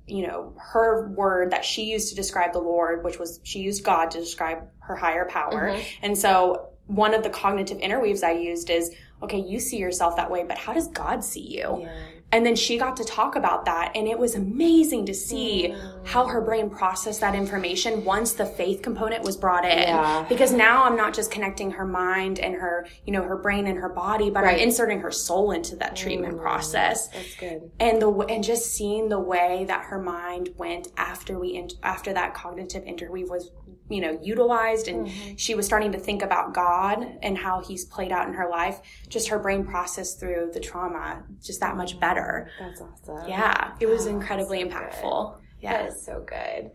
you 0.04 0.26
know, 0.26 0.52
her 0.58 1.08
word 1.10 1.52
that 1.52 1.64
she 1.64 1.84
used 1.84 2.08
to 2.08 2.16
describe 2.16 2.52
the 2.52 2.58
Lord, 2.58 3.04
which 3.04 3.20
was 3.20 3.38
she 3.44 3.60
used 3.60 3.84
God 3.84 4.10
to 4.10 4.18
describe 4.18 4.68
her 4.80 4.96
higher 4.96 5.26
power. 5.26 5.68
And 6.02 6.18
so 6.18 6.71
one 6.86 7.14
of 7.14 7.22
the 7.22 7.30
cognitive 7.30 7.78
interweaves 7.78 8.22
I 8.22 8.32
used 8.32 8.70
is, 8.70 8.94
okay, 9.22 9.38
you 9.38 9.60
see 9.60 9.78
yourself 9.78 10.16
that 10.16 10.30
way, 10.30 10.44
but 10.44 10.58
how 10.58 10.72
does 10.72 10.88
God 10.88 11.22
see 11.24 11.58
you? 11.58 11.88
And 12.32 12.46
then 12.46 12.56
she 12.56 12.78
got 12.78 12.96
to 12.96 13.04
talk 13.04 13.36
about 13.36 13.66
that 13.66 13.92
and 13.94 14.08
it 14.08 14.18
was 14.18 14.34
amazing 14.34 15.04
to 15.04 15.14
see 15.14 15.74
how 16.04 16.26
her 16.26 16.40
brain 16.40 16.70
processed 16.70 17.20
that 17.20 17.34
information 17.34 18.06
once 18.06 18.32
the 18.32 18.46
faith 18.46 18.80
component 18.80 19.22
was 19.22 19.36
brought 19.36 19.66
in. 19.66 19.78
Yeah. 19.78 20.24
Because 20.30 20.50
now 20.50 20.84
I'm 20.84 20.96
not 20.96 21.12
just 21.12 21.30
connecting 21.30 21.70
her 21.72 21.84
mind 21.84 22.40
and 22.40 22.54
her, 22.54 22.86
you 23.04 23.12
know, 23.12 23.22
her 23.22 23.36
brain 23.36 23.66
and 23.66 23.78
her 23.78 23.90
body, 23.90 24.30
but 24.30 24.44
Right. 24.44 24.56
I'm 24.56 24.60
inserting 24.60 25.00
her 25.00 25.10
soul 25.10 25.52
into 25.52 25.76
that 25.76 25.94
treatment 25.94 26.38
mm. 26.38 26.40
process 26.40 27.08
That's 27.08 27.36
good. 27.36 27.70
and 27.78 28.00
the 28.00 28.10
and 28.10 28.42
just 28.42 28.74
seeing 28.74 29.10
the 29.10 29.20
way 29.20 29.66
that 29.68 29.84
her 29.84 30.00
mind 30.00 30.54
went 30.56 30.88
after 30.96 31.38
we 31.38 31.68
after 31.82 32.14
that 32.14 32.32
cognitive 32.32 32.84
interweave 32.84 33.28
was 33.28 33.50
you 33.92 34.00
know 34.00 34.18
utilized 34.22 34.88
and 34.88 35.08
she 35.38 35.54
was 35.54 35.66
starting 35.66 35.92
to 35.92 35.98
think 35.98 36.22
about 36.22 36.54
God 36.54 37.06
and 37.22 37.36
how 37.36 37.60
he's 37.60 37.84
played 37.84 38.12
out 38.12 38.26
in 38.28 38.34
her 38.34 38.48
life 38.48 38.80
just 39.08 39.28
her 39.28 39.38
brain 39.38 39.64
processed 39.64 40.18
through 40.18 40.50
the 40.54 40.60
trauma 40.60 41.22
just 41.42 41.60
that 41.60 41.76
much 41.76 42.00
better 42.00 42.50
That's 42.58 42.80
awesome. 42.80 43.28
yeah 43.28 43.72
it 43.80 43.86
was 43.86 44.06
Oh, 44.06 44.10
incredibly 44.10 44.60
so 44.60 44.66
impactful 44.68 45.34
That 45.36 45.40
yeah 45.60 45.86
is 45.88 46.04
so 46.04 46.24
good. 46.26 46.70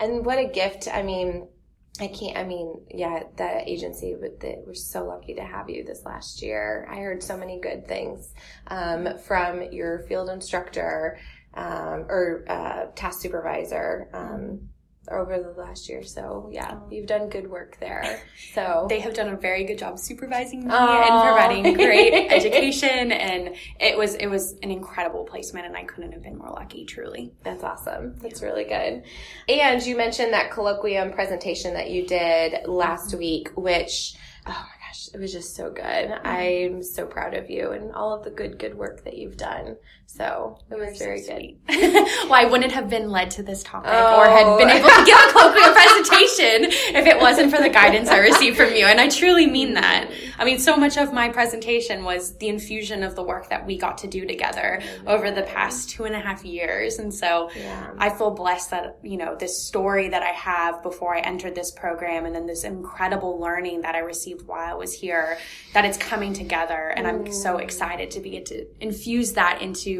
And 0.00 0.24
what 0.24 0.38
a 0.38 0.44
gift. 0.46 0.86
I 0.92 1.02
mean, 1.02 1.48
I 2.00 2.06
can't, 2.06 2.36
I 2.38 2.44
mean, 2.44 2.82
yeah, 2.94 3.24
the 3.36 3.68
agency, 3.68 4.14
but 4.20 4.38
the, 4.38 4.62
we're 4.64 4.74
so 4.74 5.04
lucky 5.04 5.34
to 5.34 5.42
have 5.42 5.68
you 5.68 5.82
this 5.84 6.04
last 6.04 6.40
year. 6.40 6.86
I 6.88 6.98
heard 7.00 7.20
so 7.20 7.36
many 7.36 7.58
good 7.58 7.88
things 7.88 8.32
um, 8.68 9.18
from 9.18 9.72
your 9.72 10.04
field 10.08 10.28
instructor 10.28 11.18
um, 11.54 12.06
or 12.08 12.44
uh, 12.48 12.86
task 12.94 13.20
supervisor 13.22 14.08
um, 14.12 14.68
over 15.10 15.38
the 15.38 15.60
last 15.60 15.88
year. 15.88 16.02
So, 16.02 16.48
yeah, 16.52 16.74
oh. 16.74 16.88
you've 16.90 17.06
done 17.06 17.28
good 17.28 17.50
work 17.50 17.76
there. 17.80 18.20
So, 18.54 18.86
they 18.88 19.00
have 19.00 19.14
done 19.14 19.28
a 19.28 19.36
very 19.36 19.64
good 19.64 19.78
job 19.78 19.98
supervising 19.98 20.60
me 20.66 20.74
and 20.74 21.22
providing 21.22 21.74
great 21.74 22.30
education 22.30 23.12
and 23.12 23.54
it 23.78 23.96
was 23.96 24.14
it 24.14 24.26
was 24.26 24.54
an 24.62 24.70
incredible 24.70 25.24
placement 25.24 25.66
and 25.66 25.76
I 25.76 25.84
couldn't 25.84 26.12
have 26.12 26.22
been 26.22 26.38
more 26.38 26.50
lucky 26.50 26.84
truly 26.84 27.32
That's 27.44 27.62
awesome. 27.62 28.16
That's 28.20 28.42
really 28.42 28.64
good. 28.64 29.04
And 29.48 29.84
you 29.84 29.96
mentioned 29.96 30.32
that 30.32 30.50
colloquium 30.50 31.14
presentation 31.14 31.74
that 31.74 31.90
you 31.90 32.06
did 32.06 32.66
last 32.66 33.10
mm-hmm. 33.10 33.18
week, 33.18 33.50
which, 33.54 34.14
oh 34.46 34.50
my 34.50 34.86
gosh, 34.86 35.08
it 35.12 35.18
was 35.18 35.32
just 35.32 35.54
so 35.54 35.70
good. 35.70 35.84
Mm-hmm. 35.84 36.26
I'm 36.26 36.82
so 36.82 37.06
proud 37.06 37.34
of 37.34 37.50
you 37.50 37.72
and 37.72 37.92
all 37.92 38.14
of 38.14 38.24
the 38.24 38.30
good, 38.30 38.58
good 38.58 38.74
work 38.74 39.04
that 39.04 39.16
you've 39.16 39.36
done. 39.36 39.76
So 40.10 40.58
it 40.70 40.78
was 40.78 40.98
very 40.98 41.20
good. 41.20 41.58
well, 41.68 42.32
I 42.32 42.46
wouldn't 42.46 42.72
have 42.72 42.88
been 42.88 43.10
led 43.10 43.30
to 43.32 43.42
this 43.42 43.62
topic 43.62 43.90
or 43.90 44.24
had 44.24 44.46
oh. 44.46 44.56
been 44.56 44.70
able 44.70 44.88
to 44.88 45.04
give 45.04 45.18
a 45.18 45.32
colloquial 45.32 45.72
presentation 45.74 46.72
if 46.96 47.06
it 47.06 47.20
wasn't 47.20 47.54
for 47.54 47.62
the 47.62 47.68
guidance 47.68 48.08
I 48.08 48.18
received 48.20 48.56
from 48.56 48.72
you. 48.72 48.86
And 48.86 48.98
I 48.98 49.10
truly 49.10 49.46
mean 49.46 49.74
that. 49.74 50.10
I 50.38 50.46
mean, 50.46 50.58
so 50.58 50.78
much 50.78 50.96
of 50.96 51.12
my 51.12 51.28
presentation 51.28 52.04
was 52.04 52.36
the 52.38 52.48
infusion 52.48 53.02
of 53.02 53.16
the 53.16 53.22
work 53.22 53.50
that 53.50 53.66
we 53.66 53.76
got 53.76 53.98
to 53.98 54.06
do 54.06 54.24
together 54.24 54.80
over 55.06 55.30
the 55.30 55.42
past 55.42 55.90
two 55.90 56.04
and 56.04 56.14
a 56.14 56.20
half 56.20 56.42
years. 56.42 56.98
And 56.98 57.12
so 57.12 57.50
Yeah. 57.54 57.90
I 57.98 58.08
feel 58.08 58.30
blessed 58.30 58.70
that, 58.70 58.98
you 59.02 59.18
know, 59.18 59.36
this 59.36 59.62
story 59.62 60.08
that 60.08 60.22
I 60.22 60.30
have 60.30 60.82
before 60.82 61.14
I 61.16 61.20
entered 61.20 61.54
this 61.54 61.70
program 61.70 62.24
and 62.24 62.34
then 62.34 62.46
this 62.46 62.64
incredible 62.64 63.38
learning 63.38 63.82
that 63.82 63.94
I 63.94 63.98
received 63.98 64.46
while 64.46 64.72
I 64.72 64.74
was 64.74 64.94
here, 64.94 65.36
that 65.74 65.84
it's 65.84 65.98
coming 65.98 66.32
together. 66.32 66.94
And 66.96 67.06
I'm 67.06 67.30
so 67.30 67.56
mm. 67.56 67.60
excited 67.60 68.10
to 68.12 68.20
be 68.20 68.36
able 68.36 68.46
to 68.46 68.66
infuse 68.80 69.34
that 69.34 69.60
into 69.60 69.97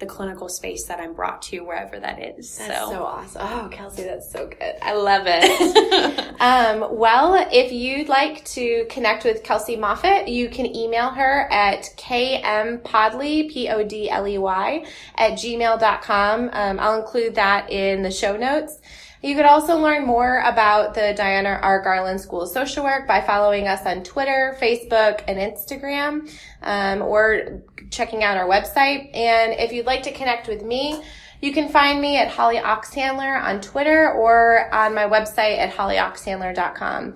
the 0.00 0.06
clinical 0.06 0.48
space 0.48 0.86
that 0.86 0.98
I'm 0.98 1.12
brought 1.12 1.42
to 1.42 1.60
wherever 1.60 2.00
that 2.00 2.22
is. 2.22 2.56
That's 2.56 2.80
so, 2.80 2.90
so 2.90 3.04
awesome. 3.04 3.42
Oh, 3.44 3.68
Kelsey, 3.70 4.04
that's 4.04 4.32
so 4.32 4.46
good. 4.46 4.74
I 4.82 4.94
love 4.94 5.24
it. 5.26 6.34
um, 6.40 6.96
well, 6.98 7.46
if 7.52 7.70
you'd 7.70 8.08
like 8.08 8.44
to 8.46 8.86
connect 8.88 9.24
with 9.24 9.42
Kelsey 9.42 9.76
Moffitt, 9.76 10.28
you 10.28 10.48
can 10.48 10.74
email 10.74 11.10
her 11.10 11.46
at 11.52 11.84
kmpodley, 11.96 13.50
P-O-D-L-E-Y, 13.50 14.86
at 15.16 15.32
gmail.com. 15.32 16.50
Um, 16.52 16.80
I'll 16.80 16.98
include 16.98 17.34
that 17.34 17.70
in 17.70 18.02
the 18.02 18.10
show 18.10 18.36
notes. 18.36 18.78
You 19.22 19.34
could 19.34 19.44
also 19.44 19.76
learn 19.76 20.06
more 20.06 20.40
about 20.46 20.94
the 20.94 21.12
Diana 21.14 21.58
R. 21.60 21.82
Garland 21.82 22.20
School 22.20 22.42
of 22.42 22.48
Social 22.48 22.84
Work 22.84 23.06
by 23.06 23.20
following 23.20 23.68
us 23.68 23.84
on 23.84 24.02
Twitter, 24.02 24.56
Facebook, 24.60 25.22
and 25.28 25.38
Instagram, 25.38 26.30
um, 26.62 27.02
or 27.02 27.62
checking 27.90 28.24
out 28.24 28.38
our 28.38 28.48
website. 28.48 29.14
And 29.14 29.52
if 29.58 29.72
you'd 29.72 29.84
like 29.84 30.04
to 30.04 30.12
connect 30.12 30.48
with 30.48 30.62
me, 30.62 31.02
you 31.42 31.52
can 31.52 31.68
find 31.68 32.00
me 32.00 32.16
at 32.16 32.28
Holly 32.28 32.56
Oxhandler 32.56 33.42
on 33.42 33.60
Twitter 33.60 34.10
or 34.10 34.72
on 34.74 34.94
my 34.94 35.04
website 35.04 35.58
at 35.58 35.74
hollyoxhandler.com. 35.74 37.14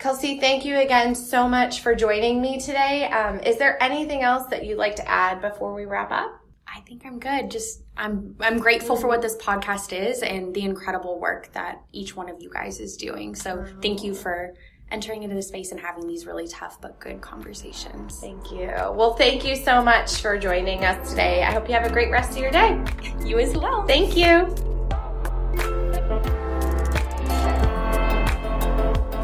Kelsey, 0.00 0.40
thank 0.40 0.64
you 0.64 0.78
again 0.78 1.14
so 1.14 1.48
much 1.48 1.80
for 1.80 1.94
joining 1.94 2.42
me 2.42 2.60
today. 2.60 3.06
Um, 3.06 3.38
is 3.40 3.58
there 3.58 3.80
anything 3.80 4.22
else 4.22 4.48
that 4.48 4.64
you'd 4.66 4.78
like 4.78 4.96
to 4.96 5.08
add 5.08 5.40
before 5.40 5.72
we 5.72 5.84
wrap 5.84 6.10
up? 6.10 6.43
I 6.84 6.86
think 6.86 7.06
I'm 7.06 7.18
good. 7.18 7.50
Just 7.50 7.80
I'm 7.96 8.36
I'm 8.40 8.58
grateful 8.58 8.94
for 8.94 9.08
what 9.08 9.22
this 9.22 9.36
podcast 9.36 9.98
is 9.98 10.22
and 10.22 10.54
the 10.54 10.62
incredible 10.62 11.18
work 11.18 11.50
that 11.54 11.82
each 11.92 12.14
one 12.14 12.28
of 12.28 12.42
you 12.42 12.50
guys 12.50 12.78
is 12.78 12.98
doing. 12.98 13.34
So 13.34 13.64
thank 13.80 14.04
you 14.04 14.14
for 14.14 14.52
entering 14.90 15.22
into 15.22 15.34
the 15.34 15.42
space 15.42 15.70
and 15.70 15.80
having 15.80 16.06
these 16.06 16.26
really 16.26 16.46
tough 16.46 16.78
but 16.82 17.00
good 17.00 17.22
conversations. 17.22 18.20
Thank 18.20 18.52
you. 18.52 18.66
Well, 18.92 19.14
thank 19.14 19.46
you 19.46 19.56
so 19.56 19.82
much 19.82 20.20
for 20.20 20.36
joining 20.36 20.84
us 20.84 21.08
today. 21.08 21.42
I 21.42 21.52
hope 21.52 21.68
you 21.68 21.74
have 21.74 21.86
a 21.86 21.92
great 21.92 22.10
rest 22.10 22.32
of 22.32 22.38
your 22.38 22.50
day. 22.50 22.82
You 23.24 23.38
as 23.38 23.56
well. 23.56 23.86
Thank 23.86 24.18
you. 24.18 24.44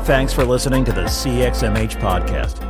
Thanks 0.05 0.33
for 0.33 0.47
listening 0.47 0.87
to 0.87 0.93
the 0.93 1.03
CXMH 1.03 2.01
podcast. 2.01 2.70